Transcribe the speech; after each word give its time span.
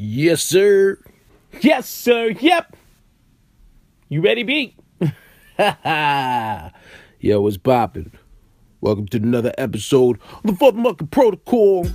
Yes, 0.00 0.44
sir. 0.44 0.96
Yes, 1.60 1.88
sir. 1.88 2.28
Yep. 2.28 2.76
You 4.08 4.20
ready, 4.20 4.44
B? 4.44 4.76
Yo, 7.18 7.40
what's 7.40 7.56
poppin'? 7.56 8.12
Welcome 8.80 9.08
to 9.08 9.16
another 9.16 9.52
episode 9.58 10.20
of 10.34 10.42
the 10.44 10.54
Fuck 10.54 10.76
Market 10.76 11.10
Protocol. 11.10 11.88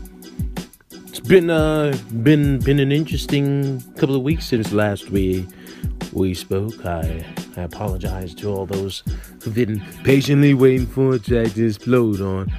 It's 0.92 1.22
been 1.22 1.50
uh 1.50 1.98
been 2.24 2.60
been 2.60 2.82
an 2.82 2.92
interesting 2.92 3.80
couple 3.94 4.18
of 4.18 4.22
weeks 4.22 4.48
since 4.48 4.74
last 4.74 5.10
we 5.10 5.48
we 6.12 6.34
spoke. 6.34 6.86
I 6.86 7.26
I 7.56 7.62
apologize 7.62 8.36
to 8.36 8.50
all 8.54 8.66
those 8.66 9.02
who've 9.42 9.56
been 9.56 9.80
patiently 10.04 10.54
waiting 10.54 10.88
for 10.88 11.14
a 11.14 11.20
track 11.20 11.54
to 11.54 11.68
explode 11.68 12.20
on. 12.20 12.52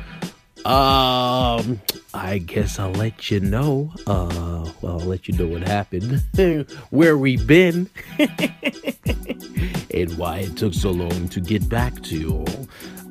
Um, 0.64 1.78
I 2.14 2.38
guess 2.38 2.78
I'll 2.78 2.92
let 2.92 3.30
you 3.30 3.40
know. 3.40 3.92
Uh, 4.06 4.70
well, 4.80 4.98
I'll 4.98 5.06
let 5.06 5.28
you 5.28 5.36
know 5.36 5.46
what 5.46 5.68
happened, 5.68 6.22
where 6.90 7.18
we've 7.18 7.46
been, 7.46 7.90
and 8.18 10.16
why 10.16 10.38
it 10.38 10.56
took 10.56 10.72
so 10.72 10.90
long 10.90 11.28
to 11.28 11.40
get 11.40 11.68
back 11.68 12.00
to 12.04 12.18
you 12.18 12.46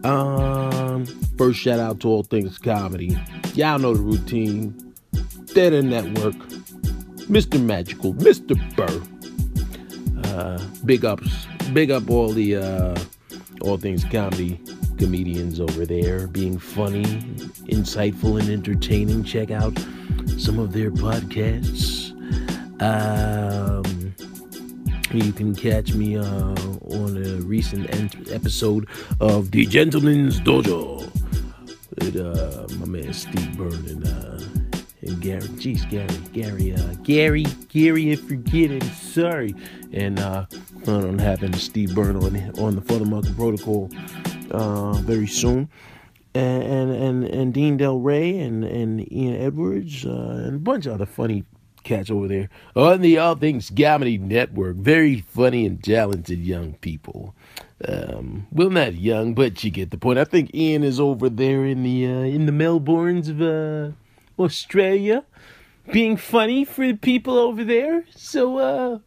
all. 0.03 0.11
Um, 0.11 1.05
first 1.37 1.59
shout 1.59 1.79
out 1.79 1.99
to 1.99 2.07
all 2.07 2.23
things 2.23 2.57
comedy. 2.57 3.15
Y'all 3.53 3.77
know 3.77 3.93
the 3.93 4.01
routine. 4.01 4.95
Dead 5.53 5.73
End 5.73 5.91
Network, 5.91 6.33
Mr. 7.27 7.63
Magical, 7.63 8.15
Mr. 8.15 8.57
Burr. 8.75 9.01
Uh, 10.29 10.57
big 10.85 11.05
ups, 11.05 11.45
big 11.71 11.91
up 11.91 12.09
all 12.09 12.29
the 12.29 12.55
uh, 12.55 12.99
all 13.61 13.77
things 13.77 14.03
comedy 14.05 14.59
comedians 14.97 15.59
over 15.59 15.85
there 15.85 16.27
being 16.27 16.57
funny, 16.57 17.05
insightful, 17.69 18.39
and 18.39 18.49
entertaining. 18.49 19.23
Check 19.23 19.51
out 19.51 19.77
some 20.37 20.59
of 20.59 20.73
their 20.73 20.91
podcasts. 20.91 22.11
Um, 22.81 24.15
you 25.13 25.31
can 25.31 25.55
catch 25.55 25.93
me 25.93 26.17
uh, 26.17 26.23
on 26.23 27.23
a 27.23 27.41
recent 27.41 27.93
ent- 27.93 28.31
episode 28.31 28.87
of 29.19 29.51
The 29.51 29.65
Gentleman's 29.65 30.39
Dojo 30.39 31.09
with 31.99 32.15
uh, 32.15 32.67
my 32.79 32.85
man 32.85 33.13
Steve 33.13 33.55
Byrne 33.55 33.73
and, 33.87 34.07
uh, 34.07 34.39
and 35.01 35.21
Gary. 35.21 35.41
Jeez, 35.41 35.87
Gary, 35.89 36.17
Gary, 36.33 36.73
uh, 36.73 36.93
Gary, 37.03 37.45
Gary, 37.69 38.11
if 38.11 38.27
you're 38.29 38.39
getting 38.39 38.81
sorry. 38.81 39.53
And 39.91 40.19
uh, 40.19 40.47
plan 40.83 41.03
on 41.05 41.19
having 41.19 41.53
Steve 41.53 41.93
Byrne 41.93 42.15
on 42.17 42.59
on 42.59 42.75
the 42.75 42.81
Photo 42.81 43.05
Market 43.05 43.35
Protocol 43.35 43.91
uh, 44.51 44.93
very 44.93 45.27
soon. 45.27 45.69
And, 46.35 46.63
and 46.63 46.91
and 46.91 47.23
and 47.25 47.53
Dean 47.53 47.77
Delray 47.77 48.43
and 48.43 48.63
and 48.63 49.11
Ian 49.13 49.35
Edwards 49.35 50.03
uh, 50.03 50.43
and 50.45 50.55
a 50.55 50.59
bunch 50.59 50.87
of 50.87 50.93
other 50.93 51.05
funny 51.05 51.43
cats 51.83 52.09
over 52.09 52.27
there 52.27 52.49
on 52.75 53.01
the 53.01 53.19
All 53.19 53.35
Things 53.35 53.69
Comedy 53.69 54.17
Network. 54.17 54.77
Very 54.77 55.21
funny 55.21 55.65
and 55.65 55.83
talented 55.83 56.39
young 56.39 56.73
people. 56.75 57.35
Um, 57.87 58.47
well, 58.51 58.69
not 58.69 58.95
young, 58.95 59.33
but 59.33 59.63
you 59.63 59.69
get 59.69 59.91
the 59.91 59.97
point. 59.97 60.17
I 60.17 60.23
think 60.23 60.55
Ian 60.55 60.83
is 60.83 60.99
over 60.99 61.29
there 61.29 61.65
in 61.65 61.83
the 61.83 62.07
uh, 62.07 62.21
in 62.21 62.45
the 62.45 62.51
Melbournes 62.51 63.29
of 63.29 63.41
uh, 63.41 63.91
Australia, 64.39 65.25
being 65.91 66.17
funny 66.17 66.65
for 66.65 66.87
the 66.87 66.93
people 66.93 67.37
over 67.37 67.63
there. 67.63 68.05
So, 68.15 68.57
uh, 68.57 68.99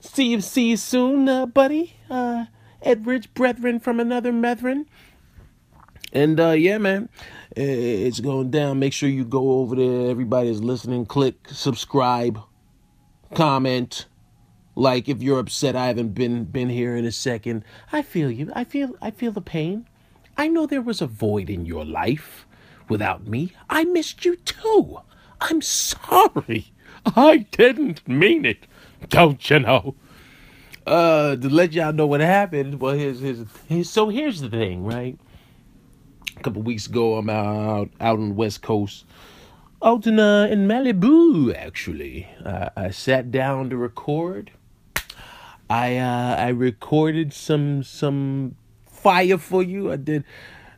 see 0.00 0.28
you, 0.28 0.40
see 0.40 0.70
you 0.70 0.76
soon, 0.76 1.28
uh, 1.28 1.46
buddy. 1.46 1.96
Edwards, 2.82 3.26
brethren 3.26 3.80
from 3.80 4.00
another 4.00 4.32
brethren. 4.32 4.86
And 6.12 6.38
uh, 6.38 6.50
yeah, 6.50 6.78
man, 6.78 7.08
it's 7.56 8.20
going 8.20 8.50
down. 8.50 8.78
Make 8.78 8.92
sure 8.92 9.08
you 9.08 9.24
go 9.24 9.60
over 9.60 9.74
there. 9.74 10.10
Everybody 10.10 10.50
is 10.50 10.62
listening. 10.62 11.06
Click 11.06 11.36
subscribe, 11.48 12.40
comment, 13.34 14.06
like 14.74 15.08
if 15.08 15.22
you're 15.22 15.38
upset. 15.38 15.74
I 15.74 15.86
haven't 15.86 16.14
been 16.14 16.44
been 16.44 16.68
here 16.68 16.96
in 16.96 17.06
a 17.06 17.12
second. 17.12 17.64
I 17.92 18.02
feel 18.02 18.30
you. 18.30 18.52
I 18.54 18.64
feel 18.64 18.94
I 19.00 19.10
feel 19.10 19.32
the 19.32 19.40
pain. 19.40 19.88
I 20.36 20.48
know 20.48 20.66
there 20.66 20.82
was 20.82 21.00
a 21.00 21.06
void 21.06 21.48
in 21.48 21.66
your 21.66 21.84
life 21.84 22.46
without 22.88 23.26
me. 23.26 23.52
I 23.70 23.84
missed 23.84 24.24
you 24.24 24.36
too. 24.36 24.98
I'm 25.40 25.62
sorry. 25.62 26.72
I 27.04 27.46
didn't 27.50 28.06
mean 28.06 28.44
it. 28.44 28.66
Don't 29.08 29.48
you 29.50 29.60
know? 29.60 29.94
Uh, 30.86 31.36
to 31.36 31.48
let 31.48 31.72
y'all 31.72 31.92
know 31.92 32.06
what 32.06 32.20
happened. 32.20 32.80
Well, 32.80 32.94
here's, 32.94 33.20
so 33.88 34.08
here's 34.08 34.40
the 34.40 34.50
thing, 34.50 34.84
right? 34.84 35.16
A 36.36 36.40
couple 36.40 36.62
weeks 36.62 36.86
ago, 36.86 37.16
I'm 37.16 37.30
out 37.30 37.90
out 38.00 38.18
on 38.18 38.30
the 38.30 38.34
West 38.34 38.62
Coast, 38.62 39.04
out 39.82 40.06
in 40.06 40.18
uh, 40.18 40.48
in 40.50 40.66
Malibu. 40.66 41.54
Actually, 41.54 42.26
uh, 42.44 42.70
I 42.76 42.90
sat 42.90 43.30
down 43.30 43.70
to 43.70 43.76
record. 43.76 44.50
I 45.70 45.98
uh, 45.98 46.36
I 46.36 46.48
recorded 46.48 47.32
some 47.32 47.84
some 47.84 48.56
fire 48.86 49.38
for 49.38 49.62
you. 49.62 49.92
I 49.92 49.96
did. 49.96 50.24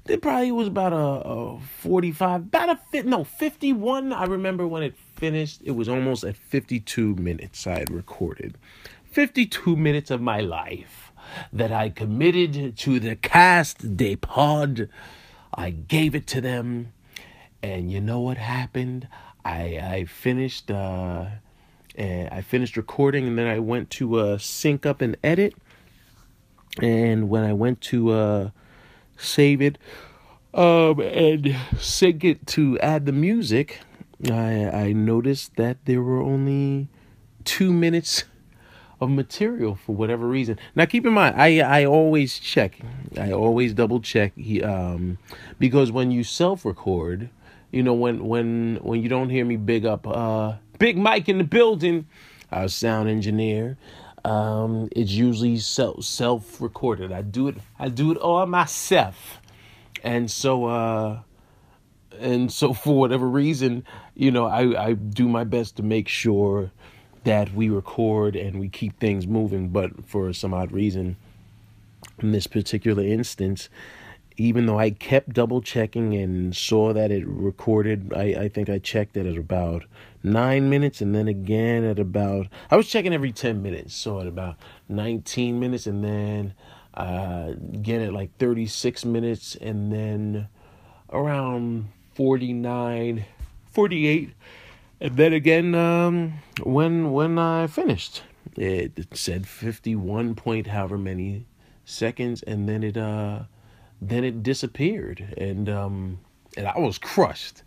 It 0.07 0.21
probably 0.21 0.53
was 0.53 0.69
about 0.69 0.93
a, 0.93 0.97
a 0.97 1.61
45, 1.81 2.43
about 2.43 2.69
a 2.69 2.79
fit, 2.91 3.07
no, 3.07 3.25
51. 3.25 4.13
I 4.13 4.25
remember 4.25 4.67
when 4.67 4.83
it 4.83 4.95
finished, 5.17 5.63
it 5.65 5.71
was 5.71 5.89
almost 5.89 6.25
at 6.25 6.37
52 6.37 7.15
minutes 7.15 7.67
I 7.67 7.79
had 7.79 7.91
recorded. 7.91 8.59
52 9.15 9.77
minutes 9.77 10.11
of 10.11 10.21
my 10.21 10.41
life 10.41 11.13
that 11.53 11.71
I 11.71 11.89
committed 11.89 12.77
to 12.79 12.99
the 12.99 13.15
cast 13.15 13.97
de 13.97 14.17
pod. 14.17 14.89
I 15.55 15.71
gave 15.71 16.17
it 16.17 16.27
to 16.27 16.41
them. 16.41 16.93
And 17.63 17.93
you 17.93 18.01
know 18.01 18.19
what 18.19 18.39
happened? 18.39 19.07
I 19.45 19.79
I 19.81 20.05
finished 20.07 20.69
uh 20.69 21.27
I 21.97 22.43
finished 22.45 22.77
recording 22.77 23.29
and 23.29 23.39
then 23.39 23.47
I 23.47 23.61
went 23.61 23.89
to 23.91 24.19
uh 24.19 24.39
sync 24.39 24.85
up 24.85 25.01
and 25.01 25.17
edit. 25.23 25.55
And 26.83 27.29
when 27.29 27.45
I 27.45 27.53
went 27.53 27.81
to 27.83 28.11
uh 28.11 28.51
save 29.17 29.63
it 29.63 29.79
um 30.55 30.99
and 30.99 31.57
sync 31.79 32.25
it 32.25 32.49
to 32.49 32.81
add 32.81 33.07
the 33.07 33.13
music, 33.13 33.79
I 34.29 34.69
I 34.89 34.93
noticed 34.93 35.55
that 35.55 35.85
there 35.85 36.03
were 36.03 36.21
only 36.21 36.89
2 37.45 37.73
minutes 37.73 38.25
of 39.01 39.11
material 39.11 39.75
for 39.75 39.95
whatever 39.95 40.27
reason. 40.27 40.59
Now 40.75 40.87
keep 40.87 41.07
in 41.07 41.13
mind, 41.13 41.41
I 41.41 41.61
I 41.61 41.85
always 41.85 42.39
check. 42.39 42.79
I 43.19 43.33
always 43.33 43.73
double 43.75 44.01
check 44.01 44.33
he, 44.37 44.63
um 44.63 45.19
because 45.59 45.91
when 45.93 46.11
you 46.11 46.25
self-record, 46.25 47.29
you 47.71 47.83
know 47.83 47.95
when 47.95 48.27
when 48.27 48.79
when 48.83 49.03
you 49.03 49.09
don't 49.09 49.31
hear 49.31 49.45
me 49.45 49.57
big 49.57 49.85
up 49.85 50.07
uh 50.07 50.55
Big 50.79 50.97
Mike 50.99 51.29
in 51.29 51.39
the 51.39 51.45
building, 51.45 52.07
our 52.51 52.69
sound 52.69 53.09
engineer, 53.09 53.77
um 54.25 54.89
it's 54.93 55.11
usually 55.11 55.59
self 55.59 56.05
self-recorded. 56.05 57.13
I 57.13 57.23
do 57.23 57.49
it 57.49 57.57
I 57.79 57.89
do 57.89 58.13
it 58.13 58.19
all 58.19 58.47
myself. 58.47 59.41
And 60.03 60.31
so 60.31 60.67
uh 60.67 61.21
and 62.19 62.53
so 62.53 62.73
for 62.85 62.97
whatever 62.97 63.29
reason, 63.29 63.85
you 64.15 64.31
know, 64.31 64.47
I 64.47 64.89
I 64.89 64.93
do 64.95 65.29
my 65.29 65.45
best 65.45 65.77
to 65.77 65.83
make 65.83 66.09
sure 66.09 66.71
that 67.25 67.55
we 67.55 67.69
record 67.69 68.37
and 68.37 68.61
we 68.61 68.69
keep 68.69 68.99
things 68.99 69.27
moving. 69.27 69.69
But 69.69 70.07
for 70.07 70.33
some 70.33 70.55
odd 70.55 70.73
reason, 70.73 71.17
in 72.21 72.33
this 72.33 72.47
particular 72.47 73.03
instance, 73.03 73.69
even 74.37 74.67
though 74.67 74.79
I 74.79 74.91
kept 74.91 75.33
double 75.33 75.61
checking 75.61 76.15
and 76.15 76.55
saw 76.57 76.93
that 76.93 77.11
it 77.11 77.27
recorded, 77.27 78.13
I, 78.15 78.23
I 78.23 78.49
think 78.49 78.69
I 78.69 78.79
checked 78.79 79.17
it 79.17 79.27
at 79.27 79.37
about 79.37 79.85
nine 80.23 80.69
minutes 80.69 81.01
and 81.01 81.15
then 81.15 81.29
again 81.29 81.85
at 81.85 81.99
about, 81.99 82.49
I 82.71 82.77
was 82.77 82.89
checking 82.89 83.13
every 83.13 83.33
10 83.33 83.63
minutes. 83.63 83.95
So 83.95 84.21
at 84.21 84.27
about 84.27 84.57
19 84.89 85.61
minutes 85.61 85.87
and 85.87 86.05
then 86.05 86.55
uh, 86.95 87.53
again 87.73 88.01
at 88.01 88.13
like 88.13 88.37
36 88.39 89.05
minutes 89.05 89.55
and 89.57 89.93
then 89.93 90.49
around 91.13 91.89
49, 92.15 93.25
48 93.73 94.35
and 95.01 95.17
then 95.17 95.33
again, 95.33 95.75
um, 95.75 96.35
when 96.63 97.13
when 97.13 97.39
I 97.39 97.67
finished, 97.67 98.23
it 98.57 99.07
said 99.15 99.47
fifty 99.47 99.97
one 99.97 100.35
point 100.35 100.69
however 100.69 100.99
many 100.99 101.47
seconds, 101.85 102.43
and 102.43 102.69
then 102.69 102.83
it 102.83 102.97
uh, 102.97 103.45
then 104.01 104.25
it 104.25 104.43
disappeared, 104.43 105.35
and 105.37 105.69
um, 105.69 106.21
and 106.57 106.67
I 106.67 106.79
was 106.79 106.99
crushed. 106.99 107.63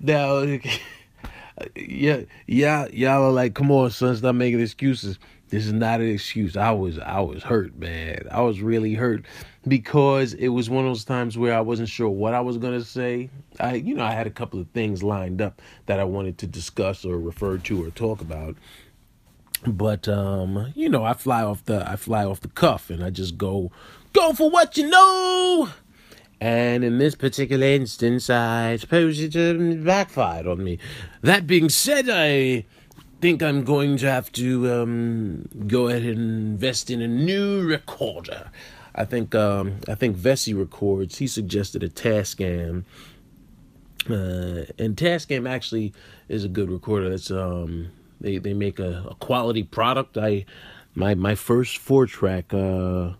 Now, 0.00 0.40
yeah, 1.76 2.22
yeah, 2.46 2.86
y'all 2.92 3.24
are 3.24 3.32
like, 3.32 3.54
come 3.54 3.70
on, 3.70 3.90
son, 3.90 4.16
stop 4.16 4.34
making 4.34 4.60
excuses. 4.60 5.18
This 5.48 5.66
is 5.66 5.72
not 5.72 6.00
an 6.00 6.10
excuse. 6.10 6.56
I 6.56 6.70
was 6.72 6.98
I 6.98 7.20
was 7.20 7.42
hurt, 7.42 7.76
man. 7.76 8.26
I 8.30 8.42
was 8.42 8.60
really 8.60 8.94
hurt 8.94 9.24
because 9.66 10.34
it 10.34 10.48
was 10.48 10.68
one 10.68 10.84
of 10.84 10.90
those 10.90 11.04
times 11.04 11.38
where 11.38 11.54
I 11.54 11.60
wasn't 11.60 11.88
sure 11.88 12.08
what 12.08 12.34
I 12.34 12.40
was 12.40 12.58
gonna 12.58 12.84
say. 12.84 13.30
I 13.58 13.74
you 13.74 13.94
know, 13.94 14.04
I 14.04 14.12
had 14.12 14.26
a 14.26 14.30
couple 14.30 14.60
of 14.60 14.68
things 14.68 15.02
lined 15.02 15.40
up 15.40 15.62
that 15.86 15.98
I 15.98 16.04
wanted 16.04 16.38
to 16.38 16.46
discuss 16.46 17.04
or 17.04 17.18
refer 17.18 17.58
to 17.58 17.84
or 17.84 17.90
talk 17.90 18.20
about. 18.20 18.56
But 19.66 20.06
um, 20.06 20.72
you 20.74 20.88
know, 20.88 21.04
I 21.04 21.14
fly 21.14 21.42
off 21.42 21.64
the 21.64 21.88
I 21.88 21.96
fly 21.96 22.24
off 22.24 22.40
the 22.40 22.48
cuff 22.48 22.90
and 22.90 23.02
I 23.02 23.10
just 23.10 23.38
go 23.38 23.72
go 24.12 24.32
for 24.32 24.50
what 24.50 24.76
you 24.76 24.88
know. 24.88 25.70
And 26.40 26.84
in 26.84 26.98
this 26.98 27.16
particular 27.16 27.66
instance, 27.66 28.30
I 28.30 28.76
suppose 28.76 29.18
it 29.18 29.34
um, 29.34 29.82
backfired 29.82 30.46
on 30.46 30.62
me. 30.62 30.78
That 31.22 31.48
being 31.48 31.68
said, 31.68 32.08
I 32.08 32.64
think 33.20 33.42
I'm 33.42 33.64
going 33.64 33.96
to 33.98 34.10
have 34.10 34.30
to 34.32 34.72
um, 34.72 35.48
go 35.66 35.88
ahead 35.88 36.02
and 36.02 36.20
invest 36.52 36.90
in 36.90 37.02
a 37.02 37.08
new 37.08 37.62
recorder. 37.66 38.50
I 38.94 39.04
think 39.04 39.34
um, 39.34 39.78
I 39.88 39.94
think 39.94 40.16
Vessi 40.16 40.58
Records. 40.58 41.18
He 41.18 41.26
suggested 41.26 41.82
a 41.82 41.88
Tascam, 41.88 42.84
uh, 44.10 44.64
and 44.78 44.96
Tascam 44.96 45.48
actually 45.48 45.92
is 46.28 46.44
a 46.44 46.48
good 46.48 46.70
recorder. 46.70 47.08
That's 47.10 47.30
um, 47.30 47.90
they 48.20 48.38
they 48.38 48.54
make 48.54 48.78
a, 48.78 49.04
a 49.10 49.14
quality 49.16 49.62
product. 49.62 50.18
I 50.18 50.46
my 50.94 51.14
my 51.14 51.34
first 51.34 51.78
four 51.78 52.06
track 52.06 52.52
uh, 52.52 53.10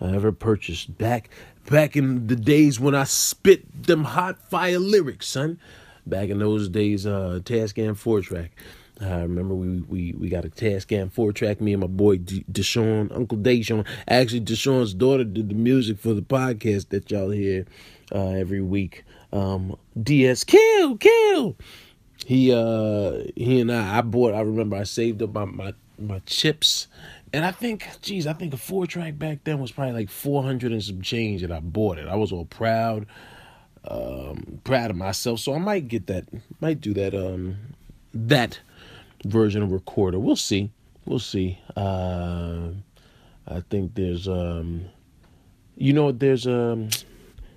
I 0.00 0.14
ever 0.14 0.32
purchased 0.32 0.98
back 0.98 1.30
back 1.70 1.96
in 1.96 2.26
the 2.26 2.36
days 2.36 2.80
when 2.80 2.94
I 2.94 3.04
spit 3.04 3.84
them 3.84 4.04
hot 4.04 4.38
fire 4.38 4.78
lyrics, 4.78 5.28
son. 5.28 5.60
Back 6.06 6.30
in 6.30 6.38
those 6.40 6.68
days, 6.68 7.06
uh, 7.06 7.40
Tascam 7.44 7.96
four 7.96 8.20
track. 8.20 8.50
I 9.00 9.22
remember 9.22 9.54
we, 9.54 9.80
we, 9.80 10.12
we 10.12 10.28
got 10.28 10.44
a 10.44 10.50
Tascam 10.50 11.10
four 11.10 11.32
track. 11.32 11.60
Me 11.60 11.72
and 11.72 11.80
my 11.80 11.86
boy 11.86 12.18
D- 12.18 12.44
Uncle 12.48 13.38
Deshaun. 13.38 13.86
Actually, 14.06 14.42
Deshaun's 14.42 14.92
daughter 14.92 15.24
did 15.24 15.48
the 15.48 15.54
music 15.54 15.98
for 15.98 16.12
the 16.12 16.22
podcast 16.22 16.90
that 16.90 17.10
y'all 17.10 17.30
hear 17.30 17.66
uh, 18.12 18.28
every 18.30 18.60
week. 18.60 19.04
Um, 19.32 19.76
DS 20.02 20.44
kill 20.44 20.96
kill. 20.98 21.56
He 22.26 22.52
uh 22.52 23.24
he 23.36 23.60
and 23.60 23.72
I 23.72 23.98
I 23.98 24.00
bought. 24.02 24.34
I 24.34 24.40
remember 24.40 24.76
I 24.76 24.82
saved 24.82 25.22
up 25.22 25.32
my 25.32 25.46
my, 25.46 25.74
my 25.98 26.18
chips. 26.26 26.88
And 27.32 27.44
I 27.44 27.52
think, 27.52 27.86
geez, 28.02 28.26
I 28.26 28.32
think 28.32 28.52
a 28.54 28.56
four 28.56 28.86
track 28.86 29.16
back 29.16 29.44
then 29.44 29.60
was 29.60 29.70
probably 29.70 29.92
like 29.92 30.10
400 30.10 30.72
and 30.72 30.82
some 30.82 31.00
change 31.00 31.42
and 31.42 31.52
I 31.52 31.60
bought 31.60 31.98
it. 31.98 32.08
I 32.08 32.16
was 32.16 32.32
all 32.32 32.44
proud, 32.44 33.06
um, 33.84 34.60
proud 34.64 34.90
of 34.90 34.96
myself. 34.96 35.38
So 35.38 35.54
I 35.54 35.58
might 35.58 35.86
get 35.86 36.08
that, 36.08 36.24
might 36.60 36.80
do 36.80 36.92
that, 36.94 37.14
um, 37.14 37.56
that 38.12 38.58
version 39.24 39.62
of 39.62 39.72
recorder. 39.72 40.18
We'll 40.18 40.36
see. 40.36 40.70
We'll 41.06 41.18
see. 41.18 41.58
Uh, 41.76 42.70
I 43.46 43.60
think 43.68 43.94
there's 43.94 44.28
um, 44.28 44.84
you 45.76 45.92
know, 45.92 46.12
there's 46.12 46.46
a 46.46 46.72
um, 46.72 46.90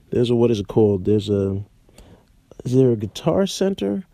there's 0.09 0.29
a 0.29 0.35
what 0.35 0.51
is 0.51 0.59
it 0.59 0.67
called? 0.67 1.05
There's 1.05 1.29
a 1.29 1.61
is 2.63 2.73
there 2.73 2.91
a 2.91 2.95
guitar 2.95 3.45
center 3.45 4.05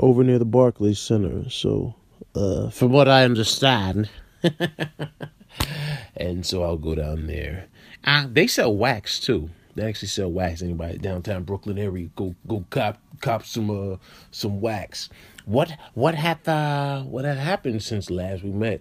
over 0.00 0.24
near 0.24 0.38
the 0.38 0.44
Barclays 0.44 0.98
Center? 0.98 1.48
So, 1.48 1.94
uh, 2.34 2.70
from 2.70 2.90
what 2.90 3.08
I 3.08 3.24
understand, 3.24 4.10
and 6.16 6.44
so 6.44 6.62
I'll 6.64 6.76
go 6.76 6.94
down 6.94 7.26
there. 7.26 7.66
Uh, 8.02 8.26
they 8.30 8.46
sell 8.46 8.76
wax 8.76 9.20
too. 9.20 9.50
They 9.76 9.84
actually 9.86 10.08
sell 10.08 10.30
wax. 10.30 10.62
Anybody 10.62 10.98
downtown 10.98 11.44
Brooklyn 11.44 11.78
area, 11.78 12.08
go 12.16 12.34
go 12.46 12.64
cop 12.70 12.98
cop 13.20 13.44
some 13.44 13.70
uh 13.70 13.96
some 14.30 14.60
wax. 14.60 15.08
What 15.44 15.72
what 15.94 16.14
had 16.14 16.46
uh, 16.48 17.02
what 17.02 17.24
had 17.24 17.38
happened 17.38 17.82
since 17.82 18.10
last 18.10 18.42
we 18.42 18.50
met? 18.50 18.80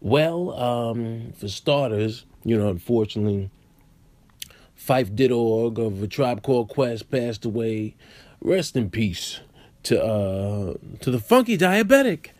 Well, 0.00 0.50
um, 0.58 1.32
for 1.36 1.48
starters, 1.48 2.26
you 2.44 2.58
know, 2.58 2.68
unfortunately, 2.68 3.50
Phife 4.76 5.14
Didorg 5.14 5.78
of 5.78 6.02
a 6.02 6.06
Tribe 6.06 6.42
Called 6.42 6.68
Quest 6.68 7.10
passed 7.10 7.44
away. 7.44 7.94
Rest 8.40 8.76
in 8.76 8.90
peace 8.90 9.40
to 9.84 10.02
uh 10.02 10.74
to 11.00 11.10
the 11.10 11.18
funky 11.18 11.56
diabetic. 11.56 12.30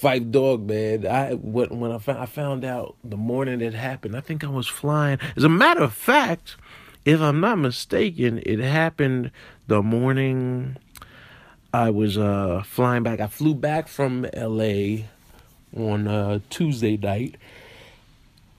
Phife 0.00 0.30
Dawg, 0.32 0.66
man. 0.66 1.06
I 1.06 1.34
when 1.34 1.78
when 1.78 1.92
I 1.92 1.98
found, 1.98 2.18
I 2.18 2.26
found 2.26 2.64
out 2.64 2.96
the 3.04 3.16
morning 3.16 3.60
it 3.60 3.74
happened, 3.74 4.16
I 4.16 4.20
think 4.20 4.42
I 4.42 4.48
was 4.48 4.66
flying. 4.66 5.18
As 5.36 5.44
a 5.44 5.48
matter 5.48 5.82
of 5.82 5.92
fact, 5.92 6.56
if 7.04 7.20
I'm 7.20 7.40
not 7.40 7.58
mistaken, 7.58 8.42
it 8.44 8.58
happened 8.58 9.30
the 9.68 9.82
morning 9.82 10.78
I 11.74 11.90
was 11.90 12.16
uh, 12.16 12.62
flying 12.64 13.02
back. 13.02 13.18
I 13.18 13.26
flew 13.26 13.52
back 13.52 13.88
from 13.88 14.28
LA 14.32 15.06
on 15.76 16.06
uh, 16.06 16.38
Tuesday 16.48 16.96
night 16.96 17.34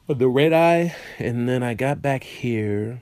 with 0.06 0.20
the 0.20 0.28
red 0.28 0.52
eye, 0.52 0.94
and 1.18 1.48
then 1.48 1.64
I 1.64 1.76
got 1.76 2.02
back 2.02 2.26
here. 2.26 3.02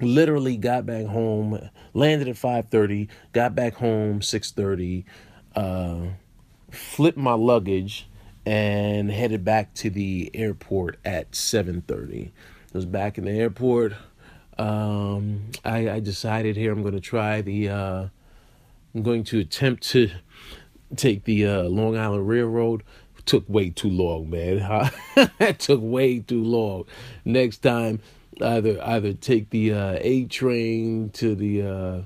Literally 0.00 0.56
got 0.56 0.86
back 0.86 1.06
home, 1.06 1.68
landed 1.94 2.28
at 2.28 2.36
five 2.36 2.68
thirty, 2.68 3.08
got 3.32 3.56
back 3.56 3.74
home 3.74 4.22
six 4.22 4.52
thirty, 4.52 5.04
uh, 5.56 6.02
flipped 6.70 7.18
my 7.18 7.34
luggage, 7.34 8.06
and 8.46 9.10
headed 9.10 9.44
back 9.44 9.74
to 9.74 9.90
the 9.90 10.30
airport 10.32 11.00
at 11.04 11.34
seven 11.34 11.82
thirty. 11.88 12.32
I 12.72 12.78
was 12.78 12.86
back 12.86 13.18
in 13.18 13.24
the 13.24 13.32
airport. 13.32 13.94
Um, 14.58 15.50
I, 15.64 15.90
I 15.90 15.98
decided 15.98 16.54
here 16.56 16.70
I'm 16.70 16.82
going 16.82 16.94
to 16.94 17.00
try 17.00 17.42
the 17.42 17.68
uh, 17.68 18.08
I'm 18.94 19.02
going 19.02 19.24
to 19.24 19.38
attempt 19.40 19.84
to 19.90 20.10
take 20.96 21.24
the 21.24 21.46
uh, 21.46 21.62
Long 21.64 21.96
Island 21.96 22.28
Railroad. 22.28 22.82
Took 23.24 23.48
way 23.48 23.70
too 23.70 23.88
long, 23.88 24.30
man. 24.30 24.90
it 25.38 25.60
took 25.60 25.80
way 25.80 26.18
too 26.18 26.42
long. 26.42 26.84
Next 27.24 27.58
time, 27.58 28.00
either 28.40 28.82
either 28.82 29.12
take 29.12 29.50
the 29.50 29.72
uh, 29.72 29.98
A 30.00 30.24
train 30.24 31.10
to 31.10 31.36
the 31.36 31.62
uh, 31.62 32.02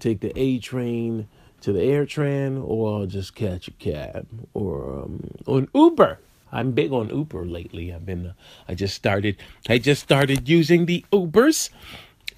take 0.00 0.20
the 0.20 0.36
A 0.38 0.58
train 0.58 1.28
to 1.62 1.72
the 1.72 1.78
AirTrain, 1.78 2.62
or 2.66 3.06
just 3.06 3.36
catch 3.36 3.68
a 3.68 3.70
cab 3.72 4.26
or 4.52 5.02
um, 5.02 5.30
an 5.46 5.68
Uber. 5.74 6.18
I'm 6.50 6.72
big 6.72 6.92
on 6.92 7.08
Uber 7.08 7.46
lately. 7.46 7.94
I've 7.94 8.04
been 8.04 8.26
uh, 8.26 8.32
I 8.68 8.74
just 8.74 8.94
started 8.94 9.36
I 9.68 9.78
just 9.78 10.02
started 10.02 10.48
using 10.48 10.86
the 10.86 11.04
Ubers. 11.12 11.70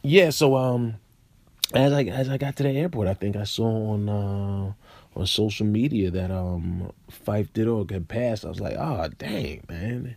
Yeah, 0.03 0.29
so 0.31 0.57
um 0.57 0.97
as 1.75 1.93
I 1.93 2.05
as 2.05 2.29
I 2.29 2.39
got 2.39 2.57
to 2.57 2.63
the 2.63 2.71
airport, 2.71 3.09
I 3.09 3.15
think 3.15 3.37
I 3.37 3.45
saw 3.45 3.93
on 3.93 4.09
uh, 4.09 4.73
on 5.17 5.27
social 5.27 5.67
media 5.67 6.11
that 6.11 6.31
um 6.31 6.93
Phife 7.11 7.51
Didorg 7.51 7.91
had 7.91 8.09
passed. 8.09 8.45
I 8.45 8.49
was 8.49 8.61
like, 8.61 8.77
oh 8.79 9.09
dang 9.19 9.65
man, 9.69 10.17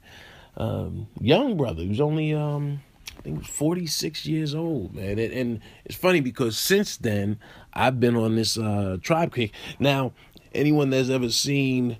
um, 0.56 1.07
young 1.19 1.57
brother. 1.57 1.83
He 1.83 1.89
was 1.89 2.01
only 2.01 2.33
um 2.33 2.81
I 3.18 3.21
think 3.21 3.44
he 3.44 3.51
46 3.51 4.25
years 4.25 4.54
old, 4.54 4.94
man. 4.94 5.18
And, 5.18 5.33
and 5.33 5.62
it's 5.86 5.95
funny 5.95 6.21
because 6.21 6.57
since 6.57 6.98
then 6.98 7.39
I've 7.74 8.00
been 8.00 8.15
on 8.15 8.36
this 8.36 8.57
uh 8.57 8.98
tribe 9.01 9.33
kick. 9.33 9.51
Now, 9.80 10.13
anyone 10.54 10.89
that's 10.89 11.09
ever 11.09 11.30
seen 11.30 11.98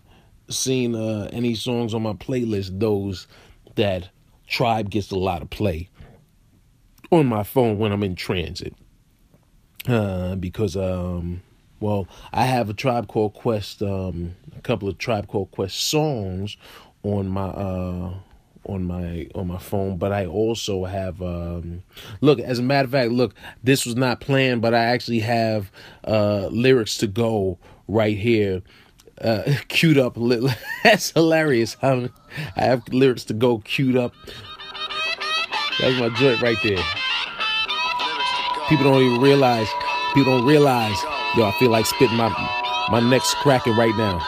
seen 0.50 0.96
uh 0.96 1.30
any 1.32 1.56
songs 1.56 1.94
on 1.94 2.04
my 2.04 2.14
playlist, 2.14 2.80
those 2.80 3.28
that 3.76 4.10
Tribe 4.48 4.90
gets 4.90 5.12
a 5.12 5.18
lot 5.18 5.42
of 5.42 5.50
play 5.50 5.90
on 7.12 7.26
my 7.26 7.44
phone 7.44 7.78
when 7.78 7.92
I'm 7.92 8.04
in 8.04 8.16
transit 8.16 8.74
uh, 9.88 10.36
because 10.36 10.76
um, 10.76 11.42
well, 11.80 12.08
I 12.34 12.46
have 12.46 12.70
a 12.70 12.74
Tribe 12.74 13.08
Called 13.08 13.34
Quest, 13.34 13.82
um, 13.82 14.36
a 14.56 14.62
couple 14.62 14.88
of 14.88 14.98
Tribe 14.98 15.28
Called 15.28 15.52
Quest 15.52 15.80
songs 15.80 16.58
on 17.04 17.28
my 17.28 17.48
uh, 17.48 18.14
on 18.66 18.84
my 18.84 19.28
on 19.36 19.48
my 19.48 19.58
phone, 19.58 19.98
but 19.98 20.12
I 20.12 20.26
also 20.26 20.86
have 20.86 21.22
um, 21.22 21.84
look. 22.22 22.40
As 22.40 22.60
a 22.60 22.64
matter 22.64 22.86
of 22.86 22.92
fact, 22.92 23.12
look, 23.12 23.36
this 23.64 23.86
was 23.86 23.96
not 23.96 24.20
planned, 24.20 24.62
but 24.62 24.74
I 24.74 24.86
actually 24.86 25.20
have 25.20 25.72
uh, 26.06 26.48
lyrics 26.48 26.98
to 27.00 27.08
go 27.08 27.58
right 27.88 28.18
here. 28.18 28.62
Uh, 29.20 29.56
queued 29.68 29.98
up. 29.98 30.16
That's 30.84 31.12
hilarious. 31.12 31.76
I 31.82 32.10
have 32.56 32.88
lyrics 32.90 33.24
to 33.26 33.34
go 33.34 33.60
queued 33.60 33.96
up. 33.98 34.14
That's 35.80 36.00
my 36.00 36.10
joint 36.10 36.42
right 36.42 36.58
there. 36.64 36.84
People 38.70 38.86
don't 38.86 39.02
even 39.02 39.22
realize. 39.22 39.70
People 40.14 40.38
don't 40.38 40.46
realize. 40.46 40.98
Yo, 41.36 41.46
I 41.46 41.52
feel 41.60 41.70
like 41.70 41.86
spitting 41.86 42.18
my 42.18 42.30
my 42.90 43.00
neck's 43.00 43.34
cracking 43.36 43.76
right 43.76 43.96
now. 43.96 44.26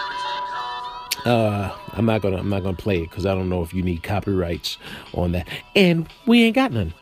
Uh, 1.26 1.76
I'm 1.94 2.06
not 2.06 2.22
gonna 2.22 2.38
I'm 2.38 2.50
not 2.50 2.64
gonna 2.64 2.78
play 2.78 3.00
it 3.04 3.10
because 3.10 3.26
I 3.26 3.34
don't 3.34 3.50
know 3.50 3.62
if 3.64 3.74
you 3.74 3.84
need 3.84 4.04
copyrights 4.04 4.78
on 5.14 5.34
that, 5.34 5.48
and 5.76 6.08
we 6.26 6.44
ain't 6.44 6.56
got 6.56 6.72
none. 6.72 6.94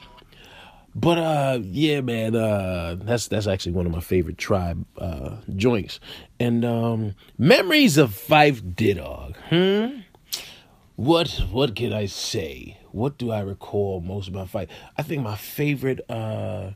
But 0.96 1.20
uh, 1.20 1.60
yeah, 1.64 2.02
man, 2.02 2.36
uh, 2.36 2.96
that's 3.00 3.28
that's 3.28 3.46
actually 3.46 3.74
one 3.74 3.86
of 3.86 3.92
my 3.92 4.00
favorite 4.00 4.40
tribe 4.40 4.84
uh 4.98 5.36
joints, 5.56 6.00
and 6.40 6.66
um, 6.66 7.14
memories 7.38 7.98
of 7.98 8.12
Phife 8.12 8.62
Didorg. 8.74 9.36
Hmm. 9.50 10.00
What 10.96 11.30
what 11.52 11.76
can 11.76 11.94
I 11.94 12.08
say? 12.08 12.80
What 12.92 13.20
do 13.20 13.30
I 13.30 13.42
recall 13.42 14.02
most 14.02 14.28
about 14.28 14.52
Phife? 14.52 14.70
I 14.98 15.04
think 15.04 15.22
my 15.22 15.36
favorite 15.36 16.02
uh 16.10 16.72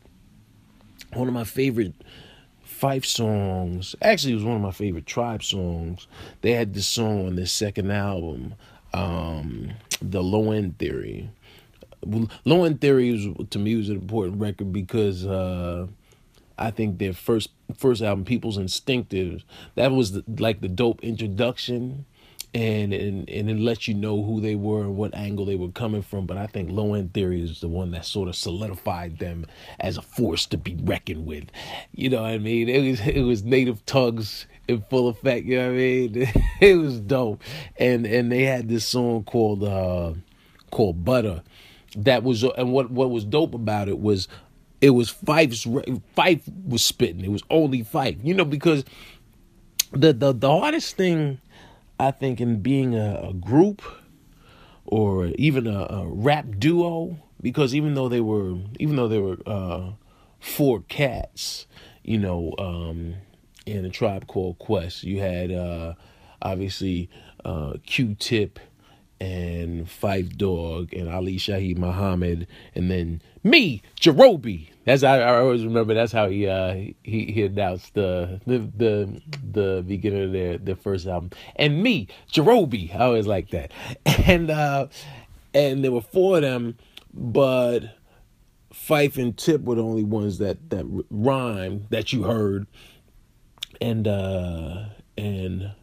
one 1.13 1.27
of 1.27 1.34
my 1.34 1.44
favorite 1.44 1.94
Phife 2.65 3.06
songs. 3.06 3.96
Actually, 4.01 4.34
it 4.34 4.36
was 4.36 4.44
one 4.44 4.56
of 4.56 4.62
my 4.62 4.72
favorite 4.72 5.06
Tribe 5.06 5.44
songs. 5.44 6.08
They 6.41 6.51
had 6.51 6.74
this 6.74 6.88
song 6.88 7.27
on 7.27 7.36
their 7.36 7.46
second 7.46 7.91
album, 7.91 8.56
um, 8.94 9.72
"The 10.01 10.24
Low 10.24 10.51
End 10.51 10.77
Theory." 10.77 11.30
Low 12.46 12.63
End 12.63 12.82
Theory 12.82 13.12
was, 13.12 13.48
to 13.51 13.60
me 13.60 13.75
was 13.75 13.89
an 13.89 13.98
important 13.98 14.41
record 14.41 14.74
because 14.74 15.25
uh, 15.25 15.86
I 16.58 16.72
think 16.72 16.98
their 16.98 17.13
first 17.13 17.50
first 17.75 18.01
album, 18.01 18.25
People's 18.25 18.58
Instinctive, 18.58 19.44
that 19.75 19.91
was 19.91 20.13
the, 20.13 20.24
like 20.39 20.62
the 20.62 20.68
dope 20.68 21.03
introduction 21.03 22.06
and 22.53 22.93
and 22.93 23.29
and 23.29 23.50
it 23.50 23.60
lets 23.60 23.88
you 23.88 23.93
know 23.93 24.24
who 24.24 24.41
they 24.41 24.55
were 24.55 24.81
and 24.81 24.98
what 24.98 25.15
angle 25.15 25.46
they 25.46 25.55
were 25.55 25.72
coming 25.72 26.01
from. 26.01 26.25
But 26.25 26.38
I 26.38 26.48
think 26.48 26.70
Low 26.70 26.93
End 26.93 27.13
Theory 27.13 27.41
is 27.41 27.62
the 27.62 27.67
one 27.67 27.91
that 27.91 28.05
sort 28.05 28.27
of 28.27 28.36
solidified 28.36 29.20
them 29.20 29.46
as 29.79 29.98
a 29.98 30.01
force 30.01 30.46
to 30.48 30.58
be 30.58 30.75
reckoned 30.84 31.25
with. 31.25 31.46
You 31.93 32.10
know 32.10 32.24
what 32.24 32.31
I 32.31 32.38
mean? 32.38 32.67
It 32.67 32.89
was 32.89 33.00
it 33.01 33.22
was 33.22 33.43
Native 33.43 33.86
Tongues. 33.86 34.48
in 34.67 34.81
full 34.89 35.08
effect. 35.08 35.46
You 35.46 35.58
know 35.58 35.67
what 35.67 35.74
I 35.74 35.77
mean? 35.77 36.31
it 36.62 36.75
was 36.75 37.00
dope, 37.00 37.41
and 37.77 38.05
and 38.05 38.31
they 38.31 38.43
had 38.43 38.67
this 38.67 38.86
song 38.86 39.24
called 39.24 39.63
uh, 39.63 40.13
called 40.72 41.05
Butter. 41.05 41.43
That 41.96 42.24
was 42.24 42.43
and 42.43 42.72
what 42.72 42.91
what 42.91 43.12
was 43.12 43.25
dope 43.25 43.53
about 43.53 43.89
it 43.89 44.00
was 44.00 44.27
it 44.79 44.91
was 44.91 45.10
Phife's 45.10 45.65
Phife 45.65 46.41
was 46.65 46.84
spitting. 46.84 47.24
It 47.24 47.31
was 47.31 47.43
only 47.50 47.84
Phife. 47.84 48.17
You 48.24 48.34
know 48.34 48.46
because 48.46 48.84
the 49.91 50.13
the 50.13 50.34
the 50.34 50.50
hardest 50.50 50.96
thing 50.96 51.40
I 52.01 52.10
think 52.10 52.41
in 52.41 52.63
being 52.63 52.96
a, 52.96 53.29
a 53.29 53.34
group 53.34 53.84
or 54.86 55.27
even 55.36 55.67
a, 55.67 55.86
a, 55.88 56.08
rap 56.08 56.46
duo 56.58 57.20
because 57.39 57.75
even 57.75 57.93
though 57.93 58.10
they 58.10 58.22
were 58.22 58.55
even 58.79 58.96
though 58.96 59.08
they 59.08 59.20
were 59.20 59.38
uh, 59.46 59.91
four 60.39 60.81
cats, 60.81 61.67
you 62.03 62.17
know, 62.17 62.55
um, 62.58 63.17
in 63.67 63.86
a 63.86 63.89
tribe 63.91 64.25
called 64.25 64.58
Quest, 64.58 65.03
you 65.03 65.20
had 65.20 65.51
uh, 65.51 65.93
obviously 66.41 67.08
uh, 67.46 67.74
Q-Tip 67.86 68.60
and 69.21 69.85
Phife 69.85 70.35
Dawg 70.35 70.93
and 70.93 71.07
Ali 71.07 71.37
Shaheed 71.37 71.77
Muhammad, 71.77 72.47
and 72.73 72.89
then 72.89 73.21
me, 73.43 73.83
Jarobi. 73.99 74.69
That's 74.83 75.03
I, 75.03 75.19
I 75.19 75.37
always 75.37 75.63
remember. 75.63 75.93
That's 75.93 76.11
how 76.11 76.27
he 76.27 76.47
uh, 76.47 76.73
he 77.03 77.25
he 77.25 77.43
announced 77.43 77.93
the 77.93 78.41
the 78.47 78.57
the, 78.75 79.21
the 79.51 79.83
beginning 79.87 80.23
of 80.23 80.31
their 80.31 80.57
their 80.57 80.75
first 80.75 81.05
album. 81.05 81.29
And 81.55 81.83
me, 81.83 82.07
Jarobi. 82.33 82.95
I 82.95 83.05
always 83.05 83.27
like 83.27 83.51
that. 83.51 83.71
And 84.27 84.49
uh, 84.49 84.87
and 85.53 85.83
there 85.83 85.91
were 85.91 86.01
four 86.01 86.37
of 86.37 86.43
them, 86.43 86.77
but 87.13 87.81
Phife 88.73 89.17
and 89.17 89.37
Tip 89.37 89.61
were 89.61 89.75
the 89.75 89.83
only 89.83 90.03
ones 90.03 90.39
that 90.39 90.69
that 90.71 90.85
rhymed 91.09 91.87
that 91.91 92.11
you 92.11 92.23
heard, 92.23 92.65
and 93.79 94.07
uh, 94.07 94.85
and 95.17 95.73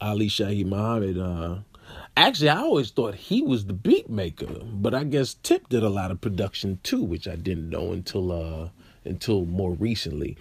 Ali 0.00 0.28
Shaheed 0.28 0.66
Muhammad. 0.66 1.18
Uh, 1.18 1.58
actually, 2.26 2.50
I 2.50 2.58
always 2.58 2.90
thought 2.90 3.14
he 3.14 3.42
was 3.42 3.66
the 3.66 3.72
beat 3.72 4.08
maker, 4.10 4.60
but 4.64 4.94
I 4.94 5.04
guess 5.04 5.34
Tip 5.34 5.68
did 5.68 5.82
a 5.82 5.88
lot 5.88 6.10
of 6.10 6.20
production 6.20 6.80
too, 6.82 7.02
which 7.02 7.28
I 7.28 7.36
didn't 7.36 7.70
know 7.70 7.92
until 7.92 8.32
uh, 8.32 8.68
until 9.04 9.44
more 9.44 9.72
recently. 9.72 10.36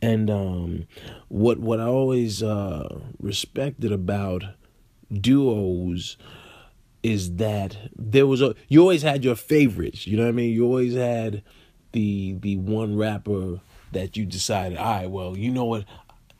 And 0.00 0.30
um, 0.30 0.86
what 1.28 1.58
what 1.58 1.80
I 1.80 1.84
always 1.84 2.42
uh, 2.42 3.00
respected 3.20 3.92
about 3.92 4.44
duos 5.12 6.16
is 7.02 7.36
that 7.36 7.76
there 7.96 8.26
was 8.26 8.42
a 8.42 8.54
you 8.68 8.80
always 8.80 9.02
had 9.02 9.24
your 9.24 9.36
favorites. 9.36 10.06
You 10.06 10.16
know 10.16 10.24
what 10.24 10.30
I 10.30 10.32
mean? 10.32 10.54
You 10.54 10.64
always 10.64 10.94
had 10.94 11.42
the 11.92 12.36
the 12.40 12.56
one 12.56 12.96
rapper 12.96 13.60
that 13.92 14.16
you 14.16 14.24
decided, 14.24 14.78
all 14.78 14.84
right, 14.84 15.10
well, 15.10 15.36
you 15.36 15.50
know 15.50 15.64
what? 15.64 15.84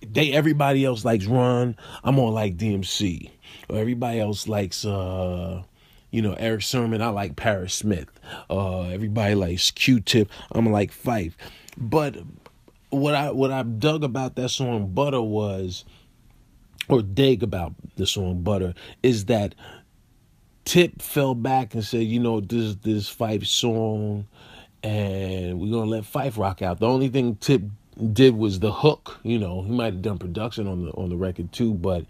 They 0.00 0.32
everybody 0.32 0.84
else 0.84 1.04
likes 1.04 1.26
Run. 1.26 1.76
I'm 2.04 2.16
gonna 2.16 2.30
like 2.30 2.56
DMC. 2.56 3.30
Or 3.68 3.78
everybody 3.78 4.20
else 4.20 4.48
likes 4.48 4.84
uh 4.84 5.62
you 6.12 6.22
know, 6.22 6.32
Erick 6.34 6.62
Sermon, 6.62 7.00
I 7.00 7.08
like 7.08 7.36
Parrish 7.36 7.74
Smith. 7.74 8.08
Uh 8.48 8.82
everybody 8.82 9.34
likes 9.34 9.70
Q 9.70 10.00
tip, 10.00 10.30
I'm 10.52 10.70
like 10.70 10.92
Phife. 10.92 11.34
But 11.76 12.16
what 12.90 13.14
I 13.14 13.30
what 13.30 13.50
I 13.50 13.62
dug 13.62 14.04
about 14.04 14.36
that 14.36 14.50
song 14.50 14.92
Butter 14.92 15.22
was 15.22 15.84
or 16.88 17.02
dig 17.02 17.42
about 17.42 17.74
the 17.96 18.06
song 18.06 18.42
Butter 18.42 18.74
is 19.02 19.26
that 19.26 19.54
Tip 20.64 21.00
fell 21.00 21.34
back 21.34 21.74
and 21.74 21.84
said, 21.84 22.02
you 22.02 22.20
know, 22.20 22.40
this 22.40 22.76
this 22.76 23.12
Phife 23.12 23.46
song, 23.46 24.26
and 24.82 25.58
we're 25.58 25.70
gonna 25.70 25.90
let 25.90 26.04
Phife 26.04 26.36
rock 26.36 26.62
out. 26.62 26.80
The 26.80 26.86
only 26.86 27.08
thing 27.08 27.36
Tip 27.36 27.62
did 28.12 28.36
was 28.36 28.60
the 28.60 28.72
hook. 28.72 29.18
You 29.22 29.38
know, 29.38 29.62
he 29.62 29.70
might 29.72 29.94
have 29.94 30.02
done 30.02 30.18
production 30.18 30.66
on 30.66 30.84
the 30.84 30.90
on 30.92 31.08
the 31.08 31.16
record 31.16 31.52
too, 31.52 31.74
but 31.74 32.04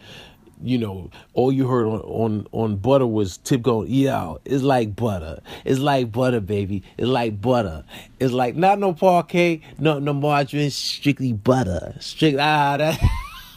you 0.63 0.79
know, 0.79 1.11
all 1.35 1.53
you 1.53 1.67
heard 1.67 1.87
on 1.87 2.01
on 2.01 2.47
on 2.53 2.77
butter 2.77 3.07
was 3.07 3.39
Tip 3.39 3.63
going, 3.63 3.89
"Yeah, 3.91 4.35
it's 4.45 4.63
like 4.63 4.97
butter. 4.97 5.41
It's 5.65 5.81
like 5.81 6.13
butter, 6.13 6.41
baby. 6.41 6.83
It's 6.99 7.09
like 7.09 7.41
butter. 7.41 7.85
It's 8.19 8.33
like 8.33 8.57
not 8.57 8.79
no 8.79 8.93
Parkay, 8.93 9.63
no 9.79 9.99
no 9.99 10.13
margarine, 10.13 10.71
strictly 10.71 11.33
butter. 11.33 11.95
Strict 12.01 12.39
ah 12.39 12.77
that." 12.77 13.01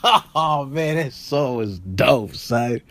oh 0.35 0.65
man, 0.65 0.97
that 0.97 1.13
song 1.13 1.57
was 1.57 1.79
dope, 1.79 2.35
son. 2.35 2.81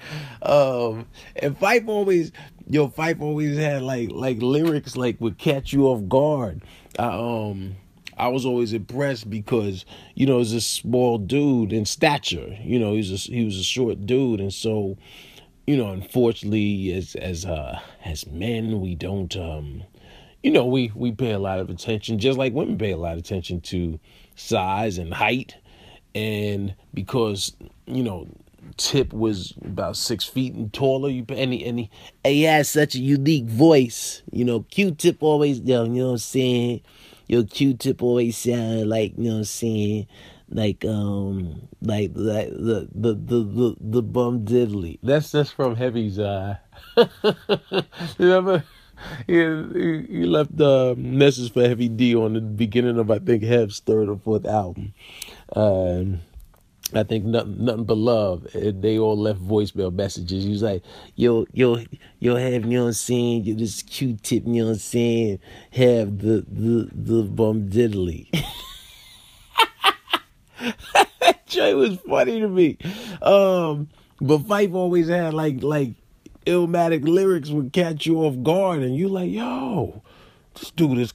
Um, 0.43 1.07
and 1.37 1.59
Phife 1.59 1.87
always, 1.89 2.33
yo, 2.69 2.89
Phife 2.89 3.21
always 3.21 3.59
had 3.59 3.83
like 3.83 4.11
like 4.11 4.41
lyrics 4.41 4.97
like 4.97 5.21
would 5.21 5.39
catch 5.39 5.73
you 5.73 5.87
off 5.89 6.09
guard. 6.09 6.63
I, 6.99 7.07
um, 7.07 7.77
I 8.23 8.29
was 8.29 8.47
always 8.47 8.73
impressed 8.73 9.29
because 9.29 9.85
you 10.15 10.27
know 10.27 10.39
he's 10.39 10.53
a 10.53 10.61
small 10.61 11.19
dude 11.19 11.73
in 11.73 11.85
stature. 11.85 12.57
You 12.63 12.79
know 12.79 12.95
he's 12.95 13.11
a, 13.11 13.17
he 13.17 13.45
was 13.45 13.59
a 13.59 13.65
short 13.65 14.07
dude, 14.07 14.39
and 14.39 14.55
so 14.55 14.97
you 15.67 15.77
know 15.77 15.91
unfortunately 15.91 16.93
as 16.93 17.17
as 17.17 17.45
uh 17.45 17.81
as 18.05 18.25
men 18.29 18.81
we 18.81 18.95
don't 18.95 19.37
um 19.37 19.83
you 20.41 20.53
know 20.53 20.65
we 20.65 20.93
we 20.95 21.11
pay 21.11 21.33
a 21.33 21.39
lot 21.41 21.59
of 21.59 21.69
attention 21.69 22.21
just 22.21 22.39
like 22.39 22.53
women 22.53 22.79
pay 22.79 22.93
a 22.93 22.97
lot 22.97 23.15
of 23.15 23.19
attention 23.19 23.61
to 23.61 23.99
size 24.37 24.99
and 24.99 25.15
height 25.15 25.57
and 26.15 26.77
because 26.95 27.57
you 27.87 28.05
know 28.05 28.29
Tip 28.77 29.13
was 29.13 29.53
about 29.65 29.97
six 29.97 30.25
feet 30.25 30.55
and 30.55 30.73
taller. 30.73 31.09
You 31.09 31.27
and 31.31 31.53
he, 31.53 31.65
he, 31.65 31.91
he 32.25 32.43
has 32.45 32.69
such 32.69 32.95
a 32.95 33.01
unique 33.01 33.47
voice. 33.47 34.23
You 34.31 34.45
know, 34.45 34.61
Q-Tip 34.61 35.19
always, 35.21 35.59
you 35.59 35.75
know, 35.75 35.85
you 35.85 35.91
know 35.91 36.07
what 36.07 36.13
I'm 36.13 36.19
saying. 36.19 36.81
Your 37.33 37.45
Q-Tip 37.45 38.03
always 38.03 38.37
sound 38.37 38.91
like, 38.91 39.15
you 39.17 39.25
know 39.25 39.31
what 39.31 39.39
I'm 39.39 39.45
saying, 39.45 40.07
like 40.51 40.85
um, 40.85 41.67
like 41.81 42.11
like 42.15 42.49
the 42.51 42.91
the 42.95 43.15
the 43.15 43.43
the, 43.43 43.77
the 43.81 44.03
bum 44.03 44.45
diddly. 44.45 44.99
That's 45.03 45.33
that's 45.33 45.51
from 45.51 45.77
Heavy's. 45.77 46.19
Uh, 46.29 46.57
remember. 48.19 48.65
He, 49.27 49.33
he, 49.35 50.27
left 50.27 50.57
the 50.57 50.93
uh, 50.93 50.95
message 50.97 51.53
for 51.53 51.63
Heavy 51.67 51.89
D 51.89 52.15
on 52.15 52.35
the 52.35 52.41
beginning 52.41 52.99
of 52.99 53.11
I 53.11 53.19
think 53.19 53.43
Heav's 53.43 53.81
third 53.81 54.09
or 54.09 54.19
fourth 54.19 54.47
album. 54.47 54.95
Um, 55.57 56.21
I 56.95 57.03
think 57.05 57.25
nothing, 57.25 57.65
nothing 57.65 57.85
but 57.85 57.97
love. 57.97 58.47
They 58.53 58.99
all 58.99 59.17
left 59.17 59.41
voicemail 59.41 59.93
messages. 59.93 60.45
He 60.45 60.51
was 60.51 60.63
like, 60.63 60.83
"Yo, 61.17 61.47
yo, 61.53 61.83
yo, 62.19 62.37
have 62.37 62.53
you 62.53 62.61
know 62.61 62.83
what 62.83 62.87
I'm 62.89 62.93
saying? 62.93 63.45
You 63.45 63.55
this 63.55 63.83
Q-tip, 63.83 64.45
you 64.47 64.53
know 64.53 64.67
what 64.67 64.73
I'm 64.73 64.79
saying? 64.79 65.39
Have 65.73 66.19
the 66.19 66.45
the 66.49 66.89
the 66.93 67.23
bum 67.23 67.69
diddly." 67.71 68.29
that 70.61 71.77
was 71.77 71.99
funny 72.07 72.41
to 72.41 72.49
me. 72.49 72.77
Um, 73.23 73.89
but 74.21 74.39
Phife 74.41 74.75
always 74.75 75.09
had 75.09 75.35
like 75.35 75.63
like 75.63 75.93
illmatic 76.47 77.07
lyrics 77.09 77.51
would 77.51 77.73
catch 77.73 78.07
you 78.07 78.19
off 78.19 78.43
guard, 78.43 78.81
and 78.81 78.97
you 78.97 79.09
like, 79.09 79.31
"Yo, 79.31 80.03
this 80.55 80.71
dude 80.73 80.99
is 80.99 81.15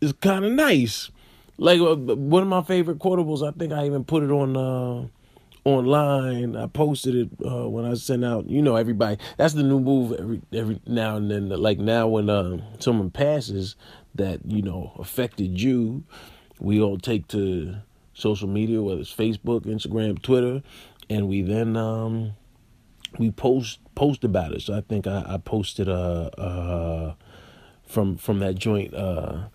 is 0.00 0.12
kind 0.14 0.44
of 0.44 0.52
nice." 0.52 1.10
Like 1.58 1.80
uh, 1.80 1.96
one 1.96 2.42
of 2.44 2.48
my 2.48 2.62
favorite 2.62 2.98
quotables, 3.00 3.46
I 3.46 3.50
think 3.50 3.72
I 3.72 3.84
even 3.86 4.04
put 4.04 4.22
it 4.22 4.30
on 4.30 4.56
uh, 4.56 5.08
online. 5.68 6.56
I 6.56 6.66
posted 6.66 7.14
it 7.16 7.28
uh, 7.44 7.68
when 7.68 7.84
I 7.84 7.94
sent 7.94 8.24
out. 8.24 8.48
You 8.48 8.62
know, 8.62 8.76
everybody. 8.76 9.18
That's 9.36 9.54
the 9.54 9.64
new 9.64 9.80
move. 9.80 10.12
Every 10.12 10.40
every 10.52 10.80
now 10.86 11.16
and 11.16 11.30
then, 11.30 11.48
like 11.48 11.78
now 11.78 12.06
when 12.06 12.30
uh, 12.30 12.58
someone 12.78 13.10
passes 13.10 13.74
that 14.14 14.40
you 14.46 14.62
know 14.62 14.92
affected 14.98 15.60
you, 15.60 16.04
we 16.60 16.80
all 16.80 16.96
take 16.96 17.26
to 17.28 17.76
social 18.14 18.48
media, 18.48 18.80
whether 18.80 19.00
it's 19.00 19.14
Facebook, 19.14 19.62
Instagram, 19.62 20.22
Twitter, 20.22 20.62
and 21.10 21.28
we 21.28 21.42
then 21.42 21.76
um, 21.76 22.34
we 23.18 23.32
post 23.32 23.80
post 23.96 24.22
about 24.22 24.52
it. 24.52 24.62
So 24.62 24.76
I 24.76 24.80
think 24.82 25.08
I, 25.08 25.24
I 25.26 25.38
posted 25.38 25.88
uh, 25.88 26.30
uh, 26.38 27.14
from 27.84 28.16
from 28.16 28.38
that 28.38 28.54
joint. 28.54 28.94
Uh, 28.94 29.48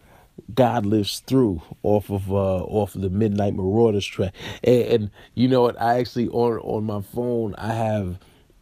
God 0.53 0.85
lives 0.85 1.19
through 1.19 1.61
off 1.83 2.09
of 2.09 2.31
uh 2.31 2.63
off 2.63 2.95
of 2.95 3.01
the 3.01 3.09
Midnight 3.09 3.55
Marauders 3.55 4.05
track. 4.05 4.33
And, 4.63 4.81
and, 4.81 5.11
you 5.35 5.47
know 5.47 5.61
what? 5.61 5.79
I 5.81 5.99
actually 5.99 6.29
on 6.29 6.59
on 6.59 6.83
my 6.83 7.01
phone 7.01 7.55
I 7.55 7.73
have 7.73 8.17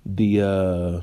the 0.05 0.41
uh 0.41 1.01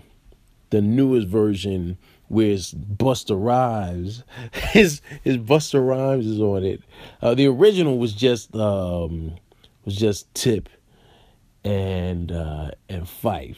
the 0.71 0.81
newest 0.81 1.29
version 1.29 1.97
where 2.29 2.51
it's 2.51 2.75
Busta 2.75 3.37
Rhymes. 3.43 4.23
His 4.53 5.01
his 5.23 5.39
Busta 5.39 5.87
Rhymes 5.87 6.27
is 6.27 6.41
on 6.41 6.65
it. 6.65 6.83
Uh, 7.23 7.35
the 7.35 7.47
original 7.47 7.99
was 7.99 8.13
just 8.13 8.55
um 8.55 9.37
was 9.85 9.97
just 9.97 10.33
Tip 10.35 10.69
and 11.65 12.31
uh 12.31 12.71
and 12.89 13.05
Phife. 13.05 13.57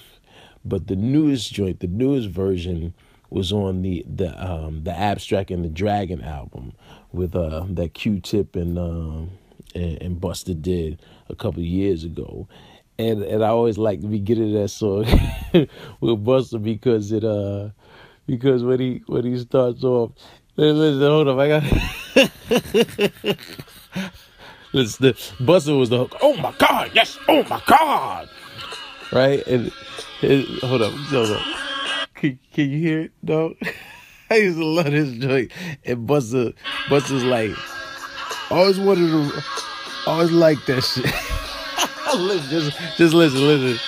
But 0.65 0.87
the 0.87 0.97
newest 0.97 1.53
joint, 1.53 1.81
the 1.81 1.87
newest 1.87 2.29
version 2.29 2.95
was 3.31 3.53
on 3.53 3.83
the 3.83 4.05
the 4.09 4.31
um 4.45 4.85
the 4.85 4.93
Abstract 4.93 5.51
and 5.51 5.65
the 5.65 5.69
Dragon 5.69 6.21
album 6.21 6.73
with 7.13 7.35
uh 7.37 7.65
that 7.71 7.95
Q-Tip 7.95 8.57
and 8.57 8.79
um 8.79 9.31
and, 9.75 10.03
and 10.03 10.21
Busta 10.21 10.61
did 10.61 11.01
a 11.29 11.35
couple 11.35 11.63
years 11.63 12.05
ago. 12.05 12.49
And 12.99 13.23
and 13.23 13.45
I 13.45 13.49
always 13.49 13.79
like 13.79 14.01
to 14.03 14.07
be 14.09 14.19
getting 14.19 14.53
that 14.55 14.69
song 14.69 15.05
with 15.53 16.25
Busta 16.25 16.63
because 16.63 17.13
it 17.13 17.25
uh 17.25 17.71
because 18.27 18.63
when 18.65 18.81
he 18.81 19.03
when 19.07 19.25
he 19.25 19.39
starts 19.39 19.85
off 19.85 20.13
listen, 20.57 21.01
hold 21.01 21.29
up, 21.29 21.39
I 21.39 21.49
got 21.49 21.65
Listen, 24.73 25.13
Busta 25.45 25.77
was 25.79 25.91
the 25.91 25.99
hook. 25.99 26.17
Oh 26.23 26.37
my 26.37 26.53
God, 26.59 26.93
yes, 26.95 27.19
oh 27.29 27.43
my 27.45 27.61
God. 27.67 28.29
Right? 29.13 29.45
And, 29.47 29.73
and 30.23 30.45
hold 30.61 30.83
up, 30.83 30.93
hold 30.93 31.31
up. 31.31 31.43
Can, 32.15 32.39
can 32.53 32.71
you 32.71 32.79
hear 32.79 33.01
it, 33.01 33.13
dog? 33.25 33.57
I 34.33 34.37
used 34.37 34.59
to 34.59 34.65
love 34.65 34.85
this 34.85 35.11
joint. 35.19 35.51
And 35.85 36.09
Busta, 36.09 36.55
Busta's 36.89 37.25
like, 37.25 37.51
always 38.49 38.79
wanted 38.79 39.09
to, 39.09 39.43
I 40.07 40.13
always 40.13 40.31
like 40.31 40.65
that 40.67 40.83
shit. 40.83 41.05
listen, 42.17 42.49
just, 42.49 42.79
just 42.97 43.13
listen, 43.13 43.41
listen. 43.41 43.81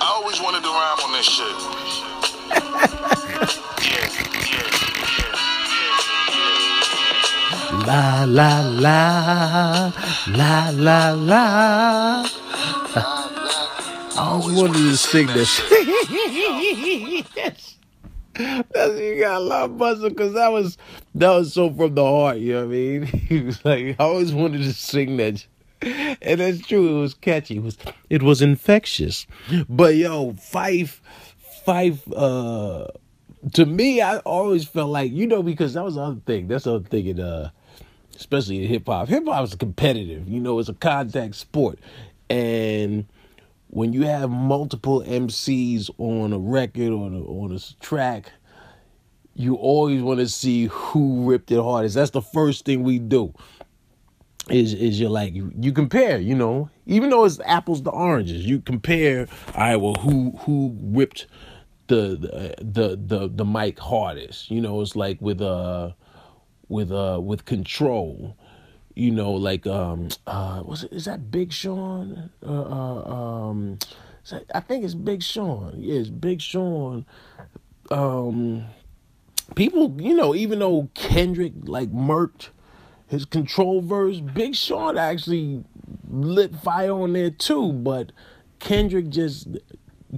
I 0.00 0.06
always 0.14 0.40
wanted 0.40 0.62
to 0.62 0.68
rhyme 0.68 1.00
on 1.02 1.12
this 1.14 1.26
shit. 1.26 1.56
yeah, 3.90 4.06
yeah, 4.06 4.62
yeah, 4.62 4.70
La 7.86 8.24
la 8.24 8.60
la, 8.68 9.92
la 10.28 10.70
la 10.70 11.10
la. 11.10 12.35
I 14.36 14.38
always 14.38 14.60
wanted 14.60 14.74
to 14.74 14.96
sing 14.98 15.26
that 15.28 15.46
shit. 15.46 17.26
yes. 17.36 17.76
That's 18.34 19.00
you 19.00 19.20
got 19.20 19.38
a 19.38 19.40
lot 19.40 19.62
of 19.64 19.70
Busta 19.78 20.10
because 20.10 20.34
that 20.34 20.52
was 20.52 20.76
that 21.14 21.30
was 21.30 21.54
so 21.54 21.72
from 21.72 21.94
the 21.94 22.04
heart. 22.04 22.36
You 22.36 22.52
know 22.52 22.58
what 22.60 22.64
I 22.66 22.68
mean? 22.68 23.06
He 23.06 23.40
was 23.40 23.64
like, 23.64 23.96
I 23.98 24.04
always 24.04 24.34
wanted 24.34 24.58
to 24.64 24.74
sing 24.74 25.16
that. 25.16 25.46
And 25.80 26.40
that's 26.40 26.60
true. 26.66 26.98
It 26.98 27.00
was 27.00 27.14
catchy. 27.14 27.56
It 27.56 27.62
was 27.62 27.78
it 28.10 28.22
was 28.22 28.42
infectious. 28.42 29.26
But 29.70 29.96
yo, 29.96 30.32
Phife, 30.32 31.00
Phife. 31.66 32.00
uh 32.14 32.88
To 33.54 33.64
me, 33.64 34.02
I 34.02 34.18
always 34.18 34.66
felt 34.68 34.90
like 34.90 35.12
you 35.12 35.26
know 35.26 35.42
because 35.42 35.72
that 35.72 35.82
was 35.84 35.94
the 35.94 36.02
other 36.02 36.20
thing. 36.26 36.48
That's 36.48 36.64
the 36.64 36.74
other 36.74 36.88
thing 36.88 37.06
in 37.06 37.20
uh, 37.20 37.48
especially 38.14 38.62
in 38.62 38.68
hip 38.68 38.86
hop. 38.86 39.08
Hip 39.08 39.24
hop 39.26 39.44
is 39.44 39.54
competitive. 39.54 40.28
You 40.28 40.40
know, 40.40 40.58
it's 40.58 40.68
a 40.68 40.74
contact 40.74 41.36
sport, 41.36 41.78
and 42.28 43.06
when 43.76 43.92
you 43.92 44.06
have 44.06 44.30
multiple 44.30 45.02
MCs 45.02 45.90
on 45.98 46.32
a 46.32 46.38
record 46.38 46.88
or 46.88 47.04
on 47.04 47.14
a, 47.14 47.22
on 47.24 47.52
a 47.52 47.84
track, 47.84 48.32
you 49.34 49.54
always 49.56 50.00
want 50.02 50.18
to 50.18 50.26
see 50.26 50.64
who 50.64 51.30
ripped 51.30 51.50
it 51.50 51.60
hardest. 51.60 51.94
That's 51.94 52.12
the 52.12 52.22
first 52.22 52.64
thing 52.64 52.84
we 52.84 52.98
do. 52.98 53.34
Is 54.48 54.72
is 54.72 54.98
you're 54.98 55.10
like 55.10 55.34
you, 55.34 55.52
you 55.60 55.72
compare, 55.72 56.16
you 56.16 56.34
know, 56.34 56.70
even 56.86 57.10
though 57.10 57.26
it's 57.26 57.38
apples 57.44 57.82
to 57.82 57.90
oranges, 57.90 58.46
you 58.46 58.60
compare. 58.60 59.28
All 59.48 59.60
right, 59.60 59.76
well, 59.76 59.94
who 59.96 60.30
who 60.38 60.74
ripped 60.80 61.26
the 61.88 62.16
the 62.16 62.64
the 62.64 62.96
the, 62.96 63.28
the 63.28 63.44
mic 63.44 63.78
hardest? 63.78 64.50
You 64.50 64.62
know, 64.62 64.80
it's 64.80 64.96
like 64.96 65.20
with 65.20 65.42
uh 65.42 65.90
with 66.68 66.90
uh 66.90 67.20
with 67.22 67.44
control 67.44 68.38
you 68.96 69.10
know, 69.12 69.30
like 69.32 69.66
um 69.66 70.08
uh 70.26 70.62
was 70.64 70.84
it 70.84 70.92
is 70.92 71.04
that 71.04 71.30
Big 71.30 71.52
Sean? 71.52 72.30
Uh, 72.44 72.62
uh 72.62 73.04
um 73.50 73.78
that- 74.30 74.44
I 74.54 74.60
think 74.60 74.84
it's 74.84 74.94
Big 74.94 75.22
Sean. 75.22 75.74
Yeah, 75.76 76.00
it's 76.00 76.08
Big 76.10 76.40
Sean. 76.40 77.04
Um 77.90 78.64
people, 79.54 79.94
you 80.00 80.14
know, 80.14 80.34
even 80.34 80.58
though 80.58 80.88
Kendrick 80.94 81.52
like 81.62 81.92
murked 81.92 82.48
his 83.06 83.24
control 83.24 83.80
verse, 83.82 84.18
Big 84.20 84.56
Sean 84.56 84.98
actually 84.98 85.62
lit 86.10 86.56
fire 86.56 86.92
on 86.92 87.12
there 87.12 87.30
too, 87.30 87.72
but 87.72 88.10
Kendrick 88.58 89.10
just 89.10 89.46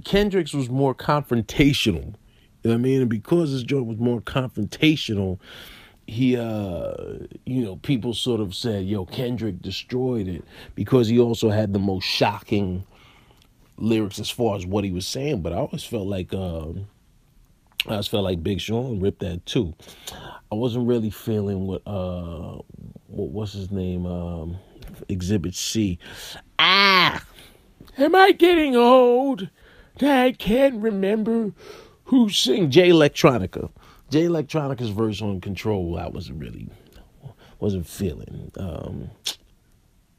Kendrick's 0.05 0.53
was 0.53 0.69
more 0.69 0.95
confrontational. 0.95 2.15
You 2.63 2.71
know 2.71 2.71
what 2.71 2.73
I 2.75 2.77
mean? 2.77 3.01
And 3.01 3.09
because 3.09 3.51
his 3.51 3.63
joint 3.63 3.85
was 3.85 3.97
more 3.97 4.21
confrontational, 4.21 5.39
he 6.09 6.37
uh 6.37 6.93
you 7.45 7.63
know 7.63 7.75
people 7.77 8.13
sort 8.13 8.41
of 8.41 8.55
said 8.55 8.85
yo 8.85 9.05
kendrick 9.05 9.61
destroyed 9.61 10.27
it 10.27 10.43
because 10.75 11.07
he 11.07 11.19
also 11.19 11.49
had 11.49 11.73
the 11.73 11.79
most 11.79 12.03
shocking 12.03 12.83
lyrics 13.77 14.19
as 14.19 14.29
far 14.29 14.55
as 14.55 14.65
what 14.65 14.83
he 14.83 14.91
was 14.91 15.07
saying. 15.07 15.41
But 15.41 15.53
i 15.53 15.57
always 15.57 15.83
felt 15.83 16.07
like 16.07 16.33
um 16.33 16.87
i 17.87 17.91
always 17.91 18.07
felt 18.07 18.23
like 18.23 18.43
big 18.43 18.59
sean 18.59 18.99
ripped 18.99 19.19
that 19.19 19.45
too. 19.45 19.73
I 20.51 20.55
wasn't 20.55 20.87
really 20.87 21.09
feeling 21.09 21.67
what 21.67 21.81
uh 21.85 22.61
what 23.07 23.29
what's 23.29 23.53
his 23.53 23.71
name? 23.71 24.05
Um 24.05 24.57
exhibit 25.07 25.55
c. 25.55 25.99
Ah! 26.57 27.23
Am 27.97 28.15
i 28.15 28.31
getting 28.31 28.75
old 28.75 29.49
that 29.99 30.23
i 30.23 30.31
can't 30.31 30.81
remember 30.81 31.51
who 32.05 32.29
sing 32.29 32.71
jay 32.71 32.89
electronica 32.89 33.69
jay 34.09 34.25
electronica's 34.25 34.89
verse 34.89 35.21
on 35.21 35.39
control 35.41 35.97
i 35.97 36.07
wasn't 36.07 36.39
really 36.39 36.67
wasn't 37.59 37.85
feeling 37.85 38.51
um 38.57 39.09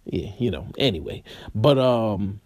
yeah 0.05 0.31
you 0.38 0.50
know 0.50 0.66
anyway 0.79 1.22
but 1.55 1.79
um 1.79 2.40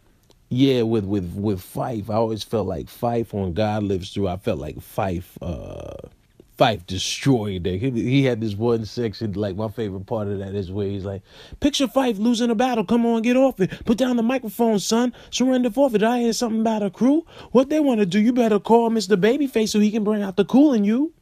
yeah 0.49 0.83
with 0.83 1.05
with 1.05 1.33
with 1.35 1.61
Phife 1.61 2.09
i 2.11 2.15
always 2.15 2.43
felt 2.43 2.67
like 2.67 2.87
Phife 2.87 3.35
on 3.35 3.53
god 3.53 3.83
lives 3.83 4.13
through 4.13 4.29
i 4.29 4.37
felt 4.37 4.59
like 4.59 4.77
Phife 4.77 5.25
uh 5.43 6.09
Phife 6.57 6.87
destroyed 6.87 7.67
it. 7.67 7.79
He, 7.79 7.91
he 7.91 8.25
had 8.25 8.41
this 8.41 8.55
one 8.55 8.85
section, 8.85 9.33
like 9.33 9.57
my 9.57 9.69
favorite 9.69 10.07
part 10.07 10.29
of 10.29 10.39
that 10.39 10.55
is 10.55 10.71
where 10.71 10.87
he's 10.87 11.05
like, 11.05 11.23
"Picture 11.59 11.89
Phife 11.89 12.19
losing 12.19 12.51
a 12.51 12.55
battle. 12.55 12.85
Come 12.85 13.05
on, 13.07 13.23
get 13.23 13.37
off 13.37 13.59
it. 13.59 13.85
Put 13.85 13.99
down 13.99 14.17
the 14.17 14.23
microphone, 14.23 14.79
son. 14.79 15.13
Surrender 15.31 15.71
forfeit. 15.71 16.03
I 16.05 16.21
hear 16.21 16.33
something 16.33 16.61
about 16.61 16.85
a 16.85 16.91
crew. 16.91 17.27
What 17.51 17.71
they 17.71 17.81
want 17.81 18.01
to 18.01 18.07
do? 18.07 18.21
You 18.21 18.33
better 18.33 18.61
call 18.61 18.91
Mister 18.91 19.17
Babyface 19.17 19.71
so 19.71 19.81
he 19.81 19.91
can 19.91 20.05
bring 20.05 20.23
out 20.23 20.37
the 20.37 20.45
cool 20.45 20.73
in 20.73 20.85
you, 20.85 21.13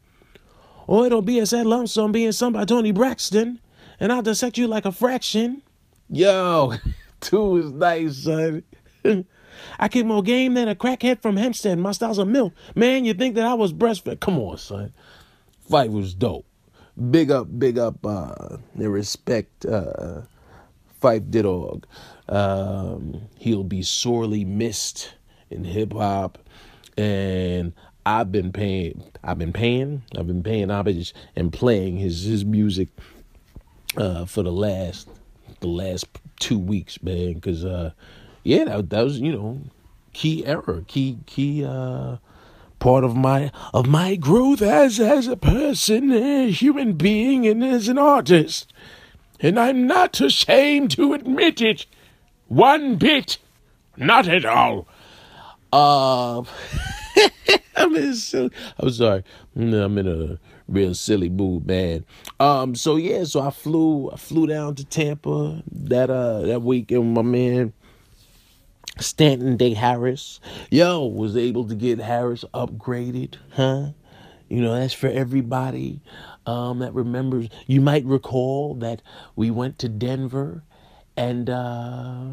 or 0.86 1.06
it'll 1.06 1.22
be 1.22 1.38
a 1.38 1.46
sad 1.46 1.66
lump 1.66 1.88
sum 1.88 2.12
being 2.12 2.32
sung 2.32 2.52
by 2.52 2.64
Toni 2.64 2.92
Braxton, 2.92 3.60
and 4.00 4.12
I'll 4.12 4.22
dissect 4.22 4.58
you 4.58 4.66
like 4.66 4.84
a 4.84 4.92
fraction." 4.92 5.62
Yo, 6.08 6.74
two 7.20 7.56
is 7.56 7.72
nice, 7.72 8.18
son. 8.18 8.62
I 9.78 9.88
keep 9.88 10.06
more 10.06 10.22
game 10.22 10.54
than 10.54 10.68
a 10.68 10.74
crackhead 10.74 11.20
from 11.22 11.36
Hempstead. 11.36 11.78
My 11.78 11.92
style's 11.92 12.18
a 12.18 12.24
milk. 12.24 12.52
Man, 12.74 13.04
you 13.04 13.14
think 13.14 13.34
that 13.34 13.46
I 13.46 13.54
was 13.54 13.72
breastfed? 13.72 14.20
Come 14.20 14.38
on, 14.38 14.58
son. 14.58 14.92
Fight 15.68 15.90
was 15.90 16.14
dope. 16.14 16.46
Big 17.10 17.30
up, 17.30 17.58
big 17.58 17.78
up, 17.78 18.04
uh, 18.04 18.56
and 18.74 18.92
respect, 18.92 19.64
uh, 19.64 20.22
Phife 21.00 21.30
Didog. 21.30 21.84
Um, 22.28 23.22
he'll 23.38 23.64
be 23.64 23.82
sorely 23.82 24.44
missed 24.44 25.14
in 25.50 25.64
hip 25.64 25.94
hop, 25.94 26.38
and 26.98 27.72
I've 28.04 28.32
been 28.32 28.52
paying, 28.52 29.04
I've 29.22 29.38
been 29.38 29.52
paying, 29.52 30.02
I've 30.16 30.26
been 30.26 30.42
paying 30.42 30.70
homage 30.70 31.14
and 31.36 31.52
playing 31.52 31.98
his 31.98 32.24
his 32.24 32.44
music 32.44 32.88
uh, 33.96 34.24
for 34.24 34.42
the 34.42 34.52
last 34.52 35.08
the 35.60 35.68
last 35.68 36.06
two 36.40 36.58
weeks, 36.58 37.02
man. 37.02 37.34
Because 37.34 37.64
uh, 37.64 37.92
yeah, 38.42 38.64
that, 38.64 38.90
that 38.90 39.02
was 39.02 39.20
you 39.20 39.32
know 39.32 39.60
key 40.12 40.44
error, 40.44 40.84
key 40.88 41.18
key 41.26 41.64
uh, 41.64 42.16
part 42.78 43.04
of 43.04 43.16
my 43.16 43.52
of 43.72 43.86
my 43.86 44.16
growth 44.16 44.62
as 44.62 44.98
as 44.98 45.28
a 45.28 45.36
person, 45.36 46.10
a 46.10 46.50
human 46.50 46.94
being, 46.94 47.46
and 47.46 47.62
as 47.62 47.88
an 47.88 47.98
artist. 47.98 48.72
And 49.38 49.58
I'm 49.58 49.86
not 49.86 50.20
ashamed 50.20 50.92
to 50.92 51.14
admit 51.14 51.60
it, 51.60 51.86
one 52.48 52.96
bit, 52.96 53.38
not 53.96 54.28
at 54.28 54.44
all. 54.44 54.86
Uh, 55.72 56.44
I'm 57.76 58.14
silly, 58.14 58.50
I'm 58.78 58.90
sorry. 58.90 59.24
I'm 59.56 59.98
in 59.98 60.06
a 60.06 60.38
real 60.68 60.94
silly 60.94 61.28
mood, 61.28 61.66
man. 61.66 62.04
Um, 62.40 62.74
so 62.74 62.96
yeah, 62.96 63.24
so 63.24 63.40
I 63.40 63.50
flew 63.50 64.10
I 64.10 64.16
flew 64.16 64.46
down 64.46 64.74
to 64.76 64.84
Tampa 64.84 65.62
that 65.70 66.10
uh 66.10 66.42
that 66.42 66.62
weekend 66.62 67.14
with 67.16 67.24
my 67.24 67.30
man 67.30 67.72
Stanton 69.00 69.56
Day 69.56 69.74
Harris. 69.74 70.40
Yo, 70.70 71.04
was 71.06 71.36
able 71.36 71.66
to 71.68 71.74
get 71.74 71.98
Harris 71.98 72.44
upgraded, 72.54 73.36
huh? 73.52 73.88
You 74.48 74.60
know, 74.60 74.78
that's 74.78 74.92
for 74.92 75.08
everybody 75.08 76.00
um, 76.46 76.80
that 76.80 76.92
remembers. 76.94 77.48
You 77.66 77.80
might 77.80 78.04
recall 78.04 78.74
that 78.76 79.00
we 79.34 79.50
went 79.50 79.78
to 79.78 79.88
Denver 79.88 80.62
and 81.16 81.48
uh, 81.48 82.24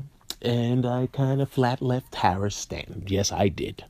and 0.42 0.86
I 0.86 1.08
kind 1.08 1.42
of 1.42 1.50
flat 1.50 1.82
left 1.82 2.16
Harris 2.16 2.56
Stanton. 2.56 3.04
Yes, 3.08 3.32
I 3.32 3.48
did. 3.48 3.86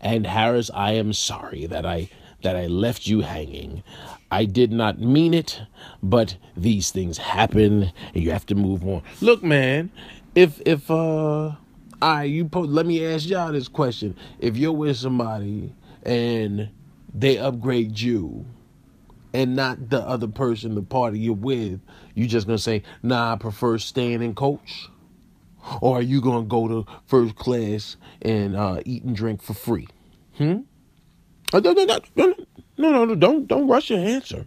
And 0.00 0.26
Harris, 0.26 0.70
I 0.74 0.92
am 0.92 1.12
sorry 1.12 1.66
that 1.66 1.84
I 1.86 2.08
that 2.42 2.56
I 2.56 2.66
left 2.66 3.06
you 3.06 3.20
hanging. 3.20 3.82
I 4.30 4.44
did 4.44 4.70
not 4.70 5.00
mean 5.00 5.34
it, 5.34 5.62
but 6.02 6.36
these 6.56 6.90
things 6.90 7.18
happen 7.18 7.92
and 8.14 8.22
you 8.22 8.30
have 8.30 8.46
to 8.46 8.54
move 8.54 8.86
on. 8.86 9.02
Look, 9.20 9.42
man, 9.42 9.90
if 10.34 10.60
if 10.64 10.90
uh 10.90 11.52
I 12.00 12.24
you 12.24 12.44
po- 12.44 12.60
let 12.60 12.86
me 12.86 13.04
ask 13.04 13.28
y'all 13.28 13.52
this 13.52 13.68
question. 13.68 14.16
If 14.38 14.56
you're 14.56 14.72
with 14.72 14.96
somebody 14.96 15.74
and 16.04 16.68
they 17.12 17.38
upgrade 17.38 17.98
you 17.98 18.46
and 19.34 19.56
not 19.56 19.90
the 19.90 20.00
other 20.00 20.28
person, 20.28 20.74
the 20.74 20.82
party 20.82 21.18
you're 21.18 21.34
with, 21.34 21.80
you 22.14 22.26
just 22.26 22.46
gonna 22.46 22.58
say, 22.58 22.82
nah, 23.02 23.32
I 23.32 23.36
prefer 23.36 23.78
staying 23.78 24.22
in 24.22 24.34
coach? 24.34 24.88
Or 25.80 25.98
are 25.98 26.02
you 26.02 26.20
gonna 26.20 26.46
go 26.46 26.68
to 26.68 26.86
first 27.06 27.36
class 27.36 27.96
and 28.22 28.56
uh, 28.56 28.80
eat 28.84 29.04
and 29.04 29.14
drink 29.14 29.42
for 29.42 29.54
free? 29.54 29.88
Hmm? 30.36 30.60
Uh, 31.52 31.60
No, 31.60 31.72
no, 31.72 31.84
no, 31.84 31.98
no, 32.16 32.90
no, 32.90 33.04
no, 33.04 33.14
don't 33.14 33.46
don't 33.46 33.66
rush 33.68 33.90
your 33.90 34.00
answer. 34.00 34.46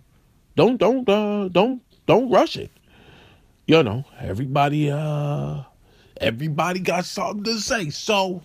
Don't 0.55 0.77
don't 0.77 1.07
uh, 1.07 1.47
don't 1.49 1.81
don't 2.05 2.29
rush 2.29 2.57
it. 2.57 2.71
You 3.67 3.83
know, 3.83 4.05
everybody 4.19 4.91
uh 4.91 5.63
everybody 6.19 6.79
got 6.79 7.05
something 7.05 7.43
to 7.43 7.59
say. 7.59 7.89
So, 7.89 8.41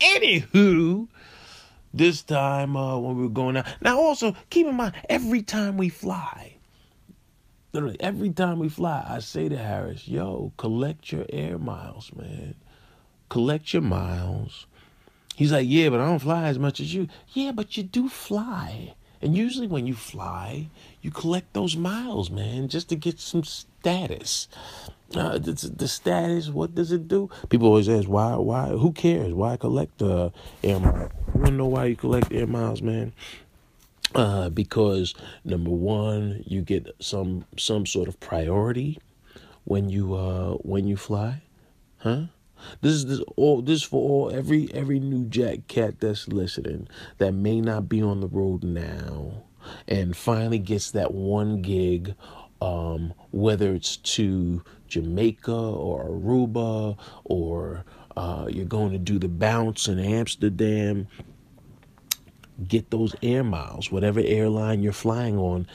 anywho, 0.00 1.08
this 1.94 2.22
time 2.22 2.76
uh 2.76 2.98
when 2.98 3.16
we 3.16 3.22
were 3.24 3.28
going 3.30 3.56
out. 3.56 3.66
Now 3.80 4.00
also 4.00 4.34
keep 4.50 4.66
in 4.66 4.76
mind 4.76 4.94
every 5.08 5.42
time 5.42 5.76
we 5.76 5.88
fly. 5.88 6.57
Literally, 7.72 8.00
every 8.00 8.30
time 8.30 8.58
we 8.58 8.68
fly, 8.68 9.04
I 9.06 9.18
say 9.18 9.48
to 9.48 9.56
Harris, 9.56 10.08
yo, 10.08 10.52
collect 10.56 11.12
your 11.12 11.26
air 11.30 11.58
miles, 11.58 12.10
man. 12.16 12.54
Collect 13.28 13.74
your 13.74 13.82
miles. 13.82 14.66
He's 15.36 15.52
like, 15.52 15.68
yeah, 15.68 15.90
but 15.90 16.00
I 16.00 16.06
don't 16.06 16.18
fly 16.18 16.48
as 16.48 16.58
much 16.58 16.80
as 16.80 16.94
you. 16.94 17.08
Yeah, 17.32 17.52
but 17.52 17.76
you 17.76 17.82
do 17.82 18.08
fly. 18.08 18.94
And 19.20 19.36
usually 19.36 19.66
when 19.66 19.86
you 19.86 19.94
fly, 19.94 20.68
you 21.02 21.10
collect 21.10 21.52
those 21.52 21.76
miles, 21.76 22.30
man, 22.30 22.68
just 22.68 22.88
to 22.88 22.96
get 22.96 23.20
some 23.20 23.44
status. 23.44 24.48
Uh, 25.14 25.38
the, 25.38 25.52
the 25.76 25.88
status, 25.88 26.48
what 26.48 26.74
does 26.74 26.92
it 26.92 27.06
do? 27.06 27.28
People 27.48 27.68
always 27.68 27.88
ask, 27.88 28.08
why, 28.08 28.34
why, 28.36 28.68
who 28.68 28.92
cares? 28.92 29.32
Why 29.32 29.56
collect 29.56 30.00
uh, 30.02 30.30
air 30.64 30.80
miles? 30.80 31.10
You 31.34 31.40
wanna 31.40 31.56
know 31.56 31.66
why 31.66 31.86
you 31.86 31.96
collect 31.96 32.32
air 32.32 32.46
miles, 32.46 32.82
man? 32.82 33.12
Uh, 34.14 34.48
because 34.48 35.14
number 35.44 35.70
one, 35.70 36.42
you 36.46 36.62
get 36.62 36.88
some 36.98 37.44
some 37.56 37.84
sort 37.84 38.08
of 38.08 38.18
priority 38.20 38.98
when 39.64 39.90
you 39.90 40.14
uh 40.14 40.52
when 40.54 40.86
you 40.86 40.96
fly, 40.96 41.42
huh? 41.98 42.22
This 42.80 42.92
is 42.94 43.06
this 43.06 43.20
all 43.36 43.62
this 43.62 43.82
for 43.82 44.08
all 44.08 44.30
every 44.34 44.72
every 44.72 44.98
new 44.98 45.26
Jack 45.26 45.68
cat 45.68 46.00
that's 46.00 46.26
listening 46.28 46.88
that 47.18 47.32
may 47.32 47.60
not 47.60 47.88
be 47.88 48.02
on 48.02 48.20
the 48.20 48.26
road 48.26 48.64
now 48.64 49.44
and 49.86 50.16
finally 50.16 50.58
gets 50.58 50.90
that 50.92 51.12
one 51.12 51.60
gig, 51.62 52.14
um, 52.60 53.12
whether 53.30 53.74
it's 53.74 53.96
to 53.96 54.62
Jamaica 54.88 55.52
or 55.52 56.08
Aruba 56.08 56.96
or 57.24 57.84
uh, 58.16 58.46
you're 58.48 58.64
going 58.64 58.92
to 58.92 58.98
do 58.98 59.18
the 59.18 59.28
bounce 59.28 59.86
in 59.86 59.98
Amsterdam 59.98 61.06
get 62.66 62.90
those 62.90 63.14
air 63.22 63.44
miles, 63.44 63.92
whatever 63.92 64.20
airline 64.20 64.82
you're 64.82 64.92
flying 64.92 65.38
on. 65.38 65.66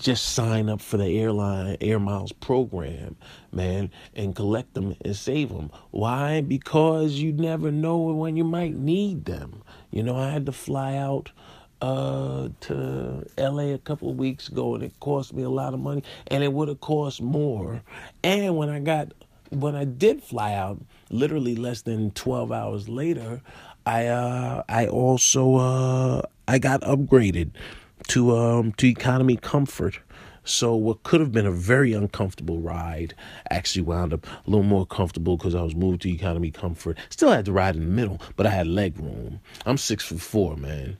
Just 0.00 0.32
sign 0.34 0.68
up 0.68 0.80
for 0.80 0.96
the 0.96 1.18
airline 1.18 1.76
air 1.80 1.98
miles 1.98 2.30
program, 2.30 3.16
man, 3.50 3.90
and 4.14 4.34
collect 4.34 4.74
them 4.74 4.94
and 5.04 5.16
save 5.16 5.48
them. 5.48 5.72
Why? 5.90 6.40
Because 6.40 7.14
you 7.14 7.32
never 7.32 7.72
know 7.72 7.98
when 7.98 8.36
you 8.36 8.44
might 8.44 8.74
need 8.74 9.24
them. 9.24 9.62
You 9.90 10.04
know, 10.04 10.16
I 10.16 10.30
had 10.30 10.46
to 10.46 10.52
fly 10.52 10.96
out 10.96 11.32
uh 11.80 12.48
to 12.58 13.24
LA 13.38 13.72
a 13.72 13.78
couple 13.78 14.12
weeks 14.12 14.48
ago 14.48 14.74
and 14.74 14.82
it 14.82 14.98
cost 14.98 15.32
me 15.32 15.44
a 15.44 15.48
lot 15.48 15.74
of 15.74 15.78
money 15.78 16.02
and 16.26 16.42
it 16.42 16.52
would 16.52 16.68
have 16.68 16.80
cost 16.80 17.20
more. 17.20 17.82
And 18.22 18.56
when 18.56 18.68
I 18.68 18.80
got 18.80 19.12
when 19.50 19.74
I 19.74 19.84
did 19.84 20.22
fly 20.22 20.54
out, 20.54 20.80
literally 21.10 21.56
less 21.56 21.82
than 21.82 22.10
12 22.12 22.52
hours 22.52 22.88
later, 22.88 23.40
I 23.88 24.06
uh 24.08 24.62
I 24.68 24.86
also 24.86 25.56
uh 25.56 26.22
I 26.46 26.58
got 26.58 26.82
upgraded 26.82 27.52
to 28.08 28.36
um 28.36 28.72
to 28.72 28.86
economy 28.86 29.36
comfort. 29.36 30.00
So 30.44 30.74
what 30.74 31.02
could 31.04 31.20
have 31.20 31.32
been 31.32 31.46
a 31.46 31.50
very 31.50 31.94
uncomfortable 31.94 32.58
ride 32.58 33.14
actually 33.50 33.82
wound 33.82 34.12
up 34.12 34.26
a 34.26 34.50
little 34.50 34.62
more 34.62 34.84
comfortable 34.84 35.38
because 35.38 35.54
I 35.54 35.62
was 35.62 35.74
moved 35.74 36.02
to 36.02 36.10
economy 36.10 36.50
comfort. 36.50 36.98
Still 37.08 37.30
had 37.30 37.46
to 37.46 37.52
ride 37.52 37.76
in 37.76 37.82
the 37.82 37.90
middle, 37.90 38.20
but 38.36 38.46
I 38.46 38.50
had 38.50 38.66
leg 38.66 38.98
room. 38.98 39.40
I'm 39.64 39.78
six 39.78 40.04
foot 40.04 40.20
four, 40.20 40.56
man. 40.56 40.98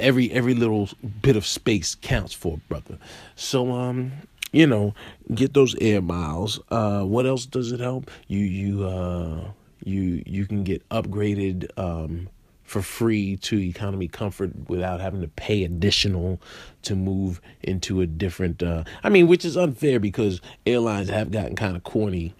Every 0.00 0.32
every 0.32 0.54
little 0.54 0.88
bit 1.22 1.36
of 1.36 1.46
space 1.46 1.94
counts 1.94 2.32
for 2.34 2.58
brother. 2.68 2.98
So 3.36 3.70
um 3.70 4.10
you 4.50 4.66
know, 4.66 4.94
get 5.32 5.54
those 5.54 5.76
air 5.80 6.02
miles. 6.02 6.58
Uh 6.70 7.04
what 7.04 7.24
else 7.24 7.46
does 7.46 7.70
it 7.70 7.78
help? 7.78 8.10
You 8.26 8.40
you 8.40 8.84
uh 8.84 9.52
you 9.84 10.22
you 10.26 10.46
can 10.46 10.64
get 10.64 10.86
upgraded 10.88 11.70
um, 11.78 12.28
for 12.64 12.82
free 12.82 13.36
to 13.36 13.58
economy 13.58 14.08
comfort 14.08 14.52
without 14.68 15.00
having 15.00 15.20
to 15.20 15.28
pay 15.28 15.64
additional 15.64 16.40
to 16.82 16.94
move 16.94 17.40
into 17.62 18.00
a 18.00 18.06
different. 18.06 18.62
Uh, 18.62 18.84
I 19.02 19.08
mean, 19.08 19.26
which 19.26 19.44
is 19.44 19.56
unfair 19.56 19.98
because 19.98 20.40
airlines 20.66 21.08
have 21.08 21.30
gotten 21.30 21.56
kind 21.56 21.76
of 21.76 21.82
corny 21.82 22.34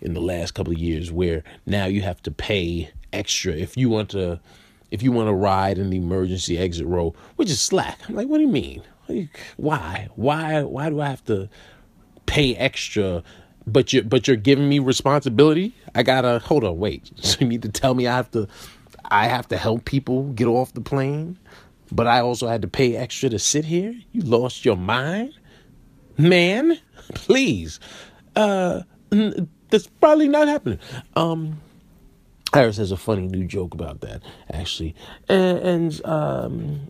in 0.00 0.14
the 0.14 0.20
last 0.20 0.54
couple 0.54 0.72
of 0.72 0.78
years, 0.78 1.10
where 1.12 1.44
now 1.64 1.86
you 1.86 2.02
have 2.02 2.22
to 2.22 2.30
pay 2.30 2.90
extra 3.12 3.52
if 3.52 3.76
you 3.76 3.88
want 3.88 4.10
to 4.10 4.40
if 4.90 5.02
you 5.02 5.12
want 5.12 5.28
to 5.28 5.32
ride 5.32 5.78
in 5.78 5.90
the 5.90 5.96
emergency 5.96 6.58
exit 6.58 6.86
row, 6.86 7.14
which 7.36 7.50
is 7.50 7.60
slack. 7.60 7.98
I'm 8.08 8.14
like, 8.14 8.28
what 8.28 8.38
do 8.38 8.44
you 8.44 8.48
mean? 8.48 8.82
Why? 9.56 10.08
Why? 10.16 10.62
Why 10.62 10.90
do 10.90 11.00
I 11.00 11.08
have 11.08 11.24
to 11.26 11.48
pay 12.26 12.56
extra 12.56 13.22
but 13.66 13.92
you 13.92 14.02
but 14.02 14.28
you're 14.28 14.36
giving 14.36 14.68
me 14.68 14.78
responsibility. 14.78 15.74
I 15.94 16.02
gotta 16.02 16.38
hold 16.38 16.64
on, 16.64 16.78
wait. 16.78 17.10
So 17.22 17.38
you 17.40 17.46
need 17.46 17.62
to 17.62 17.68
tell 17.68 17.94
me 17.94 18.06
I 18.06 18.16
have 18.16 18.30
to 18.32 18.48
I 19.10 19.26
have 19.26 19.48
to 19.48 19.56
help 19.56 19.84
people 19.84 20.32
get 20.32 20.46
off 20.46 20.72
the 20.72 20.80
plane, 20.80 21.38
but 21.90 22.06
I 22.06 22.20
also 22.20 22.46
had 22.48 22.62
to 22.62 22.68
pay 22.68 22.96
extra 22.96 23.28
to 23.30 23.38
sit 23.38 23.64
here. 23.64 23.94
You 24.12 24.22
lost 24.22 24.64
your 24.64 24.76
mind, 24.76 25.34
man. 26.16 26.78
Please, 27.14 27.78
uh, 28.34 28.82
that's 29.10 29.86
probably 30.00 30.28
not 30.28 30.48
happening. 30.48 30.78
Um, 31.14 31.60
Harris 32.52 32.76
has 32.78 32.90
a 32.90 32.96
funny 32.96 33.26
new 33.26 33.46
joke 33.46 33.74
about 33.74 34.00
that 34.00 34.22
actually, 34.52 34.94
and, 35.28 35.58
and 35.58 36.06
um, 36.06 36.88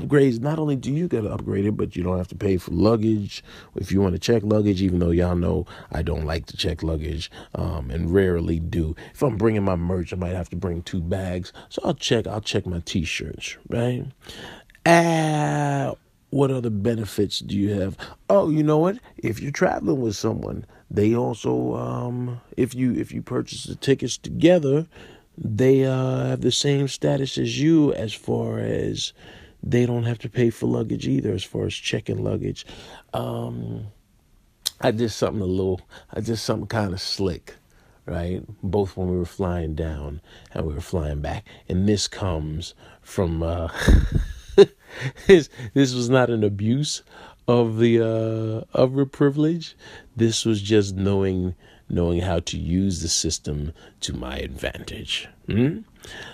upgrades 0.00 0.40
not 0.40 0.58
only 0.58 0.76
do 0.76 0.90
you 0.90 1.08
get 1.08 1.24
upgraded 1.24 1.76
but 1.76 1.94
you 1.94 2.02
don't 2.02 2.18
have 2.18 2.28
to 2.28 2.34
pay 2.34 2.56
for 2.56 2.70
luggage. 2.70 3.42
If 3.76 3.92
you 3.92 4.00
want 4.00 4.14
to 4.14 4.18
check 4.18 4.42
luggage 4.44 4.82
even 4.82 4.98
though 4.98 5.10
y'all 5.10 5.36
know 5.36 5.66
i 5.90 6.02
don't 6.02 6.24
like 6.24 6.46
to 6.46 6.56
check 6.56 6.82
luggage 6.82 7.30
um, 7.54 7.90
and 7.90 8.12
rarely 8.12 8.58
do. 8.58 8.94
If 9.14 9.22
i'm 9.22 9.36
bringing 9.36 9.64
my 9.64 9.76
merch 9.76 10.12
i 10.12 10.16
might 10.16 10.34
have 10.34 10.50
to 10.50 10.56
bring 10.56 10.82
two 10.82 11.00
bags. 11.00 11.52
So 11.68 11.82
i'll 11.84 11.94
check 11.94 12.26
i'll 12.26 12.40
check 12.40 12.66
my 12.66 12.80
t-shirts 12.80 13.56
right? 13.68 14.06
Uh, 14.84 15.94
what 16.30 16.50
other 16.50 16.70
benefits 16.70 17.38
do 17.40 17.56
you 17.56 17.80
have? 17.80 17.96
Oh 18.28 18.50
you 18.50 18.62
know 18.62 18.78
what? 18.78 18.98
If 19.18 19.40
you're 19.40 19.52
traveling 19.52 20.00
with 20.00 20.16
someone 20.16 20.66
they 20.90 21.14
also 21.14 21.74
um, 21.74 22.40
if 22.56 22.74
you 22.74 22.94
if 22.94 23.12
you 23.12 23.22
purchase 23.22 23.64
the 23.64 23.74
tickets 23.74 24.18
together 24.18 24.86
they 25.38 25.84
uh, 25.84 26.26
have 26.26 26.42
the 26.42 26.52
same 26.52 26.86
status 26.88 27.38
as 27.38 27.58
you 27.60 27.92
as 27.94 28.12
far 28.12 28.58
as 28.58 29.12
they 29.62 29.86
don't 29.86 30.04
have 30.04 30.18
to 30.18 30.28
pay 30.28 30.50
for 30.50 30.66
luggage 30.66 31.06
either 31.06 31.32
as 31.32 31.44
far 31.44 31.66
as 31.66 31.74
checking 31.74 32.22
luggage. 32.22 32.66
Um, 33.14 33.86
I 34.80 34.90
did 34.90 35.10
something 35.10 35.40
a 35.40 35.46
little, 35.46 35.80
I 36.12 36.20
did 36.20 36.36
something 36.38 36.66
kind 36.66 36.92
of 36.92 37.00
slick, 37.00 37.54
right? 38.04 38.42
Both 38.62 38.96
when 38.96 39.08
we 39.08 39.16
were 39.16 39.24
flying 39.24 39.74
down 39.74 40.20
and 40.52 40.66
we 40.66 40.74
were 40.74 40.80
flying 40.80 41.20
back. 41.20 41.44
And 41.68 41.88
this 41.88 42.08
comes 42.08 42.74
from, 43.00 43.42
uh, 43.42 43.68
this, 45.26 45.48
this 45.74 45.94
was 45.94 46.10
not 46.10 46.30
an 46.30 46.42
abuse 46.42 47.02
of 47.46 47.78
the, 47.78 48.00
uh, 48.00 48.64
of 48.76 48.94
the 48.94 49.06
privilege. 49.06 49.76
This 50.16 50.44
was 50.44 50.60
just 50.60 50.96
knowing, 50.96 51.54
knowing 51.88 52.20
how 52.20 52.40
to 52.40 52.58
use 52.58 53.02
the 53.02 53.08
system 53.08 53.72
to 54.00 54.12
my 54.12 54.38
advantage. 54.38 55.28
hmm 55.46 55.78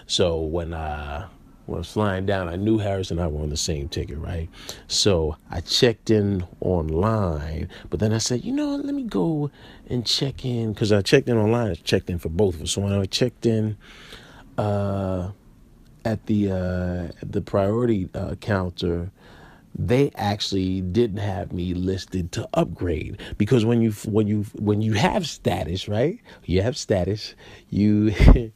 So 0.06 0.40
when, 0.40 0.72
uh, 0.72 1.28
when 1.68 1.76
I 1.76 1.80
was 1.80 1.92
flying 1.92 2.24
down, 2.24 2.48
I 2.48 2.56
knew 2.56 2.78
Harris 2.78 3.10
and 3.10 3.20
I 3.20 3.26
were 3.26 3.42
on 3.42 3.50
the 3.50 3.56
same 3.56 3.90
ticket, 3.90 4.16
right? 4.16 4.48
So 4.86 5.36
I 5.50 5.60
checked 5.60 6.08
in 6.08 6.46
online, 6.60 7.68
but 7.90 8.00
then 8.00 8.14
I 8.14 8.18
said, 8.18 8.42
you 8.42 8.52
know, 8.52 8.76
let 8.76 8.94
me 8.94 9.02
go 9.02 9.50
and 9.86 10.06
check 10.06 10.46
in 10.46 10.72
because 10.72 10.92
I 10.92 11.02
checked 11.02 11.28
in 11.28 11.36
online. 11.36 11.72
I 11.72 11.74
checked 11.74 12.08
in 12.08 12.18
for 12.18 12.30
both 12.30 12.54
of 12.54 12.62
us. 12.62 12.70
So 12.70 12.80
when 12.80 12.94
I 12.94 13.04
checked 13.04 13.44
in 13.44 13.76
uh, 14.56 15.32
at 16.06 16.24
the 16.24 16.50
uh, 16.50 17.12
the 17.22 17.42
priority 17.42 18.08
uh, 18.14 18.36
counter, 18.36 19.10
they 19.78 20.10
actually 20.16 20.80
didn't 20.80 21.18
have 21.18 21.52
me 21.52 21.72
listed 21.72 22.32
to 22.32 22.48
upgrade 22.52 23.20
because 23.38 23.64
when 23.64 23.80
you 23.80 23.92
when 24.06 24.26
you 24.26 24.42
when 24.54 24.82
you 24.82 24.94
have 24.94 25.26
status, 25.28 25.86
right? 25.86 26.18
You 26.44 26.62
have 26.62 26.76
status, 26.76 27.34
you 27.70 28.12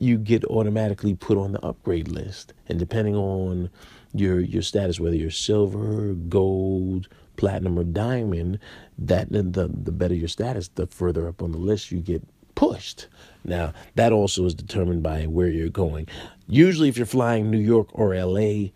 you 0.00 0.16
get 0.16 0.44
automatically 0.46 1.14
put 1.14 1.36
on 1.36 1.52
the 1.52 1.64
upgrade 1.64 2.08
list. 2.08 2.54
And 2.68 2.78
depending 2.78 3.14
on 3.14 3.68
your 4.14 4.40
your 4.40 4.62
status, 4.62 4.98
whether 4.98 5.16
you're 5.16 5.30
silver, 5.30 6.14
gold, 6.14 7.08
platinum, 7.36 7.78
or 7.78 7.84
diamond, 7.84 8.58
that 8.98 9.30
the 9.30 9.42
the 9.42 9.92
better 9.92 10.14
your 10.14 10.28
status, 10.28 10.68
the 10.68 10.86
further 10.86 11.28
up 11.28 11.42
on 11.42 11.52
the 11.52 11.58
list 11.58 11.92
you 11.92 12.00
get 12.00 12.22
pushed. 12.54 13.08
Now 13.44 13.74
that 13.94 14.12
also 14.12 14.46
is 14.46 14.54
determined 14.54 15.02
by 15.02 15.26
where 15.26 15.48
you're 15.48 15.68
going. 15.68 16.08
Usually, 16.48 16.88
if 16.88 16.96
you're 16.96 17.06
flying 17.06 17.50
New 17.50 17.58
York 17.58 17.88
or 17.92 18.14
LA, 18.14 18.70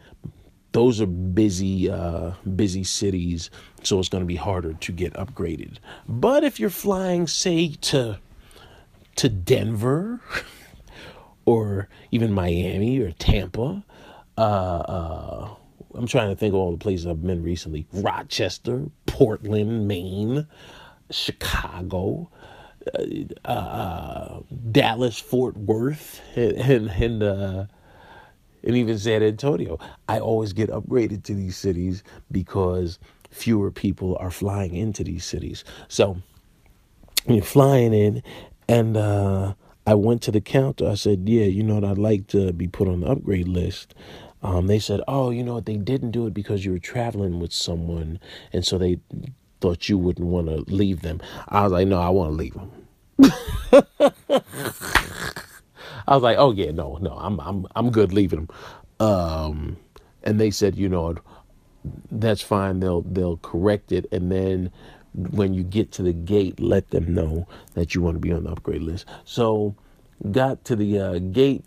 those 0.77 1.01
are 1.01 1.07
busy 1.07 1.91
uh, 1.91 2.33
busy 2.55 2.85
cities, 2.85 3.51
so 3.83 3.99
it's 3.99 4.11
going 4.11 4.23
to 4.23 4.27
be 4.27 4.37
harder 4.37 4.75
to 4.75 4.93
get 4.93 5.15
upgraded. 5.15 5.79
But 6.07 6.45
if 6.45 6.61
you're 6.61 6.69
flying, 6.69 7.27
say 7.27 7.69
to 7.81 8.19
to 9.17 9.29
Denver. 9.31 10.21
or 11.47 11.89
even 12.11 12.33
Miami 12.33 12.99
or 12.99 13.13
Tampa, 13.13 13.85
uh, 14.37 14.41
uh, 14.41 15.55
I'm 15.95 16.07
trying 16.07 16.29
to 16.29 16.37
think 16.37 16.53
of 16.53 16.57
all 16.57 16.73
the 16.73 16.77
places 16.77 17.07
I've 17.07 17.23
been 17.23 17.43
recently: 17.43 17.87
Rochester, 17.93 18.91
Portland, 19.07 19.89
Maine, 19.89 20.47
Chicago, 21.11 22.29
uh, 22.95 23.49
uh, 23.49 24.41
Dallas, 24.73 25.19
Fort 25.19 25.57
Worth, 25.57 26.21
and 26.35 26.53
and, 26.53 26.91
and 26.91 27.23
uh, 27.23 27.67
and 28.67 28.77
even 28.77 28.99
San 28.99 29.23
Antonio. 29.23 29.79
I 30.09 30.19
always 30.19 30.53
get 30.53 30.69
upgraded 30.69 31.23
to 31.25 31.35
these 31.35 31.57
cities 31.57 32.03
because 32.31 32.99
fewer 33.31 33.71
people 33.71 34.17
are 34.21 34.31
flying 34.31 34.75
into 34.75 35.05
these 35.05 35.25
cities. 35.25 35.65
So 35.89 36.19
you're 37.27 37.45
flying 37.45 37.95
in, 37.95 38.23
and 38.69 38.97
uh, 38.97 39.55
I 39.87 39.95
went 39.95 40.23
to 40.23 40.33
the 40.33 40.41
counter. 40.41 40.89
I 40.89 40.95
said, 40.95 41.29
"Yeah, 41.29 41.45
you 41.45 41.63
know 41.63 41.77
what? 41.77 41.85
I'd 41.85 41.99
like 41.99 42.27
to 42.29 42.53
be 42.53 42.67
put 42.67 42.89
on 42.89 43.01
the 43.01 43.07
upgrade 43.07 43.49
list." 43.49 43.95
Um, 44.43 44.67
they 44.67 44.81
said, 44.81 45.01
"Oh, 45.09 45.31
you 45.31 45.45
know 45.45 45.55
what? 45.55 45.67
They 45.67 45.77
didn't 45.77 46.11
do 46.11 46.27
it 46.27 46.35
because 46.35 46.65
you 46.65 46.73
were 46.73 46.79
traveling 46.79 47.39
with 47.41 47.53
someone, 47.53 48.19
and 48.53 48.67
so 48.67 48.79
they 48.79 48.99
thought 49.61 49.89
you 49.89 49.97
wouldn't 49.97 50.27
want 50.27 50.49
to 50.49 50.65
leave 50.73 51.03
them." 51.03 51.21
I 51.49 51.63
was 51.63 51.73
like, 51.73 51.87
"No, 51.87 52.01
I 52.01 52.09
want 52.11 52.33
to 52.33 52.37
leave 52.37 52.55
them." 52.55 52.73
I 56.09 56.15
was 56.15 56.23
like, 56.23 56.39
"Oh 56.39 56.53
yeah, 56.53 56.71
no, 56.71 56.99
no, 57.01 57.13
I'm 57.13 57.41
I'm 57.41 57.67
I'm 57.75 57.91
good 57.91 58.13
leaving 58.13 58.47
them." 58.47 58.49
Um, 59.07 59.77
and 60.23 60.41
they 60.41 60.51
said, 60.51 60.77
"You 60.77 60.89
know, 60.89 61.17
that's 62.11 62.43
fine. 62.43 62.81
They'll 62.81 63.03
they'll 63.03 63.39
correct 63.39 63.93
it, 63.93 64.07
and 64.13 64.31
then 64.31 64.71
when 65.15 65.55
you 65.55 65.63
get 65.63 65.93
to 65.93 66.03
the 66.03 66.13
gate, 66.13 66.61
let 66.61 66.91
them 66.91 67.15
know 67.15 67.47
that 67.75 67.95
you 67.95 68.03
want 68.03 68.17
to 68.17 68.21
be 68.21 68.33
on 68.33 68.45
the 68.45 68.51
upgrade 68.51 68.83
list." 68.83 69.07
So, 69.25 69.75
got 70.31 70.65
to 70.67 70.77
the 70.77 70.99
uh, 70.99 71.19
gate. 71.19 71.65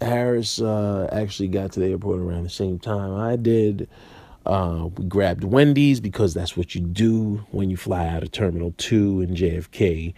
Harris 0.00 0.60
uh, 0.60 1.08
actually 1.10 1.48
got 1.48 1.72
to 1.72 1.80
the 1.80 1.86
airport 1.86 2.20
around 2.20 2.44
the 2.44 2.50
same 2.50 2.78
time 2.78 3.14
I 3.14 3.36
did. 3.36 3.88
Uh, 4.44 4.88
we 4.96 5.04
grabbed 5.06 5.42
Wendy's 5.42 6.00
because 6.00 6.32
that's 6.32 6.56
what 6.56 6.74
you 6.74 6.80
do 6.80 7.44
when 7.50 7.68
you 7.68 7.76
fly 7.76 8.06
out 8.06 8.22
of 8.22 8.30
Terminal 8.30 8.72
2 8.76 9.22
in 9.22 9.34
JFK. 9.34 10.14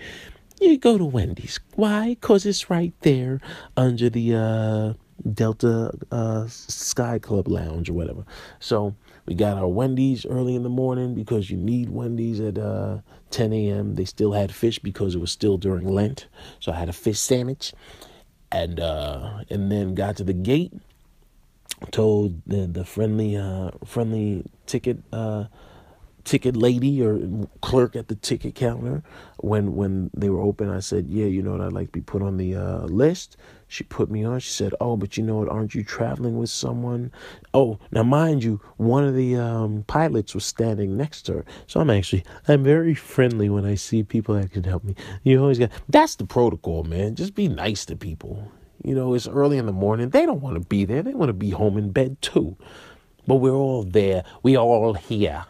You 0.60 0.78
go 0.78 0.98
to 0.98 1.04
Wendy's. 1.04 1.60
Why? 1.74 2.10
Because 2.10 2.44
it's 2.44 2.68
right 2.68 2.92
there 3.00 3.40
under 3.76 4.10
the 4.10 4.34
uh, 4.34 4.92
Delta 5.32 5.92
uh, 6.10 6.46
Sky 6.48 7.18
Club 7.18 7.48
Lounge 7.48 7.88
or 7.88 7.92
whatever. 7.92 8.24
So 8.58 8.94
we 9.26 9.34
got 9.34 9.56
our 9.56 9.68
Wendy's 9.68 10.26
early 10.26 10.56
in 10.56 10.64
the 10.64 10.68
morning 10.68 11.14
because 11.14 11.50
you 11.50 11.56
need 11.56 11.90
Wendy's 11.90 12.40
at 12.40 12.58
uh, 12.58 12.98
10 13.30 13.52
a.m. 13.52 13.94
They 13.94 14.04
still 14.04 14.32
had 14.32 14.52
fish 14.52 14.78
because 14.78 15.14
it 15.14 15.20
was 15.20 15.30
still 15.30 15.58
during 15.58 15.86
Lent. 15.86 16.26
So 16.60 16.72
I 16.72 16.76
had 16.76 16.88
a 16.88 16.94
fish 16.94 17.20
sandwich. 17.20 17.72
And 18.50 18.80
uh, 18.80 19.44
and 19.50 19.70
then 19.70 19.94
got 19.94 20.16
to 20.16 20.24
the 20.24 20.32
gate 20.32 20.72
told 21.90 22.42
the 22.46 22.66
the 22.66 22.84
friendly 22.84 23.36
uh 23.36 23.70
friendly 23.84 24.44
ticket 24.66 24.98
uh 25.12 25.44
ticket 26.28 26.54
lady 26.54 27.02
or 27.02 27.18
clerk 27.62 27.96
at 27.96 28.08
the 28.08 28.14
ticket 28.14 28.54
counter 28.54 29.02
when 29.38 29.74
when 29.74 30.10
they 30.12 30.28
were 30.28 30.42
open 30.42 30.68
i 30.68 30.78
said 30.78 31.06
yeah 31.08 31.24
you 31.24 31.42
know 31.42 31.52
what 31.52 31.62
i'd 31.62 31.72
like 31.72 31.86
to 31.86 31.92
be 31.92 32.02
put 32.02 32.20
on 32.20 32.36
the 32.36 32.54
uh 32.54 32.80
list 32.82 33.38
she 33.66 33.82
put 33.82 34.10
me 34.10 34.22
on 34.24 34.38
she 34.38 34.50
said 34.50 34.74
oh 34.78 34.94
but 34.94 35.16
you 35.16 35.22
know 35.22 35.36
what 35.36 35.48
aren't 35.48 35.74
you 35.74 35.82
traveling 35.82 36.36
with 36.36 36.50
someone 36.50 37.10
oh 37.54 37.78
now 37.92 38.02
mind 38.02 38.44
you 38.44 38.60
one 38.76 39.04
of 39.04 39.14
the 39.14 39.34
um 39.34 39.82
pilots 39.86 40.34
was 40.34 40.44
standing 40.44 40.98
next 40.98 41.22
to 41.22 41.32
her 41.32 41.44
so 41.66 41.80
i'm 41.80 41.88
actually 41.88 42.22
i'm 42.46 42.62
very 42.62 42.94
friendly 42.94 43.48
when 43.48 43.64
i 43.64 43.74
see 43.74 44.02
people 44.02 44.34
that 44.34 44.52
can 44.52 44.64
help 44.64 44.84
me 44.84 44.94
you 45.22 45.40
always 45.40 45.58
got 45.58 45.70
that's 45.88 46.16
the 46.16 46.26
protocol 46.26 46.84
man 46.84 47.14
just 47.14 47.34
be 47.34 47.48
nice 47.48 47.86
to 47.86 47.96
people 47.96 48.52
you 48.84 48.94
know, 48.94 49.12
it's 49.14 49.26
early 49.26 49.58
in 49.58 49.66
the 49.66 49.72
morning. 49.72 50.10
They 50.10 50.24
don't 50.24 50.40
want 50.40 50.54
to 50.54 50.60
be 50.60 50.84
there. 50.84 51.02
They 51.02 51.12
want 51.12 51.30
to 51.30 51.34
be 51.34 51.50
home 51.50 51.76
in 51.76 51.90
bed 51.90 52.22
too. 52.22 52.56
But 53.26 53.36
we're 53.36 53.52
all 53.52 53.82
there. 53.82 54.24
We 54.42 54.56
are 54.56 54.64
all 54.64 54.94
here. 54.94 55.44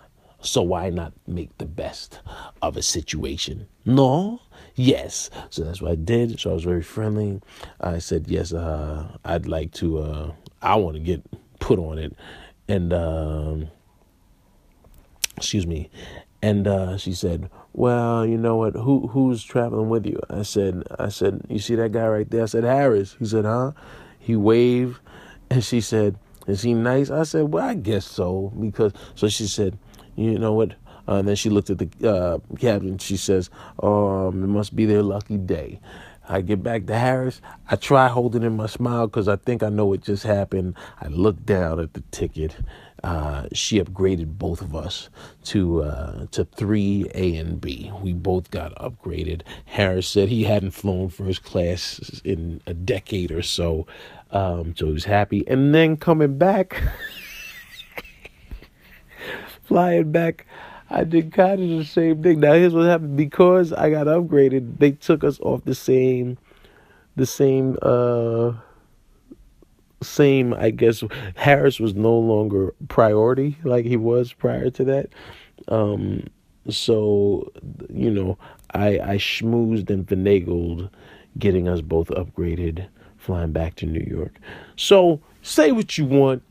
So 0.48 0.62
why 0.62 0.88
not 0.88 1.12
make 1.26 1.56
the 1.58 1.66
best 1.66 2.20
of 2.62 2.78
a 2.78 2.82
situation? 2.82 3.68
No? 3.84 4.40
Yes. 4.74 5.28
So 5.50 5.62
that's 5.62 5.82
what 5.82 5.92
I 5.92 5.94
did. 5.94 6.40
So 6.40 6.50
I 6.50 6.54
was 6.54 6.64
very 6.64 6.82
friendly. 6.82 7.42
I 7.80 7.98
said, 7.98 8.28
yes, 8.28 8.54
uh, 8.54 9.18
I'd 9.26 9.46
like 9.46 9.72
to, 9.74 9.98
uh, 9.98 10.32
I 10.62 10.76
want 10.76 10.96
to 10.96 11.00
get 11.00 11.22
put 11.60 11.78
on 11.78 11.98
it. 11.98 12.16
And, 12.66 12.94
um, 12.94 13.68
excuse 15.36 15.66
me. 15.66 15.90
And 16.40 16.66
uh, 16.66 16.96
she 16.96 17.12
said, 17.14 17.50
"Well, 17.72 18.24
you 18.24 18.38
know 18.38 18.54
what? 18.54 18.74
Who 18.74 19.08
who's 19.08 19.42
traveling 19.42 19.88
with 19.88 20.06
you?" 20.06 20.20
I 20.30 20.42
said, 20.42 20.84
"I 20.96 21.08
said, 21.08 21.42
you 21.48 21.58
see 21.58 21.74
that 21.74 21.90
guy 21.90 22.06
right 22.06 22.30
there?" 22.30 22.44
I 22.44 22.46
said, 22.46 22.62
"Harris." 22.62 23.16
He 23.18 23.24
said, 23.24 23.44
"Huh?" 23.44 23.72
He 24.20 24.36
waved, 24.36 25.00
and 25.50 25.64
she 25.64 25.80
said, 25.80 26.16
"Is 26.46 26.62
he 26.62 26.74
nice?" 26.74 27.10
I 27.10 27.24
said, 27.24 27.52
"Well, 27.52 27.66
I 27.66 27.74
guess 27.74 28.06
so." 28.06 28.52
Because 28.60 28.92
so 29.16 29.26
she 29.26 29.48
said, 29.48 29.78
"You 30.18 30.38
know 30.38 30.52
what?" 30.52 30.72
Uh, 31.08 31.16
and 31.16 31.28
then 31.28 31.36
she 31.36 31.48
looked 31.48 31.70
at 31.70 31.78
the 31.78 32.08
uh, 32.08 32.38
captain. 32.58 32.98
She 32.98 33.16
says, 33.16 33.50
"Um, 33.82 34.44
it 34.44 34.48
must 34.48 34.76
be 34.76 34.84
their 34.84 35.02
lucky 35.02 35.38
day." 35.38 35.80
I 36.30 36.42
get 36.42 36.62
back 36.62 36.84
to 36.86 36.98
Harris. 36.98 37.40
I 37.70 37.76
try 37.76 38.08
holding 38.08 38.42
in 38.42 38.54
my 38.54 38.66
smile 38.66 39.06
because 39.06 39.28
I 39.28 39.36
think 39.36 39.62
I 39.62 39.70
know 39.70 39.86
what 39.86 40.02
just 40.02 40.24
happened. 40.24 40.74
I 41.00 41.08
look 41.08 41.46
down 41.46 41.80
at 41.80 41.94
the 41.94 42.02
ticket 42.10 42.54
uh, 43.04 43.46
she 43.52 43.80
upgraded 43.80 44.38
both 44.38 44.60
of 44.60 44.74
us 44.74 45.08
to 45.44 45.82
uh, 45.82 46.26
to 46.32 46.44
three 46.44 47.08
A 47.14 47.36
and 47.36 47.60
B. 47.60 47.92
We 48.02 48.12
both 48.12 48.50
got 48.50 48.74
upgraded. 48.74 49.42
Harris 49.66 50.08
said 50.08 50.28
he 50.28 50.44
hadn't 50.44 50.72
flown 50.72 51.08
first 51.08 51.44
class 51.44 52.20
in 52.24 52.60
a 52.66 52.74
decade 52.74 53.30
or 53.30 53.42
so, 53.42 53.86
um, 54.30 54.74
so 54.76 54.86
he 54.86 54.92
was 54.92 55.04
happy. 55.04 55.46
And 55.46 55.74
then 55.74 55.96
coming 55.96 56.38
back, 56.38 56.82
flying 59.68 60.10
back. 60.10 60.46
I 60.90 61.04
did 61.04 61.32
kind 61.32 61.62
of 61.62 61.78
the 61.78 61.84
same 61.84 62.22
thing. 62.22 62.40
Now 62.40 62.54
here's 62.54 62.74
what 62.74 62.86
happened 62.86 63.16
because 63.16 63.72
I 63.72 63.90
got 63.90 64.06
upgraded. 64.06 64.78
They 64.78 64.92
took 64.92 65.22
us 65.22 65.38
off 65.40 65.64
the 65.64 65.74
same, 65.74 66.38
the 67.14 67.26
same. 67.26 67.78
uh 67.82 68.52
same, 70.02 70.54
I 70.54 70.70
guess, 70.70 71.02
Harris 71.34 71.80
was 71.80 71.94
no 71.94 72.16
longer 72.16 72.74
priority 72.88 73.56
like 73.64 73.84
he 73.84 73.96
was 73.96 74.32
prior 74.32 74.70
to 74.70 74.84
that. 74.84 75.08
Um, 75.68 76.28
so, 76.68 77.50
you 77.92 78.10
know, 78.10 78.38
I, 78.74 78.98
I 79.00 79.16
schmoozed 79.16 79.90
and 79.90 80.06
finagled 80.06 80.90
getting 81.38 81.68
us 81.68 81.80
both 81.80 82.08
upgraded, 82.10 82.86
flying 83.16 83.52
back 83.52 83.74
to 83.76 83.86
New 83.86 84.04
York. 84.08 84.38
So, 84.76 85.20
say 85.42 85.72
what 85.72 85.98
you 85.98 86.04
want. 86.04 86.42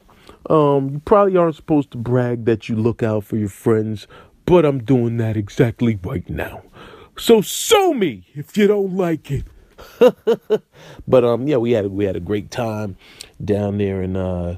Um, 0.49 0.89
you 0.89 1.01
probably 1.03 1.37
aren't 1.37 1.55
supposed 1.55 1.91
to 1.91 1.97
brag 1.97 2.45
that 2.45 2.69
you 2.69 2.75
look 2.75 3.03
out 3.03 3.25
for 3.25 3.37
your 3.37 3.49
friends, 3.49 4.07
but 4.45 4.65
I'm 4.65 4.83
doing 4.83 5.17
that 5.17 5.35
exactly 5.35 5.99
right 6.03 6.27
now. 6.29 6.63
So 7.17 7.41
sue 7.41 7.93
me 7.93 8.27
if 8.33 8.55
you 8.57 8.67
don't 8.67 8.95
like 8.95 9.31
it. 9.31 9.45
but 11.07 11.23
um, 11.23 11.47
yeah, 11.47 11.57
we 11.57 11.71
had 11.71 11.87
we 11.87 12.05
had 12.05 12.15
a 12.15 12.21
great 12.21 12.49
time 12.49 12.97
down 13.43 13.77
there 13.77 14.01
in 14.01 14.15
uh 14.15 14.57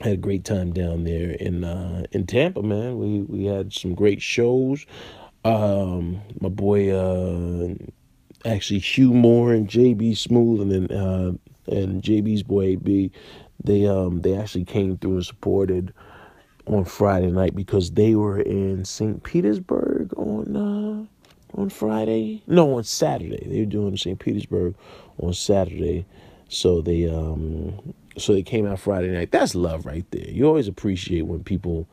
had 0.00 0.14
a 0.14 0.16
great 0.16 0.44
time 0.44 0.72
down 0.72 1.04
there 1.04 1.30
in 1.32 1.64
uh 1.64 2.04
in 2.12 2.26
Tampa, 2.26 2.62
man. 2.62 2.98
We 2.98 3.20
we 3.22 3.44
had 3.44 3.72
some 3.72 3.94
great 3.94 4.22
shows. 4.22 4.86
Um, 5.44 6.22
my 6.40 6.48
boy 6.48 6.90
uh 6.90 7.74
actually 8.44 8.80
Hugh 8.80 9.12
Moore 9.12 9.52
and 9.52 9.68
JB 9.68 10.12
Smoove 10.12 10.62
and 10.62 10.70
then 10.70 10.96
uh 10.96 11.32
and 11.66 12.02
JB's 12.02 12.42
boy 12.42 12.62
AB, 12.72 13.10
they 13.62 13.86
um 13.86 14.20
they 14.22 14.36
actually 14.36 14.64
came 14.64 14.96
through 14.96 15.14
and 15.14 15.26
supported 15.26 15.92
on 16.66 16.84
Friday 16.84 17.30
night 17.30 17.54
because 17.54 17.92
they 17.92 18.14
were 18.14 18.40
in 18.40 18.84
St. 18.84 19.22
Petersburg 19.22 20.12
on 20.16 20.56
uh 20.56 21.60
on 21.60 21.68
Friday. 21.68 22.42
No, 22.46 22.76
on 22.76 22.84
Saturday. 22.84 23.46
They 23.48 23.60
were 23.60 23.66
doing 23.66 23.96
St. 23.96 24.18
Petersburg 24.18 24.74
on 25.18 25.32
Saturday. 25.34 26.06
So 26.48 26.80
they 26.80 27.08
um 27.08 27.94
so 28.16 28.32
they 28.32 28.42
came 28.42 28.66
out 28.66 28.80
Friday 28.80 29.08
night. 29.08 29.30
That's 29.30 29.54
love 29.54 29.86
right 29.86 30.08
there. 30.10 30.28
You 30.28 30.46
always 30.46 30.68
appreciate 30.68 31.22
when 31.22 31.44
people 31.44 31.88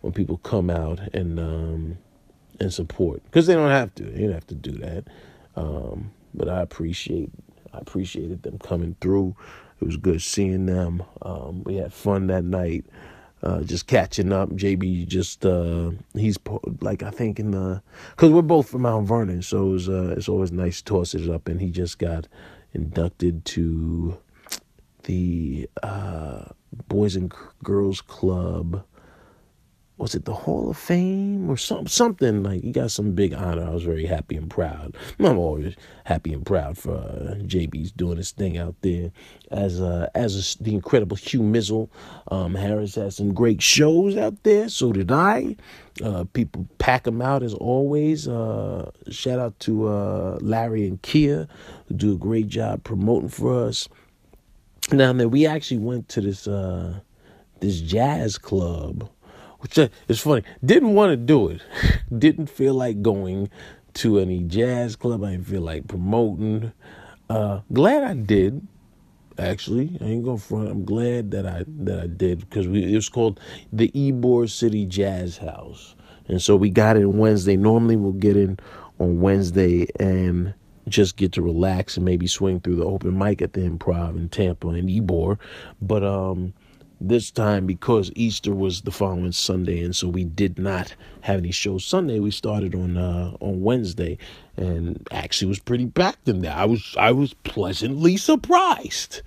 when 0.00 0.12
people 0.12 0.38
come 0.38 0.70
out 0.70 0.98
and 1.14 1.38
um 1.38 1.98
and 2.60 2.72
support 2.72 3.22
because 3.24 3.46
they 3.46 3.54
don't 3.54 3.70
have 3.70 3.94
to. 3.96 4.04
They 4.04 4.22
don't 4.22 4.32
have 4.32 4.46
to 4.48 4.54
do 4.54 4.72
that. 4.72 5.04
Um, 5.56 6.12
but 6.34 6.48
I 6.48 6.60
appreciate 6.62 7.30
I 7.72 7.78
appreciated 7.78 8.42
them 8.42 8.58
coming 8.58 8.96
through. 9.00 9.36
It 9.80 9.84
was 9.84 9.96
good 9.96 10.22
seeing 10.22 10.66
them. 10.66 11.02
Um, 11.22 11.64
we 11.64 11.76
had 11.76 11.92
fun 11.92 12.28
that 12.28 12.44
night 12.44 12.84
uh, 13.42 13.62
just 13.62 13.86
catching 13.86 14.32
up. 14.32 14.50
JB 14.50 15.06
just 15.08 15.44
uh, 15.44 15.90
he's 16.14 16.38
like 16.80 17.02
I 17.02 17.10
think 17.10 17.40
in 17.40 17.50
the 17.50 17.82
because 18.10 18.30
we're 18.30 18.42
both 18.42 18.68
from 18.70 18.82
Mount 18.82 19.08
Vernon, 19.08 19.42
so 19.42 19.68
it 19.68 19.72
was, 19.72 19.88
uh, 19.88 20.14
it's 20.16 20.28
always 20.28 20.52
nice 20.52 20.78
to 20.78 20.84
toss 20.84 21.14
it 21.14 21.28
up. 21.28 21.48
And 21.48 21.60
he 21.60 21.70
just 21.70 21.98
got 21.98 22.28
inducted 22.72 23.44
to 23.46 24.18
the 25.04 25.68
uh, 25.82 26.44
Boys 26.88 27.16
and 27.16 27.32
Girls 27.62 28.00
Club 28.00 28.84
was 30.02 30.16
it 30.16 30.24
the 30.24 30.34
Hall 30.34 30.68
of 30.68 30.76
Fame 30.76 31.48
or 31.48 31.56
some 31.56 31.86
something 31.86 32.42
like 32.42 32.62
he 32.62 32.72
got 32.72 32.90
some 32.90 33.12
big 33.12 33.32
honor. 33.32 33.64
I 33.64 33.70
was 33.70 33.84
very 33.84 34.04
happy 34.04 34.34
and 34.34 34.50
proud. 34.50 34.96
I'm 35.20 35.38
always 35.38 35.76
happy 36.02 36.32
and 36.32 36.44
proud 36.44 36.76
for 36.76 36.96
uh, 36.96 37.36
JB's 37.38 37.92
doing 37.92 38.16
his 38.16 38.32
thing 38.32 38.58
out 38.58 38.74
there 38.80 39.12
as 39.52 39.80
uh, 39.80 40.10
as 40.16 40.56
a, 40.56 40.64
the 40.64 40.74
incredible 40.74 41.16
Hugh 41.16 41.44
Mizzle. 41.44 41.88
Um, 42.32 42.56
Harris 42.56 42.96
had 42.96 43.12
some 43.12 43.32
great 43.32 43.62
shows 43.62 44.16
out 44.16 44.42
there. 44.42 44.68
So 44.68 44.92
did 44.92 45.12
I. 45.12 45.54
Uh, 46.02 46.24
people 46.32 46.66
pack 46.78 47.04
them 47.04 47.22
out 47.22 47.44
as 47.44 47.54
always. 47.54 48.26
Uh, 48.26 48.90
shout 49.08 49.38
out 49.38 49.56
to 49.60 49.86
uh, 49.86 50.38
Larry 50.40 50.88
and 50.88 51.00
Kia 51.02 51.46
who 51.86 51.94
do 51.94 52.12
a 52.14 52.18
great 52.18 52.48
job 52.48 52.82
promoting 52.82 53.28
for 53.28 53.66
us. 53.66 53.88
Now 54.90 55.12
then, 55.12 55.30
we 55.30 55.46
actually 55.46 55.78
went 55.78 56.08
to 56.08 56.20
this 56.20 56.48
uh, 56.48 56.98
this 57.60 57.80
jazz 57.80 58.36
club, 58.36 59.08
which 59.62 59.78
is 60.08 60.20
funny. 60.20 60.42
Didn't 60.64 60.94
want 60.94 61.10
to 61.10 61.16
do 61.16 61.48
it. 61.48 61.62
Didn't 62.18 62.48
feel 62.48 62.74
like 62.74 63.00
going 63.00 63.48
to 63.94 64.18
any 64.18 64.42
jazz 64.42 64.96
club. 64.96 65.22
I 65.22 65.32
didn't 65.32 65.46
feel 65.46 65.60
like 65.60 65.86
promoting. 65.86 66.72
Uh, 67.30 67.60
glad 67.72 68.02
I 68.02 68.14
did. 68.14 68.66
Actually, 69.38 69.96
I 70.00 70.04
ain't 70.04 70.24
gonna 70.24 70.38
front. 70.38 70.68
I'm 70.68 70.84
glad 70.84 71.30
that 71.30 71.46
I 71.46 71.64
that 71.66 72.00
I 72.00 72.06
did 72.06 72.40
because 72.40 72.68
we 72.68 72.92
it 72.92 72.94
was 72.94 73.08
called 73.08 73.40
the 73.72 73.90
Ybor 73.90 74.50
City 74.50 74.84
Jazz 74.84 75.38
House, 75.38 75.94
and 76.28 76.40
so 76.40 76.54
we 76.54 76.68
got 76.68 76.98
in 76.98 77.16
Wednesday. 77.16 77.56
Normally 77.56 77.96
we'll 77.96 78.12
get 78.12 78.36
in 78.36 78.58
on 78.98 79.20
Wednesday 79.20 79.86
and 79.98 80.52
just 80.88 81.16
get 81.16 81.32
to 81.32 81.42
relax 81.42 81.96
and 81.96 82.04
maybe 82.04 82.26
swing 82.26 82.60
through 82.60 82.76
the 82.76 82.84
open 82.84 83.16
mic 83.16 83.40
at 83.40 83.54
the 83.54 83.60
Improv 83.60 84.16
in 84.16 84.28
Tampa 84.28 84.68
and 84.68 84.88
Ybor, 84.88 85.38
but 85.80 86.04
um 86.04 86.52
this 87.08 87.30
time 87.30 87.66
because 87.66 88.10
Easter 88.14 88.54
was 88.54 88.82
the 88.82 88.90
following 88.90 89.32
Sunday, 89.32 89.82
and 89.82 89.94
so 89.94 90.08
we 90.08 90.24
did 90.24 90.58
not 90.58 90.94
have 91.22 91.38
any 91.38 91.52
shows 91.52 91.84
Sunday. 91.84 92.18
We 92.18 92.30
started 92.30 92.74
on 92.74 92.96
uh, 92.96 93.36
on 93.40 93.62
Wednesday, 93.62 94.18
and 94.56 95.06
actually 95.10 95.48
was 95.48 95.58
pretty 95.58 95.86
packed 95.86 96.28
in 96.28 96.42
there. 96.42 96.54
I 96.54 96.64
was 96.64 96.94
I 96.98 97.12
was 97.12 97.34
pleasantly 97.34 98.16
surprised 98.16 99.22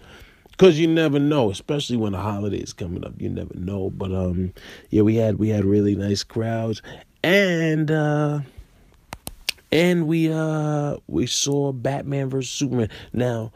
because 0.51 0.79
you 0.79 0.87
never 0.87 1.19
know, 1.19 1.51
especially 1.51 1.97
when 1.97 2.13
the 2.13 2.19
holiday 2.19 2.59
is 2.59 2.73
coming 2.73 3.05
up. 3.05 3.13
You 3.17 3.29
never 3.29 3.53
know, 3.55 3.89
but 3.89 4.13
um, 4.13 4.53
yeah, 4.89 5.01
we 5.01 5.15
had 5.15 5.37
we 5.37 5.49
had 5.49 5.65
really 5.65 5.95
nice 5.95 6.23
crowds, 6.23 6.81
and 7.23 7.91
uh, 7.91 8.39
and 9.71 10.07
we 10.07 10.31
uh 10.31 10.97
we 11.07 11.27
saw 11.27 11.73
Batman 11.73 12.29
versus 12.29 12.51
Superman. 12.51 12.89
Now, 13.11 13.51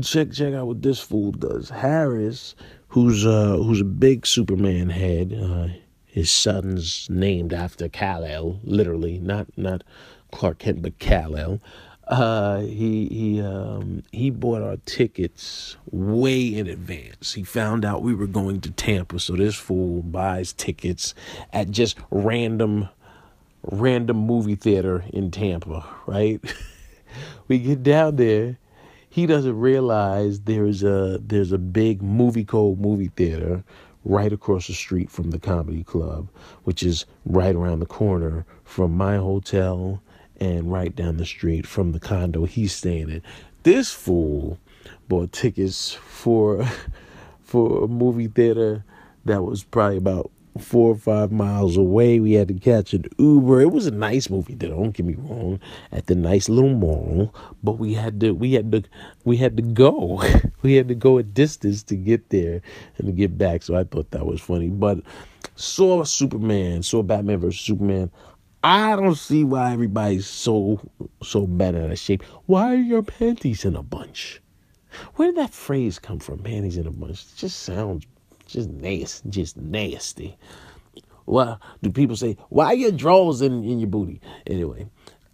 check 0.00 0.30
check 0.32 0.54
out 0.54 0.68
what 0.68 0.82
this 0.82 1.00
fool 1.00 1.32
does. 1.32 1.68
Harris 1.68 2.54
who's 2.92 3.24
uh 3.24 3.56
who's 3.56 3.80
a 3.80 3.84
big 3.84 4.26
Superman 4.26 4.90
head. 4.90 5.32
Uh, 5.32 5.68
his 6.04 6.30
son's 6.30 7.08
named 7.08 7.54
after 7.54 7.88
Kal-El, 7.88 8.60
literally, 8.64 9.18
not 9.18 9.46
not 9.56 9.82
Clark 10.30 10.58
Kent, 10.58 10.82
but 10.82 10.98
Kal-El. 10.98 11.58
Uh, 12.06 12.60
he 12.60 13.06
he 13.06 13.40
um, 13.40 14.02
he 14.12 14.28
bought 14.28 14.60
our 14.60 14.76
tickets 14.84 15.76
way 15.90 16.42
in 16.54 16.66
advance. 16.66 17.32
He 17.32 17.44
found 17.44 17.84
out 17.84 18.02
we 18.02 18.14
were 18.14 18.26
going 18.26 18.60
to 18.60 18.70
Tampa, 18.70 19.18
so 19.18 19.36
this 19.36 19.54
fool 19.54 20.02
buys 20.02 20.52
tickets 20.52 21.14
at 21.52 21.70
just 21.70 21.98
random 22.10 22.90
random 23.62 24.18
movie 24.18 24.56
theater 24.56 25.04
in 25.14 25.30
Tampa. 25.30 25.86
Right? 26.06 26.42
we 27.48 27.58
get 27.58 27.82
down 27.82 28.16
there 28.16 28.58
he 29.12 29.26
doesn't 29.26 29.58
realize 29.58 30.40
there's 30.40 30.82
a 30.82 31.20
there's 31.22 31.52
a 31.52 31.58
big 31.58 32.00
Muvico 32.00 32.78
movie 32.78 33.10
theater 33.14 33.62
right 34.06 34.32
across 34.32 34.68
the 34.68 34.72
street 34.72 35.10
from 35.10 35.32
the 35.32 35.38
comedy 35.38 35.84
club, 35.84 36.30
which 36.64 36.82
is 36.82 37.04
right 37.26 37.54
around 37.54 37.80
the 37.80 37.86
corner 37.86 38.46
from 38.64 38.96
my 38.96 39.16
hotel 39.16 40.02
and 40.40 40.72
right 40.72 40.96
down 40.96 41.18
the 41.18 41.26
street 41.26 41.66
from 41.66 41.92
the 41.92 42.00
condo 42.00 42.46
he's 42.46 42.72
staying 42.74 43.10
in. 43.10 43.22
This 43.64 43.92
fool 43.92 44.58
bought 45.08 45.30
tickets 45.30 45.92
for 45.92 46.66
for 47.42 47.84
a 47.84 47.88
movie 47.88 48.28
theater 48.28 48.82
that 49.26 49.42
was 49.42 49.62
probably 49.62 49.98
about 49.98 50.31
four 50.58 50.90
or 50.90 50.96
five 50.96 51.32
miles 51.32 51.76
away. 51.76 52.20
We 52.20 52.32
had 52.32 52.48
to 52.48 52.54
catch 52.54 52.92
an 52.92 53.04
Uber. 53.18 53.62
It 53.62 53.72
was 53.72 53.86
a 53.86 53.90
nice 53.90 54.28
movie. 54.28 54.54
though. 54.54 54.68
Don't 54.68 54.92
get 54.92 55.06
me 55.06 55.14
wrong, 55.16 55.60
at 55.90 56.06
the 56.06 56.14
nice 56.14 56.48
little 56.48 56.74
mall, 56.74 57.34
but 57.62 57.78
we 57.78 57.94
had 57.94 58.20
to 58.20 58.32
we 58.32 58.52
had 58.52 58.72
to 58.72 58.82
we 59.24 59.36
had 59.36 59.56
to 59.56 59.62
go. 59.62 60.22
we 60.62 60.74
had 60.74 60.88
to 60.88 60.94
go 60.94 61.18
a 61.18 61.22
distance 61.22 61.82
to 61.84 61.96
get 61.96 62.30
there 62.30 62.60
and 62.98 63.06
to 63.06 63.12
get 63.12 63.38
back. 63.38 63.62
So 63.62 63.74
I 63.74 63.84
thought 63.84 64.10
that 64.10 64.26
was 64.26 64.40
funny. 64.40 64.68
But 64.68 65.00
saw 65.56 66.04
Superman, 66.04 66.82
saw 66.82 67.02
Batman 67.02 67.38
versus 67.38 67.60
Superman. 67.60 68.10
I 68.64 68.94
don't 68.94 69.16
see 69.16 69.42
why 69.42 69.72
everybody's 69.72 70.26
so 70.26 70.80
so 71.22 71.46
bad 71.46 71.74
out 71.74 71.90
of 71.90 71.98
shape. 71.98 72.22
Why 72.46 72.74
are 72.74 72.76
your 72.76 73.02
panties 73.02 73.64
in 73.64 73.74
a 73.74 73.82
bunch? 73.82 74.40
Where 75.16 75.28
did 75.28 75.36
that 75.38 75.54
phrase 75.54 75.98
come 75.98 76.18
from? 76.18 76.40
Panties 76.40 76.76
in 76.76 76.86
a 76.86 76.90
bunch. 76.90 77.22
It 77.22 77.36
just 77.36 77.60
sounds 77.60 78.06
just 78.52 78.68
nasty, 78.68 79.28
just 79.30 79.56
nasty. 79.56 80.36
Well, 81.24 81.60
do 81.82 81.90
people 81.90 82.16
say 82.16 82.36
why 82.48 82.72
your 82.72 82.92
drawers 82.92 83.40
in, 83.40 83.64
in 83.64 83.80
your 83.80 83.88
booty? 83.88 84.20
Anyway, 84.46 84.88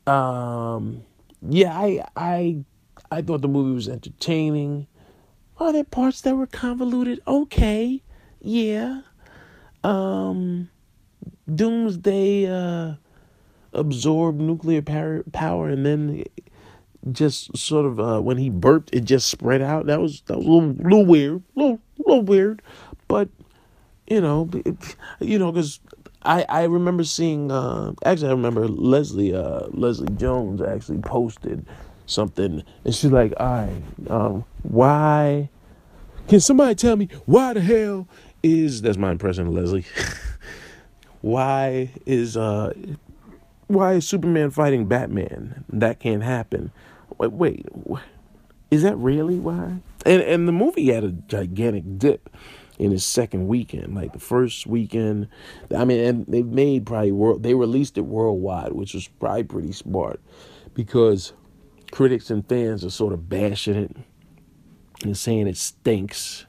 um, 0.07 1.03
yeah, 1.43 1.77
I 1.77 2.05
I 2.17 2.65
I 3.11 3.23
thought 3.23 3.43
the 3.43 3.49
movie 3.49 3.75
was 3.75 3.89
entertaining. 3.89 4.87
Are 5.59 5.73
there 5.73 5.85
parts 5.85 6.21
that 6.21 6.37
were 6.37 6.47
convoluted? 6.47 7.21
Okay, 7.27 8.03
yeah. 8.41 9.01
Um, 9.83 10.71
Doomsday 11.53 12.47
uh, 12.47 12.95
absorbed 13.73 14.41
nuclear 14.41 14.83
power, 14.83 15.25
power, 15.33 15.69
and 15.69 15.85
then 15.85 16.25
just 17.11 17.57
sort 17.57 17.87
of 17.87 17.99
uh, 17.99 18.21
when 18.21 18.37
he 18.37 18.51
burped, 18.51 18.95
it 18.95 19.05
just 19.05 19.29
spread 19.29 19.63
out. 19.63 19.87
That 19.87 20.01
was 20.01 20.23
that 20.27 20.37
was 20.37 20.47
a 20.47 20.51
little, 20.51 20.75
little 20.75 21.07
weird, 21.07 21.43
little 21.57 21.81
little 21.99 22.23
weird. 22.23 22.63
But 23.09 23.29
you 24.07 24.21
know, 24.21 24.49
it, 24.53 24.97
you 25.21 25.39
know, 25.39 25.51
because 25.53 25.81
I 26.23 26.45
I 26.49 26.65
remember 26.65 27.05
seeing. 27.05 27.51
Uh, 27.51 27.93
actually, 28.05 28.29
I 28.29 28.33
remember 28.33 28.69
Leslie 28.69 29.35
uh, 29.35 29.67
Leslie 29.71 30.15
Jones 30.17 30.61
actually 30.61 30.99
posted 30.99 31.67
something, 32.07 32.63
and 32.85 32.95
she's 32.95 33.11
like, 33.11 33.33
"All 33.39 33.47
right, 33.47 33.83
um, 34.11 34.45
why? 34.63 35.51
Can 36.29 36.41
somebody 36.41 36.75
tell 36.75 36.97
me 36.97 37.09
why 37.25 37.55
the 37.55 37.61
hell 37.61 38.07
is 38.43 38.83
that's 38.83 38.99
my 38.99 39.11
impression 39.11 39.47
of 39.47 39.55
Leslie? 39.55 39.87
why 41.21 41.91
is 42.07 42.37
uh 42.37 42.73
why 43.67 43.95
is 43.95 44.07
Superman 44.07 44.51
fighting 44.51 44.87
Batman? 44.87 45.65
That 45.71 46.01
can't 46.01 46.23
happen. 46.23 46.71
Wait, 47.19 47.33
wait, 47.33 47.67
is 48.71 48.83
that 48.83 48.97
really 48.97 49.39
why? 49.39 49.79
And 50.05 50.23
and 50.23 50.47
the 50.47 50.53
movie 50.53 50.93
had 50.93 51.05
a 51.05 51.13
gigantic 51.13 51.99
dip 51.99 52.29
in 52.79 52.91
his 52.91 53.05
second 53.05 53.49
weekend. 53.49 53.95
Like 53.95 54.13
the 54.13 54.19
first 54.19 54.67
weekend, 54.67 55.29
I 55.75 55.85
mean, 55.85 56.01
and 56.01 56.27
they 56.27 56.43
made 56.43 56.87
probably 56.87 57.13
world. 57.13 57.43
They 57.43 57.55
released 57.55 57.99
it 57.99 58.03
worldwide, 58.03 58.73
which 58.73 58.95
was 58.95 59.09
probably 59.09 59.45
pretty 59.45 59.73
smart 59.73 60.21
because 60.75 61.33
critics 61.91 62.31
and 62.31 62.49
fans 62.49 62.85
are 62.85 62.91
sort 62.91 63.13
of 63.13 63.29
bashing 63.29 63.77
it 63.77 63.97
and 65.03 65.17
saying 65.17 65.47
it 65.47 65.57
stinks. 65.57 66.47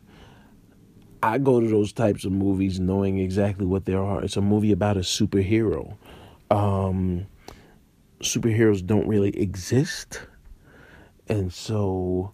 I 1.22 1.38
go 1.38 1.60
to 1.60 1.68
those 1.68 1.92
types 1.92 2.24
of 2.24 2.32
movies 2.32 2.80
knowing 2.80 3.20
exactly 3.20 3.66
what 3.66 3.86
they 3.86 3.94
are. 3.94 4.24
It's 4.24 4.38
a 4.38 4.42
movie 4.42 4.72
about 4.72 4.96
a 4.96 5.02
superhero. 5.02 5.98
Um, 6.50 7.28
superheroes 8.22 8.86
don't 8.86 9.08
really 9.08 9.38
exist. 9.38 10.22
And 11.28 11.52
so 11.54 12.34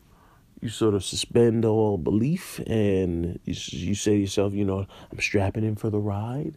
you 0.66 0.70
sort 0.72 0.96
of 0.96 1.04
suspend 1.04 1.64
all 1.64 1.96
belief 1.96 2.60
and 2.66 3.40
you, 3.46 3.54
say 3.54 4.14
to 4.14 4.18
yourself, 4.18 4.52
you 4.54 4.66
know, 4.66 4.88
I'm 5.12 5.20
strapping 5.20 5.64
in 5.64 5.76
for 5.76 5.92
the 5.92 6.00
ride 6.00 6.56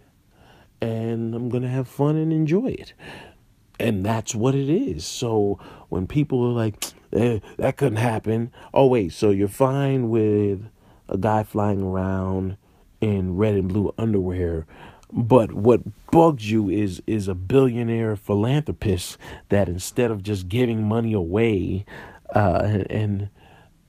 and 0.81 1.35
I'm 1.35 1.51
going 1.51 1.63
to 1.63 1.69
have 1.69 1.87
fun 1.87 2.17
and 2.17 2.33
enjoy 2.33 2.69
it. 2.69 2.95
And 3.79 4.05
that's 4.05 4.35
what 4.35 4.55
it 4.55 4.71
is. 4.71 5.05
So 5.05 5.61
when 5.91 6.07
people 6.07 6.43
are 6.47 6.55
like, 6.55 6.83
eh, 7.13 7.41
that 7.59 7.77
couldn't 7.77 7.99
happen. 7.99 8.51
Oh, 8.73 8.87
wait, 8.87 9.13
so 9.13 9.29
you're 9.29 9.47
fine 9.47 10.09
with 10.09 10.67
a 11.11 11.19
guy 11.19 11.43
flying 11.43 11.83
around 11.83 12.57
in 13.03 13.37
red 13.37 13.57
and 13.57 13.69
blue 13.69 13.93
underwear. 13.99 14.67
But 15.13 15.53
what 15.53 15.83
bugs 16.11 16.51
you 16.51 16.71
is 16.71 17.03
is 17.07 17.29
a 17.29 17.35
billionaire 17.35 18.17
philanthropist 18.17 19.19
that 19.51 19.69
instead 19.69 20.11
of 20.11 20.23
just 20.23 20.49
giving 20.49 20.83
money 20.83 21.13
away 21.13 21.85
uh, 22.35 22.85
and 22.91 23.29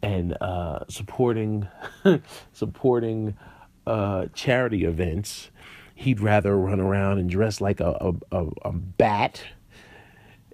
and 0.01 0.35
uh, 0.41 0.85
supporting 0.87 1.67
supporting 2.53 3.37
uh, 3.85 4.27
charity 4.33 4.85
events, 4.85 5.49
he'd 5.95 6.19
rather 6.19 6.57
run 6.57 6.79
around 6.79 7.19
and 7.19 7.29
dress 7.29 7.61
like 7.61 7.79
a 7.79 7.97
a, 8.31 8.37
a, 8.37 8.47
a 8.63 8.71
bat 8.71 9.43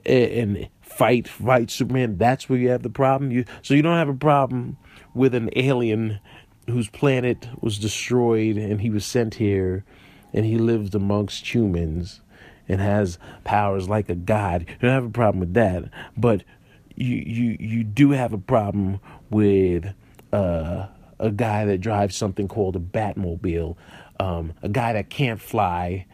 and 0.06 0.70
fight 0.82 1.28
fight 1.28 1.70
Superman. 1.72 2.18
That's 2.18 2.50
where 2.50 2.60
you 2.60 2.70
have 2.70 2.84
the 2.84 2.90
problem. 2.90 3.32
You 3.32 3.46
so 3.62 3.74
you 3.74 3.82
don't 3.82 3.98
have 3.98 4.10
a 4.10 4.14
problem 4.14 4.78
with 5.14 5.34
an 5.34 5.50
alien 5.56 6.20
whose 6.68 6.90
planet 6.90 7.48
was 7.62 7.78
destroyed 7.78 8.58
and 8.58 8.82
he 8.82 8.90
was 8.90 9.06
sent 9.06 9.36
here 9.36 9.86
and 10.34 10.46
he 10.46 10.58
lives 10.58 10.94
amongst 10.96 11.54
humans 11.54 12.22
and 12.68 12.82
has 12.82 13.20
powers 13.44 13.88
like 13.88 14.10
a 14.10 14.16
god. 14.16 14.66
You 14.68 14.76
don't 14.82 14.92
have 14.92 15.06
a 15.06 15.10
problem 15.10 15.40
with 15.40 15.54
that, 15.54 15.86
but 16.18 16.44
you 16.96 17.16
you 17.16 17.58
you 17.60 17.84
do 17.84 18.12
have 18.12 18.34
a 18.34 18.38
problem 18.38 19.00
with 19.30 19.86
uh, 20.34 20.88
a 21.20 21.32
guy 21.32 21.66
that 21.66 21.80
drives 21.80 22.16
something 22.16 22.48
called 22.48 22.76
a 22.76 22.80
Batmobile, 22.80 23.76
um, 24.20 24.54
a 24.62 24.70
guy 24.70 24.94
that 24.94 25.10
can't 25.10 25.42
fly, 25.42 26.06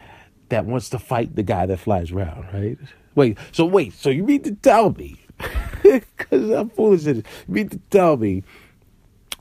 that 0.50 0.66
wants 0.66 0.90
to 0.90 1.00
fight 1.00 1.36
the 1.36 1.44
guy 1.44 1.66
that 1.66 1.78
flies 1.78 2.12
around, 2.12 2.48
right? 2.54 2.78
Wait, 3.16 3.38
so 3.52 3.66
wait, 3.66 3.94
so 3.94 4.10
you 4.10 4.24
mean 4.24 4.42
to 4.44 4.56
tell 4.56 4.92
me, 4.92 5.18
because 5.84 6.50
I'm 6.50 6.70
foolish, 6.70 7.06
you 7.06 7.24
mean 7.48 7.70
to 7.70 7.80
tell 7.90 8.18
me 8.18 8.44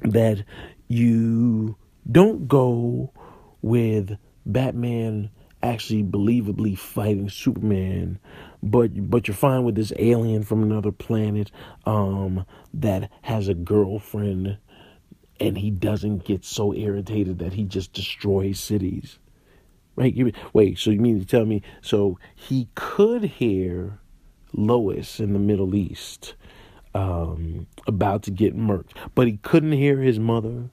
that 0.02 0.44
you 0.88 1.76
don't 2.10 2.48
go 2.48 3.12
with 3.62 4.16
Batman 4.46 5.30
actually 5.62 6.02
believably 6.02 6.76
fighting 6.76 7.28
Superman, 7.28 8.18
but 8.62 9.10
but 9.10 9.26
you're 9.26 9.34
fine 9.34 9.64
with 9.64 9.74
this 9.74 9.92
alien 9.98 10.42
from 10.42 10.62
another 10.62 10.92
planet 10.92 11.50
um, 11.86 12.44
that 12.74 13.10
has 13.22 13.48
a 13.48 13.54
girlfriend, 13.54 14.58
and 15.38 15.58
he 15.58 15.70
doesn't 15.70 16.24
get 16.24 16.44
so 16.44 16.74
irritated 16.74 17.38
that 17.38 17.54
he 17.54 17.64
just 17.64 17.92
destroys 17.92 18.60
cities. 18.60 19.18
Right? 19.96 20.14
You, 20.14 20.32
wait, 20.52 20.78
so 20.78 20.90
you 20.90 21.00
mean 21.00 21.20
to 21.20 21.26
tell 21.26 21.44
me 21.44 21.62
so 21.82 22.18
he 22.34 22.68
could 22.74 23.24
hear 23.24 23.98
Lois 24.52 25.20
in 25.20 25.32
the 25.32 25.38
Middle 25.38 25.74
East 25.74 26.34
um, 26.94 27.66
about 27.86 28.22
to 28.24 28.30
get 28.30 28.56
murked, 28.56 28.92
but 29.14 29.26
he 29.26 29.36
couldn't 29.38 29.72
hear 29.72 30.00
his 30.00 30.18
mother 30.18 30.70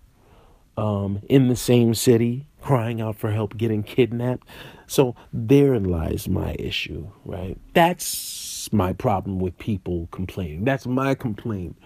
um, 0.77 1.21
in 1.27 1.47
the 1.47 1.55
same 1.55 1.93
city 1.93 2.47
crying 2.67 2.99
out 2.99 3.15
for 3.15 3.31
help 3.31 3.55
getting 3.55 3.81
kidnapped. 3.81 4.45
So 4.87 5.15
therein 5.31 5.85
lies 5.85 6.27
my 6.27 6.53
issue, 6.59 7.07
right? 7.23 7.57
That's 7.73 8.69
my 8.73 8.91
problem 8.91 9.39
with 9.39 9.57
people 9.57 10.09
complaining. 10.11 10.65
That's 10.65 10.85
my 10.85 11.15
complaint 11.15 11.77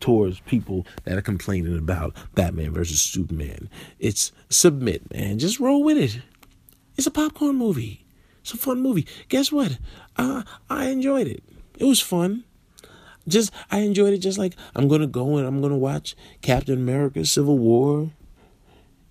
towards 0.00 0.40
people 0.40 0.84
that 1.04 1.16
are 1.16 1.22
complaining 1.22 1.78
about 1.78 2.16
Batman 2.34 2.72
versus 2.72 3.00
Superman. 3.00 3.70
It's 4.00 4.32
submit, 4.48 5.08
man. 5.14 5.38
Just 5.38 5.60
roll 5.60 5.84
with 5.84 5.96
it. 5.96 6.20
It's 6.96 7.06
a 7.06 7.12
popcorn 7.12 7.54
movie. 7.54 8.04
It's 8.40 8.52
a 8.52 8.56
fun 8.56 8.80
movie. 8.80 9.06
Guess 9.28 9.52
what? 9.52 9.78
Uh, 10.16 10.42
I 10.68 10.86
enjoyed 10.86 11.28
it. 11.28 11.44
It 11.78 11.84
was 11.84 12.00
fun. 12.00 12.42
Just 13.28 13.52
I 13.70 13.80
enjoyed 13.80 14.14
it 14.14 14.18
just 14.18 14.38
like 14.38 14.56
I'm 14.74 14.88
gonna 14.88 15.06
go 15.06 15.36
and 15.36 15.46
I'm 15.46 15.62
gonna 15.62 15.78
watch 15.78 16.16
Captain 16.42 16.76
America 16.76 17.24
Civil 17.24 17.58
War 17.58 18.10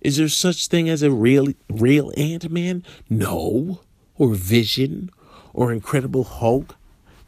is 0.00 0.16
there 0.16 0.28
such 0.28 0.68
thing 0.68 0.88
as 0.88 1.02
a 1.02 1.10
real 1.10 1.48
real 1.70 2.12
Ant-Man? 2.16 2.84
No. 3.08 3.80
Or 4.16 4.34
Vision 4.34 5.10
or 5.52 5.72
Incredible 5.72 6.24
Hulk? 6.24 6.76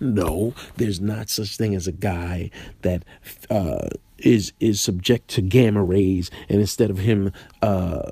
No, 0.01 0.55
there's 0.77 1.01
not 1.01 1.29
such 1.29 1.59
thing 1.59 1.75
as 1.75 1.87
a 1.87 1.93
guy 1.93 2.51
that 2.81 3.05
uh, 3.51 3.89
is 4.19 4.53
is 4.59 4.81
subject 4.81 5.29
to 5.29 5.43
gamma 5.43 5.85
rays, 5.85 6.31
and 6.49 6.61
instead 6.61 6.91
of 6.91 6.99
him 6.99 7.33
uh, 7.61 8.11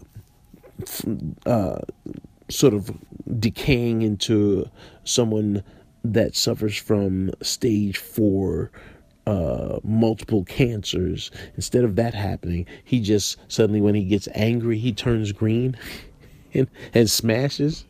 uh, 1.46 1.78
sort 2.50 2.74
of 2.74 2.90
decaying 3.40 4.02
into 4.02 4.68
someone 5.04 5.62
that 6.04 6.36
suffers 6.36 6.76
from 6.76 7.30
stage 7.42 7.96
four 7.96 8.70
uh, 9.28 9.78
multiple 9.84 10.42
cancers. 10.44 11.30
Instead 11.54 11.84
of 11.84 11.96
that 11.96 12.14
happening, 12.14 12.64
he 12.82 12.98
just 12.98 13.36
suddenly, 13.48 13.80
when 13.80 13.94
he 13.94 14.04
gets 14.04 14.26
angry, 14.34 14.78
he 14.78 14.90
turns 14.90 15.32
green 15.32 15.76
and, 16.54 16.66
and 16.94 17.10
smashes. 17.10 17.84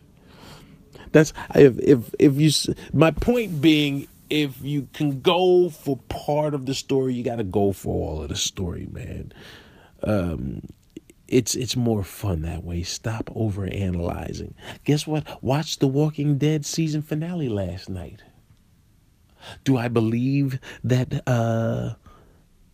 That's 1.12 1.32
if 1.54 1.78
if 1.78 2.14
if 2.18 2.34
you. 2.40 2.74
My 2.92 3.12
point 3.12 3.62
being, 3.62 4.08
if 4.28 4.60
you 4.60 4.88
can 4.92 5.20
go 5.20 5.70
for 5.70 5.96
part 6.08 6.54
of 6.54 6.66
the 6.66 6.74
story, 6.74 7.14
you 7.14 7.22
got 7.22 7.36
to 7.36 7.44
go 7.44 7.72
for 7.72 7.94
all 7.94 8.22
of 8.22 8.28
the 8.28 8.36
story, 8.36 8.88
man. 8.90 9.32
Um, 10.02 10.62
it's 11.28 11.54
it's 11.54 11.76
more 11.76 12.02
fun 12.02 12.42
that 12.42 12.64
way. 12.64 12.82
Stop 12.82 13.30
over 13.34 13.64
analyzing. 13.66 14.54
Guess 14.84 15.06
what? 15.06 15.42
Watch 15.42 15.78
the 15.78 15.86
Walking 15.86 16.36
Dead 16.36 16.66
season 16.66 17.00
finale 17.00 17.48
last 17.48 17.88
night. 17.88 18.22
Do 19.64 19.76
I 19.76 19.88
believe 19.88 20.58
that 20.84 21.22
uh, 21.26 21.94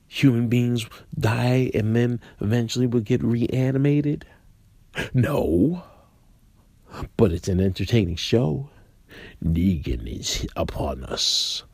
human 0.06 0.48
beings 0.48 0.86
die 1.18 1.70
and 1.74 1.94
then 1.94 2.20
eventually 2.40 2.86
will 2.86 3.00
get 3.00 3.22
reanimated? 3.22 4.26
No. 5.12 5.82
But 7.16 7.32
it's 7.32 7.48
an 7.48 7.60
entertaining 7.60 8.16
show. 8.16 8.70
Negan 9.44 10.06
is 10.06 10.46
upon 10.56 11.04
us. 11.04 11.64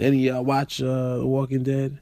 Any 0.00 0.18
y'all 0.18 0.44
watch 0.44 0.80
uh, 0.80 1.20
Walking 1.22 1.62
Dead? 1.62 2.00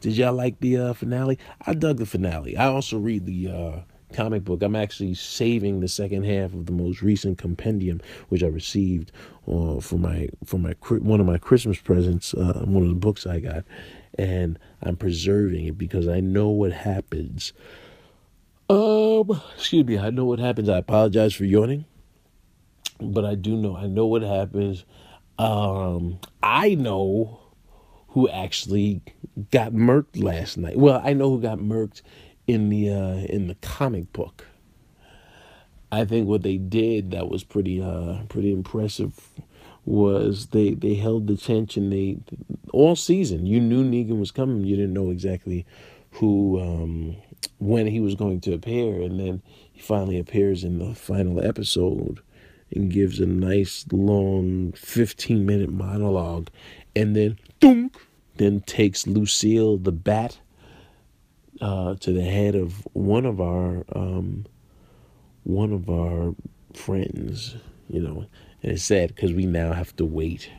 Did 0.00 0.16
y'all 0.16 0.32
like 0.32 0.60
the 0.60 0.76
uh, 0.76 0.92
finale? 0.92 1.38
I 1.66 1.74
dug 1.74 1.98
the 1.98 2.06
finale. 2.06 2.56
I 2.56 2.66
also 2.66 2.98
read 2.98 3.26
the 3.26 3.48
uh, 3.48 3.80
comic 4.16 4.44
book. 4.44 4.62
I'm 4.62 4.74
actually 4.74 5.14
saving 5.14 5.80
the 5.80 5.88
second 5.88 6.24
half 6.24 6.54
of 6.54 6.66
the 6.66 6.72
most 6.72 7.02
recent 7.02 7.38
compendium, 7.38 8.00
which 8.30 8.42
I 8.42 8.46
received 8.46 9.12
uh, 9.46 9.80
for 9.80 9.98
my 9.98 10.28
for 10.44 10.58
my 10.58 10.74
one 10.88 11.20
of 11.20 11.26
my 11.26 11.38
Christmas 11.38 11.78
presents, 11.78 12.32
uh, 12.34 12.62
one 12.64 12.82
of 12.82 12.88
the 12.88 12.94
books 12.94 13.26
I 13.26 13.40
got, 13.40 13.64
and 14.18 14.58
I'm 14.82 14.96
preserving 14.96 15.66
it 15.66 15.78
because 15.78 16.08
I 16.08 16.20
know 16.20 16.48
what 16.48 16.72
happens. 16.72 17.52
Um, 18.68 19.40
excuse 19.54 19.86
me, 19.86 19.98
I 19.98 20.10
know 20.10 20.24
what 20.24 20.38
happens. 20.38 20.68
I 20.68 20.78
apologize 20.78 21.34
for 21.34 21.44
yawning, 21.44 21.84
but 23.00 23.24
I 23.24 23.34
do 23.34 23.56
know. 23.56 23.76
I 23.76 23.86
know 23.86 24.06
what 24.06 24.22
happens. 24.22 24.84
Um, 25.38 26.18
I 26.42 26.74
know 26.74 27.40
who 28.08 28.28
actually 28.30 29.02
got 29.50 29.72
murked 29.72 30.22
last 30.22 30.56
night. 30.56 30.78
Well, 30.78 31.02
I 31.04 31.12
know 31.12 31.28
who 31.28 31.40
got 31.40 31.58
murked 31.58 32.00
in 32.46 32.68
the 32.68 32.90
uh, 32.90 33.16
in 33.28 33.48
the 33.48 33.56
comic 33.56 34.12
book. 34.12 34.46
I 35.92 36.04
think 36.04 36.26
what 36.26 36.42
they 36.42 36.56
did 36.56 37.10
that 37.12 37.28
was 37.28 37.44
pretty 37.44 37.80
uh, 37.82 38.22
pretty 38.28 38.52
impressive 38.52 39.30
was 39.84 40.48
they 40.48 40.74
they 40.74 40.94
held 40.94 41.26
the 41.26 41.36
tension 41.36 41.90
they 41.90 42.18
all 42.72 42.96
season. 42.96 43.46
You 43.46 43.60
knew 43.60 43.84
Negan 43.84 44.18
was 44.18 44.30
coming. 44.30 44.64
You 44.64 44.76
didn't 44.76 44.94
know 44.94 45.10
exactly 45.10 45.64
who 46.12 46.60
um, 46.60 47.16
when 47.58 47.86
he 47.86 48.00
was 48.00 48.14
going 48.14 48.40
to 48.42 48.54
appear, 48.54 49.00
and 49.00 49.18
then 49.20 49.42
he 49.72 49.80
finally 49.80 50.18
appears 50.18 50.64
in 50.64 50.78
the 50.78 50.94
final 50.94 51.44
episode 51.44 52.20
and 52.74 52.90
gives 52.90 53.20
a 53.20 53.26
nice 53.26 53.86
long 53.92 54.72
15 54.72 55.46
minute 55.46 55.70
monologue 55.70 56.48
and 56.96 57.14
then 57.14 57.38
thunk, 57.60 57.96
then 58.36 58.60
takes 58.62 59.06
Lucille 59.06 59.76
the 59.76 59.92
bat 59.92 60.38
uh, 61.60 61.94
to 61.96 62.12
the 62.12 62.22
head 62.22 62.54
of 62.54 62.86
one 62.92 63.26
of 63.26 63.40
our 63.40 63.84
um, 63.94 64.46
one 65.44 65.72
of 65.72 65.88
our 65.88 66.34
friends, 66.74 67.56
you 67.88 68.00
know, 68.00 68.26
and 68.62 68.72
it's 68.72 68.84
sad 68.84 69.14
because 69.14 69.32
we 69.32 69.46
now 69.46 69.72
have 69.72 69.94
to 69.96 70.04
wait 70.04 70.50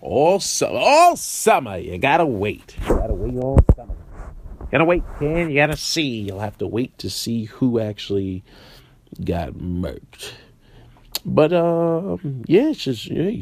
all 0.00 0.40
summer. 0.40 0.78
All 0.78 1.16
summer, 1.16 1.78
you 1.78 1.98
gotta 1.98 2.26
wait. 2.26 2.76
You 2.82 2.94
gotta 2.94 3.14
wait 3.14 3.36
all 3.36 3.58
summer. 3.76 3.94
You 4.60 4.68
gotta 4.72 4.84
wait, 4.84 5.02
man. 5.20 5.50
You 5.50 5.56
gotta 5.56 5.76
see. 5.76 6.20
You'll 6.22 6.40
have 6.40 6.58
to 6.58 6.66
wait 6.66 6.96
to 6.98 7.10
see 7.10 7.44
who 7.44 7.78
actually 7.80 8.42
got 9.24 9.54
murked. 9.54 10.32
But 11.24 11.52
uh, 11.52 12.16
yeah, 12.46 12.70
it's 12.70 12.84
just 12.84 13.06
yeah. 13.06 13.40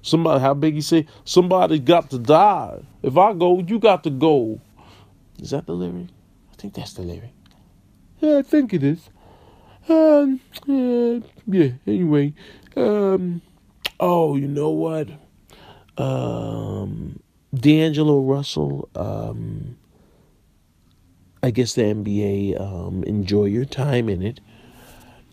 Somebody, 0.00 0.40
how 0.40 0.54
big 0.54 0.74
you 0.74 0.82
say? 0.82 1.06
Somebody 1.24 1.78
got 1.78 2.10
to 2.10 2.18
die. 2.18 2.82
If 3.02 3.16
I 3.18 3.34
go, 3.34 3.58
you 3.58 3.78
got 3.78 4.04
to 4.04 4.10
go. 4.10 4.60
Is 5.38 5.50
that 5.50 5.66
the 5.66 5.74
lyric? 5.74 6.06
Think 6.62 6.74
that's 6.74 6.92
the 6.92 7.02
lyric. 7.02 7.34
Yeah, 8.20 8.38
I 8.38 8.42
think 8.42 8.72
it 8.72 8.84
is. 8.84 9.10
Um, 9.88 10.40
yeah, 10.64 11.18
yeah, 11.44 11.70
anyway. 11.88 12.34
Um, 12.76 13.42
oh, 13.98 14.36
you 14.36 14.46
know 14.46 14.70
what? 14.70 15.08
Um, 15.98 17.18
D'Angelo 17.52 18.20
Russell, 18.20 18.88
um, 18.94 19.76
I 21.42 21.50
guess 21.50 21.74
the 21.74 21.82
NBA, 21.82 22.60
um, 22.60 23.02
enjoy 23.08 23.46
your 23.46 23.64
time 23.64 24.08
in 24.08 24.22
it. 24.22 24.38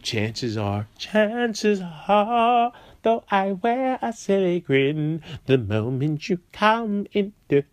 Chances 0.01 0.57
are, 0.57 0.88
chances 0.97 1.80
are, 2.07 2.73
though 3.03 3.23
I 3.30 3.51
wear 3.51 3.99
a 4.01 4.13
silly 4.13 4.61
grin, 4.61 5.21
the 5.45 5.59
moment 5.59 6.27
you 6.27 6.39
come 6.51 7.05
into 7.13 7.65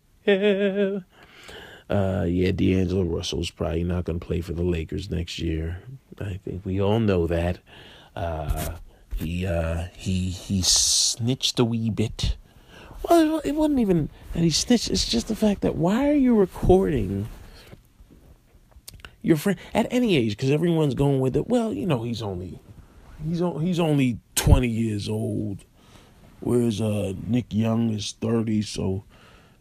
uh, 1.89 2.24
yeah, 2.28 2.51
D'Angelo 2.51 3.05
Russell's 3.05 3.51
probably 3.51 3.84
not 3.84 4.05
going 4.05 4.18
to 4.18 4.26
play 4.26 4.41
for 4.41 4.53
the 4.53 4.62
Lakers 4.62 5.11
next 5.11 5.39
year. 5.39 5.82
I 6.20 6.41
think 6.45 6.64
we 6.64 6.80
all 6.80 7.01
know 7.01 7.26
that. 7.26 7.59
Uh, 8.14 8.76
he 9.14 9.47
uh, 9.47 9.87
he 9.97 10.30
he 10.30 10.62
snitched 10.62 11.59
a 11.59 11.64
wee 11.64 11.91
bit. 11.91 12.37
Well, 13.09 13.41
it 13.45 13.53
wasn't 13.53 13.78
even 13.80 14.11
that 14.32 14.43
he 14.43 14.51
snitched. 14.51 14.91
It's 14.91 15.09
just 15.09 15.28
the 15.28 15.37
fact 15.37 15.61
that 15.62 15.76
why 15.76 16.09
are 16.09 16.14
you 16.14 16.34
recording 16.34 17.28
your 19.22 19.37
friend 19.37 19.59
at 19.72 19.87
any 19.91 20.16
age? 20.16 20.37
Because 20.37 20.51
everyone's 20.51 20.95
going 20.95 21.20
with 21.20 21.37
it. 21.37 21.47
Well, 21.47 21.72
you 21.72 21.87
know, 21.87 22.03
he's 22.03 22.22
only 22.22 22.59
he's 23.24 23.41
he's 23.61 23.80
only 23.80 24.18
20 24.34 24.68
years 24.68 25.09
old, 25.09 25.64
whereas 26.41 26.80
uh, 26.80 27.14
Nick 27.26 27.47
Young 27.51 27.91
is 27.91 28.16
30, 28.20 28.62
so 28.62 29.05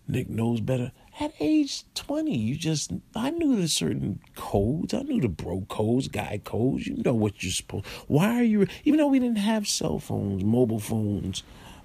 Nick 0.07 0.30
knows 0.30 0.59
better. 0.59 0.91
At 1.18 1.34
age 1.39 1.86
20, 1.93 2.36
you 2.38 2.55
just, 2.55 2.91
I 3.16 3.30
knew 3.30 3.55
the 3.55 3.70
certain 3.70 4.20
codes. 4.36 4.93
I 4.93 5.01
knew 5.03 5.22
the 5.22 5.30
bro 5.30 5.66
codes, 5.70 6.09
guy 6.09 6.41
codes. 6.43 6.88
You 6.88 7.01
know 7.05 7.13
what 7.13 7.41
you're 7.41 7.53
supposed, 7.53 7.86
why 8.07 8.38
are 8.38 8.43
you, 8.43 8.68
even 8.84 8.99
though 8.99 9.07
we 9.07 9.20
didn't 9.20 9.38
have 9.38 9.66
cell 9.66 9.97
phones, 9.99 10.43
mobile 10.43 10.80
phones, 10.80 11.43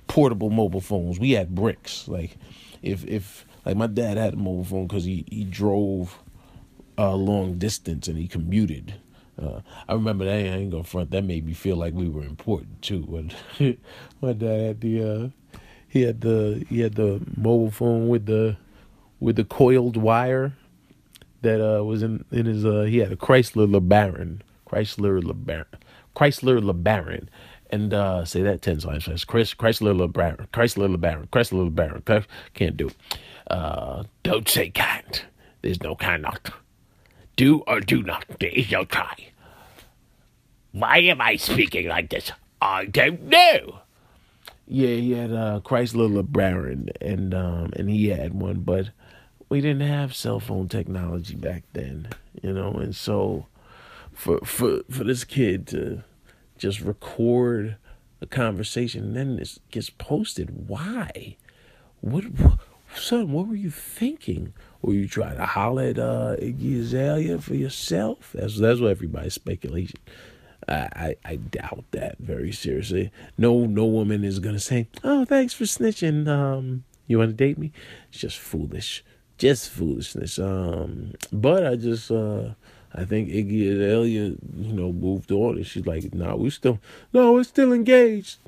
portable 0.08 0.50
mobile 0.50 0.80
phones, 0.80 1.20
we 1.20 1.32
had 1.32 1.54
bricks. 1.54 2.08
Like, 2.08 2.38
if, 2.82 3.04
if, 3.06 3.46
like 3.64 3.76
my 3.76 3.86
dad 3.86 4.16
had 4.16 4.34
a 4.34 4.36
mobile 4.36 4.64
phone 4.64 4.86
because 4.88 5.04
he, 5.04 5.24
he 5.30 5.44
drove 5.44 6.18
a 6.98 7.14
long 7.14 7.56
distance 7.56 8.08
and 8.08 8.18
he 8.18 8.26
commuted. 8.26 8.94
Uh, 9.40 9.60
I 9.88 9.92
remember 9.94 10.24
that. 10.24 10.34
I 10.34 10.38
ain't 10.38 10.72
gonna 10.72 10.84
front. 10.84 11.12
That 11.12 11.24
made 11.24 11.46
me 11.46 11.54
feel 11.54 11.76
like 11.76 11.94
we 11.94 12.08
were 12.08 12.22
important 12.22 12.82
too. 12.82 13.02
When 13.02 13.32
my 14.20 14.32
dad 14.32 14.60
had 14.60 14.80
the, 14.80 15.02
uh, 15.02 15.58
he 15.88 16.02
had 16.02 16.20
the 16.20 16.64
he 16.68 16.80
had 16.80 16.94
the 16.94 17.22
mobile 17.36 17.70
phone 17.70 18.08
with 18.08 18.26
the 18.26 18.56
with 19.20 19.36
the 19.36 19.44
coiled 19.44 19.96
wire 19.96 20.54
that 21.42 21.60
uh, 21.60 21.84
was 21.84 22.02
in 22.02 22.24
in 22.30 22.46
his. 22.46 22.64
Uh, 22.64 22.82
he 22.82 22.98
had 22.98 23.12
a 23.12 23.16
Chrysler 23.16 23.70
LeBaron, 23.70 24.40
Chrysler 24.66 25.22
LeBaron, 25.22 25.66
Chrysler 26.16 26.60
LeBaron, 26.60 27.28
and 27.70 27.94
uh, 27.94 28.24
say 28.24 28.42
that 28.42 28.62
ten 28.62 28.78
times 28.78 29.04
fast. 29.04 29.26
Chrysler 29.26 29.56
LeBaron, 29.58 30.48
Chrysler 30.48 30.94
LeBaron, 30.94 31.28
Chrysler 31.28 31.70
LeBaron. 31.70 32.26
Can't 32.54 32.76
do. 32.76 32.90
Uh, 33.46 34.04
don't 34.22 34.48
say 34.48 34.70
can't. 34.70 35.24
There's 35.62 35.82
no 35.82 35.94
cannot. 35.94 36.50
Do 37.36 37.62
or 37.66 37.80
do 37.80 38.02
not. 38.02 38.24
There 38.38 38.50
is 38.50 38.70
no 38.70 38.84
try. 38.84 39.30
Why 40.72 40.98
am 40.98 41.20
I 41.20 41.36
speaking 41.36 41.88
like 41.88 42.10
this? 42.10 42.30
I 42.62 42.84
don't 42.86 43.24
know. 43.24 43.80
Yeah, 44.66 44.88
he 44.88 45.12
had 45.12 45.32
uh, 45.32 45.60
Chrysler 45.64 46.22
LeBaron, 46.22 46.90
and 47.00 47.34
um, 47.34 47.72
and 47.74 47.90
he 47.90 48.08
had 48.08 48.34
one, 48.34 48.60
but 48.60 48.90
we 49.50 49.60
didn't 49.60 49.86
have 49.86 50.14
cell 50.14 50.40
phone 50.40 50.68
technology 50.68 51.34
back 51.34 51.64
then, 51.74 52.08
you 52.40 52.52
know, 52.52 52.72
and 52.72 52.96
so 52.96 53.46
for 54.12 54.38
for 54.38 54.82
for 54.90 55.04
this 55.04 55.24
kid 55.24 55.66
to 55.68 56.02
just 56.56 56.80
record 56.80 57.76
a 58.22 58.26
conversation 58.26 59.04
and 59.04 59.16
then 59.16 59.38
it 59.38 59.58
gets 59.70 59.90
posted, 59.90 60.68
why? 60.68 61.36
What, 62.00 62.24
son? 62.94 63.32
What 63.32 63.48
were 63.48 63.56
you 63.56 63.70
thinking? 63.70 64.52
Were 64.82 64.94
you 64.94 65.08
trying 65.08 65.36
to 65.36 65.46
holler 65.46 65.84
at 65.84 65.98
uh, 65.98 66.36
Iggy 66.38 66.80
Azalea 66.80 67.38
for 67.40 67.54
yourself? 67.54 68.32
That's 68.34 68.58
that's 68.58 68.80
what 68.80 68.90
everybody's 68.90 69.34
speculation. 69.34 69.98
I, 70.68 70.74
I, 70.74 71.16
I 71.24 71.36
doubt 71.36 71.84
that 71.90 72.18
very 72.18 72.52
seriously. 72.52 73.10
No 73.36 73.66
no 73.66 73.84
woman 73.84 74.24
is 74.24 74.38
gonna 74.38 74.60
say, 74.60 74.88
"Oh, 75.02 75.24
thanks 75.24 75.54
for 75.54 75.64
snitching." 75.64 76.28
Um, 76.28 76.84
you 77.06 77.18
want 77.18 77.30
to 77.30 77.34
date 77.36 77.58
me? 77.58 77.72
It's 78.10 78.20
just 78.20 78.38
foolish, 78.38 79.04
just 79.40 79.70
foolishness. 79.70 80.38
Um, 80.38 81.14
but 81.32 81.66
I 81.66 81.74
just 81.74 82.10
uh, 82.10 82.50
I 82.94 83.04
think 83.04 83.30
Iggy 83.30 83.72
Azalea, 83.72 84.34
you 84.56 84.72
know, 84.72 84.92
moved 84.92 85.32
on, 85.32 85.56
and 85.56 85.66
she's 85.66 85.86
like, 85.86 86.14
"Nah, 86.14 86.36
we 86.36 86.50
still 86.50 86.78
no, 87.12 87.32
we're 87.32 87.42
still 87.42 87.72
engaged." 87.72 88.38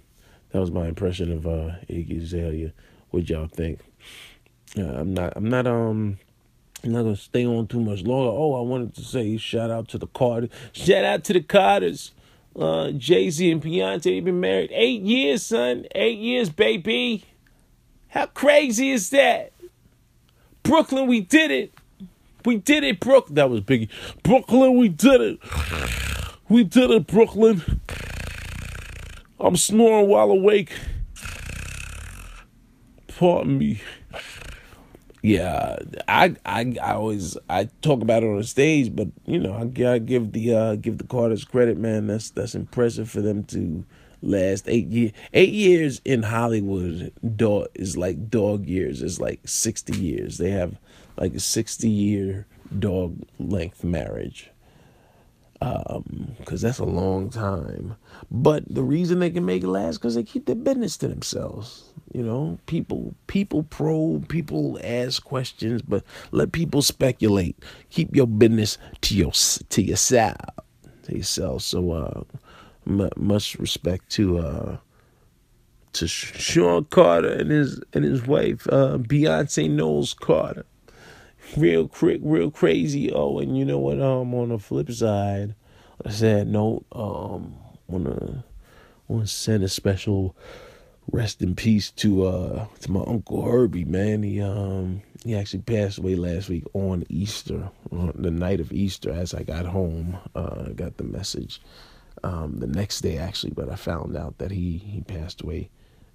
That 0.51 0.61
was 0.61 0.70
my 0.70 0.86
impression 0.86 1.32
of 1.32 1.47
uh, 1.47 1.72
Iggy 1.88 2.22
Azalea. 2.22 2.72
What 3.11 3.28
y'all 3.28 3.49
think? 3.49 3.80
Uh, 4.78 4.82
I'm 4.82 5.14
not. 5.14 5.32
I'm 5.34 5.49
not. 5.49 5.66
Um. 5.66 6.18
I'm 6.84 6.90
not 6.90 7.03
gonna 7.05 7.16
stay 7.16 7.47
on 7.47 7.68
too 7.68 7.80
much 7.80 8.03
longer. 8.03 8.30
Oh, 8.30 8.55
I 8.59 8.68
wanted 8.68 8.95
to 8.97 9.03
say 9.03 9.36
shout 9.36 9.70
out 9.70 9.86
to 9.90 9.99
the 9.99 10.09
Carter. 10.09 10.49
Shout 10.72 11.05
out 11.05 11.22
to 11.24 11.32
the 11.32 11.40
Carters. 11.40 12.11
Uh, 12.59 12.90
Jay 12.90 13.30
Z 13.30 13.51
and 13.53 13.62
Beyonce 13.62 14.22
been 14.22 14.40
married 14.40 14.72
eight 14.74 15.03
years, 15.03 15.47
son. 15.47 15.86
Eight 15.95 16.18
years, 16.18 16.51
baby. 16.51 17.24
How 18.09 18.26
crazy 18.26 18.90
is 18.90 19.11
that? 19.11 19.51
Brooklyn, 20.62 21.06
we 21.06 21.20
did 21.20 21.50
it. 21.50 21.72
We 22.44 22.56
did 22.56 22.84
it, 22.84 23.00
Brooklyn. 23.00 23.34
That 23.34 23.50
was 23.50 23.60
Biggie. 23.60 23.88
Brooklyn, 24.22 24.76
we 24.76 24.88
did 24.88 25.20
it. 25.20 25.38
We 26.48 26.64
did 26.64 26.90
it, 26.90 27.06
Brooklyn. 27.06 27.80
I'm 29.38 29.56
snoring 29.56 30.08
while 30.08 30.30
awake. 30.30 30.72
Pardon 33.08 33.58
me 33.58 33.80
yeah, 35.22 35.78
I, 36.08 36.34
I 36.44 36.74
I 36.82 36.94
always 36.94 37.38
I 37.48 37.68
talk 37.80 38.02
about 38.02 38.24
it 38.24 38.26
on 38.26 38.38
the 38.38 38.44
stage, 38.44 38.94
but 38.94 39.08
you 39.24 39.38
know 39.38 39.54
I 39.54 39.66
gotta 39.66 40.00
give 40.00 40.32
the 40.32 40.54
uh, 40.54 40.74
give 40.74 40.98
the 40.98 41.04
Carters 41.04 41.44
credit, 41.44 41.78
man. 41.78 42.08
That's 42.08 42.30
that's 42.30 42.56
impressive 42.56 43.08
for 43.08 43.20
them 43.20 43.44
to 43.44 43.84
last 44.22 44.68
eight 44.68 44.86
years. 44.86 45.12
Eight 45.32 45.52
years 45.52 46.00
in 46.04 46.22
Hollywood, 46.22 47.12
dog 47.36 47.68
is 47.74 47.96
like 47.96 48.30
dog 48.30 48.66
years. 48.66 49.02
Is 49.02 49.20
like 49.20 49.40
sixty 49.44 49.96
years. 49.96 50.38
They 50.38 50.50
have 50.50 50.76
like 51.16 51.34
a 51.34 51.40
sixty 51.40 51.90
year 51.90 52.46
dog 52.78 53.18
length 53.38 53.84
marriage. 53.84 54.50
Um, 55.60 56.34
cause 56.44 56.60
that's 56.60 56.80
a 56.80 56.84
long 56.84 57.30
time. 57.30 57.94
But 58.32 58.64
the 58.68 58.82
reason 58.82 59.20
they 59.20 59.30
can 59.30 59.44
make 59.46 59.62
it 59.62 59.68
last 59.68 59.98
because 59.98 60.16
they 60.16 60.24
keep 60.24 60.46
their 60.46 60.56
business 60.56 60.96
to 60.96 61.08
themselves. 61.08 61.84
You 62.12 62.22
know, 62.24 62.58
people 62.66 63.14
people 63.28 63.62
probe, 63.62 64.28
people 64.28 64.78
ask 64.82 65.22
questions, 65.22 65.80
but 65.80 66.02
let 66.32 66.50
people 66.50 66.82
speculate. 66.82 67.56
Keep 67.90 68.16
your 68.16 68.26
business 68.26 68.76
to 69.02 69.14
your 69.14 69.30
to 69.30 69.82
yourself, 69.82 70.36
to 71.04 71.16
yourself. 71.16 71.62
So, 71.62 71.92
uh, 71.92 72.22
m- 72.87 73.11
much 73.16 73.57
respect 73.57 74.11
to 74.11 74.39
uh 74.39 74.76
to 75.95 76.07
Sean 76.09 76.85
Carter 76.87 77.33
and 77.33 77.51
his 77.51 77.80
and 77.93 78.05
his 78.05 78.26
wife, 78.26 78.66
uh, 78.68 78.99
Beyonce 78.99 79.70
Knowles 79.70 80.14
Carter 80.14 80.64
real 81.57 81.89
quick, 81.89 82.20
real 82.22 82.51
crazy. 82.51 83.12
Oh, 83.12 83.39
and 83.39 83.57
you 83.57 83.64
know 83.64 83.78
what? 83.78 84.01
Um, 84.01 84.35
on 84.35 84.51
the 84.51 84.59
flip 84.59 84.91
side, 84.91 85.55
a 86.05 86.12
sad 86.12 86.49
note. 86.49 86.85
Um, 86.93 87.55
wanna 87.89 88.45
wanna 89.09 89.26
send 89.26 89.62
a 89.64 89.68
special 89.68 90.37
rest 91.11 91.43
in 91.43 91.55
peace 91.55 91.91
to 91.91 92.26
uh 92.26 92.66
to 92.80 92.91
my 92.91 93.03
uncle 93.07 93.43
Herbie. 93.43 93.85
Man, 93.85 94.22
he 94.22 94.41
um 94.41 95.03
he 95.24 95.37
actually 95.37 95.62
passed 95.62 95.99
away 95.99 96.16
last 96.16 96.49
week 96.49 96.64
on 96.74 97.05
Easter, 97.09 97.70
on 97.91 98.12
the 98.16 98.30
night 98.30 98.61
of 98.61 98.72
Easter. 98.72 99.11
As 99.12 99.35
I 99.35 99.43
got 99.43 99.66
home, 99.66 100.18
uh, 100.35 100.70
got 100.70 100.97
the 100.97 101.05
message. 101.05 101.61
Um, 102.24 102.60
the 102.60 102.68
next 102.68 103.00
day 103.00 103.18
actually, 103.18 103.52
but 103.52 103.68
I 103.68 103.74
found 103.74 104.16
out 104.16 104.38
that 104.38 104.52
he 104.52 104.78
he 104.78 105.00
passed 105.00 105.42
away 105.42 105.70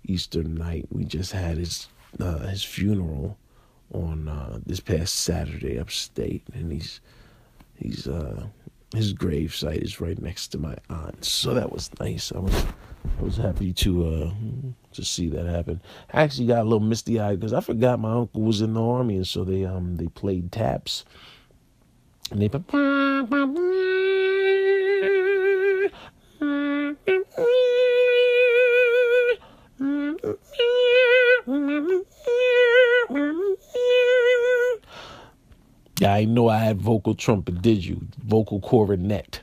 Easter 0.05 0.43
night. 0.43 0.87
We 0.89 1.03
just 1.03 1.33
had 1.33 1.57
his 1.57 1.89
uh, 2.19 2.39
his 2.47 2.63
funeral 2.63 3.37
on 3.93 4.27
uh, 4.27 4.59
this 4.65 4.79
past 4.79 5.15
Saturday 5.15 5.77
upstate, 5.77 6.43
and 6.53 6.71
he's 6.71 7.01
he's 7.75 8.07
uh, 8.07 8.47
his 8.93 9.13
grave 9.13 9.53
site 9.53 9.81
is 9.81 9.99
right 9.99 10.19
next 10.21 10.47
to 10.49 10.57
my 10.57 10.75
aunt, 10.89 11.23
so 11.25 11.53
that 11.53 11.71
was 11.71 11.89
nice. 11.99 12.31
I 12.31 12.39
was 12.39 12.65
I 13.19 13.23
was 13.23 13.37
happy 13.37 13.73
to 13.73 14.07
uh, 14.07 14.31
to 14.93 15.03
see 15.03 15.27
that 15.29 15.45
happen. 15.45 15.81
I 16.13 16.21
actually 16.23 16.47
got 16.47 16.61
a 16.61 16.63
little 16.63 16.79
misty 16.79 17.19
eyed 17.19 17.39
because 17.39 17.53
I 17.53 17.61
forgot 17.61 17.99
my 17.99 18.13
uncle 18.13 18.41
was 18.41 18.61
in 18.61 18.73
the 18.73 18.81
army, 18.81 19.17
and 19.17 19.27
so 19.27 19.43
they 19.43 19.65
um 19.65 19.97
they 19.97 20.07
played 20.07 20.51
taps, 20.51 21.05
and 22.31 22.41
they. 22.41 23.87
I 36.07 36.25
know 36.25 36.49
I 36.49 36.59
had 36.59 36.81
vocal 36.81 37.15
trumpet. 37.15 37.61
Did 37.61 37.85
you 37.85 38.07
vocal 38.23 38.59
cornet? 38.59 39.41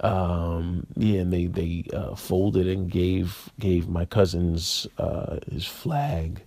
Um, 0.00 0.86
yeah, 0.96 1.20
and 1.20 1.32
they 1.32 1.46
they 1.46 1.84
uh, 1.92 2.14
folded 2.14 2.68
and 2.68 2.90
gave 2.90 3.50
gave 3.58 3.88
my 3.88 4.04
cousins 4.04 4.86
uh, 4.98 5.38
his 5.50 5.66
flag. 5.66 6.42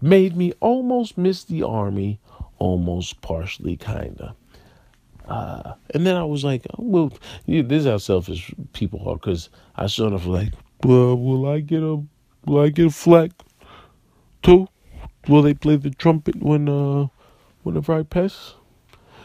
Made 0.00 0.36
me 0.36 0.52
almost 0.60 1.18
miss 1.18 1.44
the 1.44 1.62
army, 1.62 2.20
almost 2.58 3.20
partially 3.20 3.76
kinda. 3.76 4.34
Uh, 5.26 5.74
and 5.92 6.06
then 6.06 6.16
I 6.16 6.24
was 6.24 6.44
like, 6.44 6.66
oh, 6.78 6.84
well, 6.84 7.12
yeah, 7.46 7.62
this 7.62 7.80
is 7.80 7.86
how 7.86 7.98
selfish 7.98 8.54
people 8.72 9.08
are. 9.08 9.18
Cause 9.18 9.48
I 9.74 9.88
sort 9.88 10.12
of 10.12 10.26
like, 10.26 10.52
well, 10.84 11.16
will 11.16 11.46
I 11.48 11.60
get 11.60 11.82
a 11.82 12.02
will 12.46 12.62
I 12.62 12.68
get 12.68 12.86
a 12.86 12.90
flag 12.90 13.32
too? 14.42 14.68
Will 15.28 15.42
they 15.42 15.54
play 15.54 15.76
the 15.76 15.90
trumpet 15.90 16.36
when 16.36 16.68
uh 16.68 17.08
whenever 17.66 17.92
I 17.92 18.02
pass? 18.02 18.54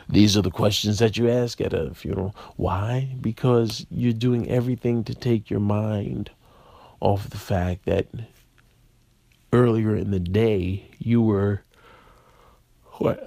These 0.09 0.35
are 0.35 0.41
the 0.41 0.51
questions 0.51 0.99
that 0.99 1.17
you 1.17 1.29
ask 1.29 1.61
at 1.61 1.73
a 1.73 1.93
funeral. 1.93 2.35
Why? 2.57 3.15
Because 3.21 3.85
you're 3.89 4.13
doing 4.13 4.49
everything 4.49 5.03
to 5.05 5.15
take 5.15 5.49
your 5.49 5.59
mind 5.59 6.31
off 6.99 7.29
the 7.29 7.37
fact 7.37 7.85
that 7.85 8.07
earlier 9.53 9.95
in 9.95 10.11
the 10.11 10.19
day 10.19 10.89
you 10.97 11.21
were 11.21 11.61
what 12.97 13.19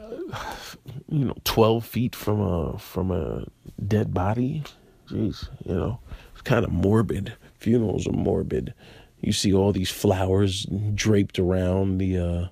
you 1.08 1.24
know 1.24 1.36
12 1.44 1.84
feet 1.84 2.16
from 2.16 2.40
a 2.40 2.78
from 2.78 3.10
a 3.10 3.44
dead 3.86 4.14
body 4.14 4.62
jeez 5.08 5.48
you 5.66 5.74
know 5.74 5.98
it's 6.32 6.42
kind 6.42 6.64
of 6.64 6.72
morbid. 6.72 7.34
Funerals 7.58 8.06
are 8.06 8.12
morbid. 8.12 8.74
You 9.20 9.32
see 9.32 9.54
all 9.54 9.72
these 9.72 9.90
flowers 9.90 10.66
draped 10.94 11.38
around 11.38 11.98
the 11.98 12.18
uh, 12.18 12.48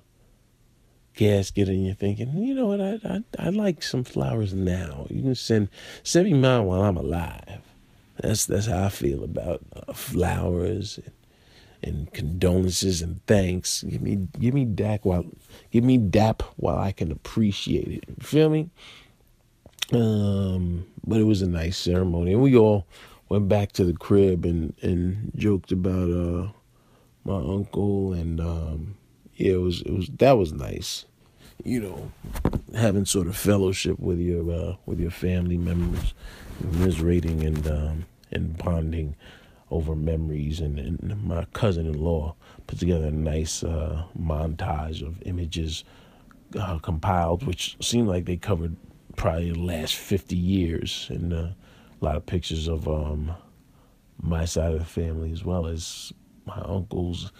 casket, 1.13 1.69
and 1.69 1.85
you're 1.85 1.95
thinking, 1.95 2.37
you 2.37 2.53
know 2.53 2.67
what? 2.67 2.81
I 2.81 2.99
I 3.03 3.23
I 3.39 3.49
like 3.49 3.83
some 3.83 4.03
flowers 4.03 4.53
now. 4.53 5.07
You 5.09 5.21
can 5.21 5.35
send 5.35 5.69
send 6.03 6.25
me 6.25 6.33
mine 6.33 6.65
while 6.65 6.83
I'm 6.83 6.97
alive. 6.97 7.61
That's 8.19 8.45
that's 8.45 8.67
how 8.67 8.85
I 8.85 8.89
feel 8.89 9.23
about 9.23 9.61
uh, 9.75 9.93
flowers 9.93 10.99
and, 11.03 11.13
and 11.83 12.13
condolences 12.13 13.01
and 13.01 13.25
thanks. 13.27 13.83
Give 13.83 14.01
me 14.01 14.27
give 14.39 14.53
me 14.53 14.65
DAC 14.65 14.99
while 15.03 15.25
give 15.71 15.83
me 15.83 15.97
DAP 15.97 16.43
while 16.57 16.77
I 16.77 16.91
can 16.91 17.11
appreciate 17.11 17.87
it. 17.87 18.03
You 18.07 18.15
feel 18.21 18.49
me? 18.49 18.69
Um, 19.91 20.85
but 21.05 21.19
it 21.19 21.25
was 21.25 21.41
a 21.41 21.47
nice 21.47 21.77
ceremony, 21.77 22.33
and 22.33 22.41
we 22.41 22.55
all 22.55 22.87
went 23.29 23.47
back 23.47 23.71
to 23.73 23.83
the 23.83 23.93
crib 23.93 24.45
and 24.45 24.73
and 24.81 25.31
joked 25.35 25.71
about 25.71 26.09
uh 26.09 26.47
my 27.25 27.37
uncle 27.37 28.13
and 28.13 28.39
um 28.39 28.95
yeah 29.43 29.53
it 29.53 29.61
was 29.61 29.81
it 29.81 29.91
was 29.91 30.07
that 30.19 30.33
was 30.33 30.53
nice. 30.53 31.05
You 31.63 31.81
know 31.81 32.11
having 32.75 33.05
sort 33.05 33.27
of 33.27 33.35
fellowship 33.37 33.99
with 33.99 34.19
your 34.19 34.51
uh 34.51 34.75
with 34.85 34.99
your 34.99 35.11
family 35.11 35.57
members 35.57 36.13
commiserating 36.59 37.43
and 37.43 37.67
um 37.67 38.05
and 38.31 38.57
bonding 38.57 39.15
over 39.69 39.95
memories 39.95 40.59
and, 40.59 40.79
and 40.79 41.23
my 41.23 41.45
cousin-in-law 41.53 42.35
put 42.67 42.79
together 42.79 43.07
a 43.07 43.11
nice 43.11 43.63
uh 43.63 44.03
montage 44.19 45.05
of 45.05 45.21
images 45.23 45.83
uh, 46.57 46.77
compiled 46.79 47.45
which 47.45 47.75
seemed 47.81 48.07
like 48.07 48.25
they 48.25 48.37
covered 48.37 48.75
probably 49.15 49.51
the 49.51 49.59
last 49.59 49.95
50 49.95 50.35
years. 50.35 51.07
And 51.09 51.33
uh, 51.33 51.37
a 51.37 51.55
lot 52.01 52.15
of 52.15 52.25
pictures 52.25 52.67
of 52.67 52.87
um 52.87 53.33
my 54.21 54.45
side 54.45 54.73
of 54.73 54.79
the 54.79 54.85
family 54.85 55.31
as 55.31 55.43
well 55.43 55.67
as 55.67 56.13
my 56.45 56.61
uncles, 56.65 57.31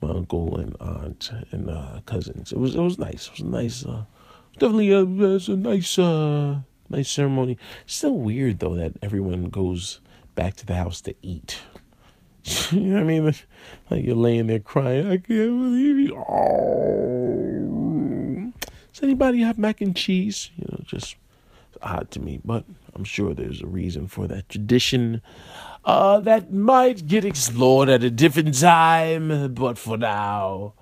my 0.00 0.10
uncle 0.10 0.56
and 0.58 0.76
aunt 0.80 1.30
and 1.50 1.70
uh, 1.70 2.00
cousins. 2.06 2.52
It 2.52 2.58
was 2.58 2.74
it 2.74 2.80
was 2.80 2.98
nice. 2.98 3.26
It 3.26 3.32
was 3.32 3.42
nice. 3.42 3.84
Uh, 3.84 4.04
definitely 4.54 4.92
a, 4.92 5.00
it 5.00 5.08
was 5.08 5.48
a 5.48 5.56
nice 5.56 5.98
uh, 5.98 6.60
nice 6.88 7.10
ceremony. 7.10 7.58
Still 7.86 8.16
weird 8.16 8.58
though 8.60 8.74
that 8.74 8.92
everyone 9.02 9.50
goes 9.50 10.00
back 10.34 10.56
to 10.56 10.66
the 10.66 10.74
house 10.74 11.00
to 11.02 11.14
eat. 11.22 11.60
you 12.70 12.80
know 12.80 12.94
what 12.94 13.02
I 13.02 13.04
mean? 13.04 13.34
Like 13.90 14.04
you're 14.04 14.16
laying 14.16 14.46
there 14.46 14.60
crying. 14.60 15.06
I 15.06 15.18
can't 15.18 15.26
believe 15.26 15.98
you. 15.98 16.16
Oh. 16.16 17.20
Does 18.92 19.02
anybody 19.02 19.40
have 19.40 19.58
mac 19.58 19.80
and 19.80 19.94
cheese? 19.96 20.50
You 20.56 20.66
know, 20.70 20.82
just 20.84 21.16
odd 21.82 22.10
to 22.12 22.20
me, 22.20 22.40
but 22.44 22.64
I'm 22.94 23.04
sure 23.04 23.34
there's 23.34 23.62
a 23.62 23.66
reason 23.66 24.06
for 24.06 24.26
that 24.28 24.48
tradition 24.48 25.22
uh, 25.84 26.20
that 26.20 26.52
might 26.52 27.06
get 27.06 27.24
explored 27.24 27.88
at 27.88 28.02
a 28.04 28.10
different 28.10 28.58
time. 28.58 29.54
But 29.54 29.78
for 29.78 29.96
now, 29.96 30.74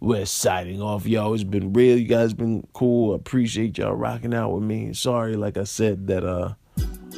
we're 0.00 0.26
signing 0.26 0.82
off, 0.82 1.06
Y'all, 1.06 1.32
It's 1.34 1.44
been 1.44 1.72
real. 1.72 1.96
You 1.96 2.06
guys 2.06 2.34
been 2.34 2.66
cool. 2.72 3.14
Appreciate 3.14 3.78
y'all 3.78 3.94
rocking 3.94 4.34
out 4.34 4.52
with 4.52 4.64
me. 4.64 4.92
Sorry, 4.94 5.36
like 5.36 5.56
I 5.56 5.64
said, 5.64 6.08
that 6.08 6.24
uh 6.24 6.54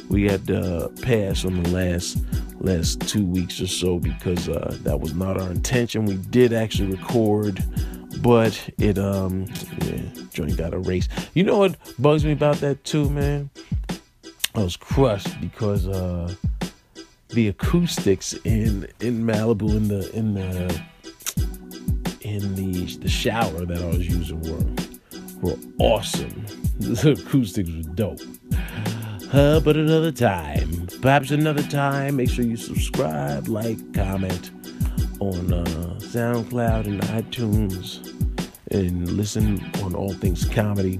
we 0.09 0.25
had 0.25 0.45
to 0.47 0.91
pass 1.01 1.45
on 1.45 1.63
the 1.63 1.69
last 1.71 2.19
last 2.59 3.01
two 3.01 3.25
weeks 3.25 3.59
or 3.59 3.65
so 3.67 3.97
because 3.97 4.47
uh 4.47 4.77
that 4.83 4.99
was 4.99 5.15
not 5.15 5.41
our 5.41 5.49
intention. 5.49 6.05
We 6.05 6.15
did 6.15 6.53
actually 6.53 6.95
record, 6.95 7.63
but 8.21 8.69
it 8.77 8.99
um 8.99 9.47
yeah, 9.81 10.23
joint 10.31 10.55
got 10.55 10.73
erased. 10.73 11.09
You 11.33 11.43
know 11.43 11.57
what 11.57 11.75
bugs 11.97 12.23
me 12.23 12.33
about 12.33 12.57
that 12.57 12.83
too, 12.83 13.09
man? 13.09 13.49
I 14.53 14.59
was 14.59 14.77
crushed 14.77 15.41
because 15.41 15.87
uh 15.87 16.33
the 17.35 17.49
acoustics 17.49 18.33
in 18.45 18.87
in 19.01 19.25
Malibu 19.25 19.69
in 19.75 19.89
the 19.89 20.09
in 20.15 20.33
the 20.35 20.81
in 22.21 22.55
the 22.55 22.85
the 22.97 23.09
shower 23.09 23.65
that 23.65 23.77
I 23.77 23.85
was 23.87 24.07
using 24.07 24.41
were 24.41 24.65
were 25.41 25.57
awesome. 25.79 26.45
The 26.77 27.11
acoustics 27.11 27.69
were 27.69 27.93
dope. 27.93 28.19
Uh, 29.31 29.61
but 29.61 29.77
another 29.77 30.11
time, 30.11 30.87
perhaps 31.01 31.31
another 31.31 31.63
time. 31.63 32.17
Make 32.17 32.29
sure 32.29 32.43
you 32.43 32.57
subscribe, 32.57 33.47
like, 33.47 33.93
comment 33.93 34.51
on 35.21 35.53
uh, 35.53 35.63
SoundCloud 35.99 36.85
and 36.87 37.01
iTunes, 37.03 38.05
and 38.71 39.09
listen 39.11 39.63
on 39.83 39.95
all 39.95 40.13
things 40.13 40.43
comedy. 40.43 40.99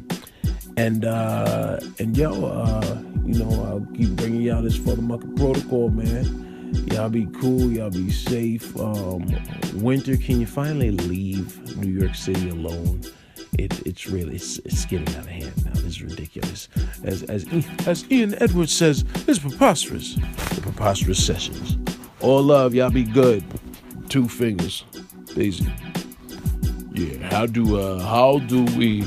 And 0.78 1.04
uh, 1.04 1.80
and 2.00 2.16
yo, 2.16 2.46
uh, 2.46 3.02
you 3.26 3.40
know, 3.40 3.66
I'll 3.66 3.88
keep 3.96 4.10
bringing 4.12 4.42
y'all 4.42 4.62
this 4.62 4.78
for 4.78 4.96
the 4.96 5.02
Mucker 5.02 5.28
Protocol, 5.36 5.90
man. 5.90 6.46
Y'all 6.92 7.10
be 7.10 7.26
cool, 7.40 7.72
y'all 7.72 7.90
be 7.90 8.12
safe. 8.12 8.76
Um, 8.78 9.26
winter, 9.76 10.18
can 10.18 10.40
you 10.40 10.48
finally 10.48 10.92
leave 10.92 11.78
New 11.78 11.92
York 11.92 12.16
City 12.16 12.50
alone? 12.50 13.02
It, 13.58 13.86
it's 13.88 14.08
really 14.08 14.36
it's, 14.36 14.60
it's 14.60 14.86
getting 14.86 15.08
out 15.16 15.22
of 15.22 15.28
hand 15.28 15.66
now. 15.66 15.72
This 15.76 15.86
is 15.86 16.04
ridiculous. 16.04 16.68
As 17.04 17.24
as 17.24 17.46
as 17.88 18.06
Ian 18.12 18.36
Edwards 18.42 18.74
says, 18.74 19.06
it's 19.28 19.40
preposterous. 19.40 20.16
The 20.16 20.62
preposterous 20.62 21.26
sessions. 21.26 21.78
All 22.20 22.44
love, 22.44 22.74
y'all 22.76 22.90
be 22.90 23.04
good. 23.04 23.44
Two 24.10 24.28
fingers, 24.28 24.84
Daisy. 25.34 25.68
Yeah. 26.94 27.30
How 27.30 27.46
do 27.46 27.80
uh 27.80 28.00
how 28.00 28.40
do 28.40 28.66
we 28.78 29.06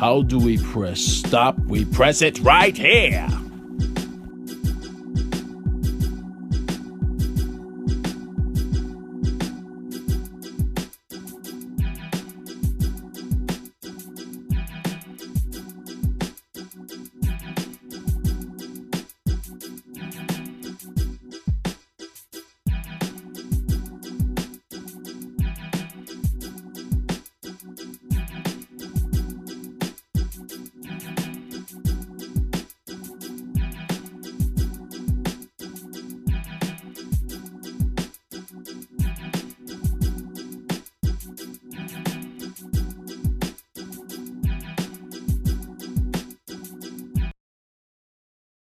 how 0.00 0.22
do 0.22 0.38
we 0.38 0.56
press 0.56 0.98
stop? 0.98 1.58
We 1.66 1.84
press 1.84 2.22
it 2.22 2.38
right 2.38 2.74
here. 2.74 3.28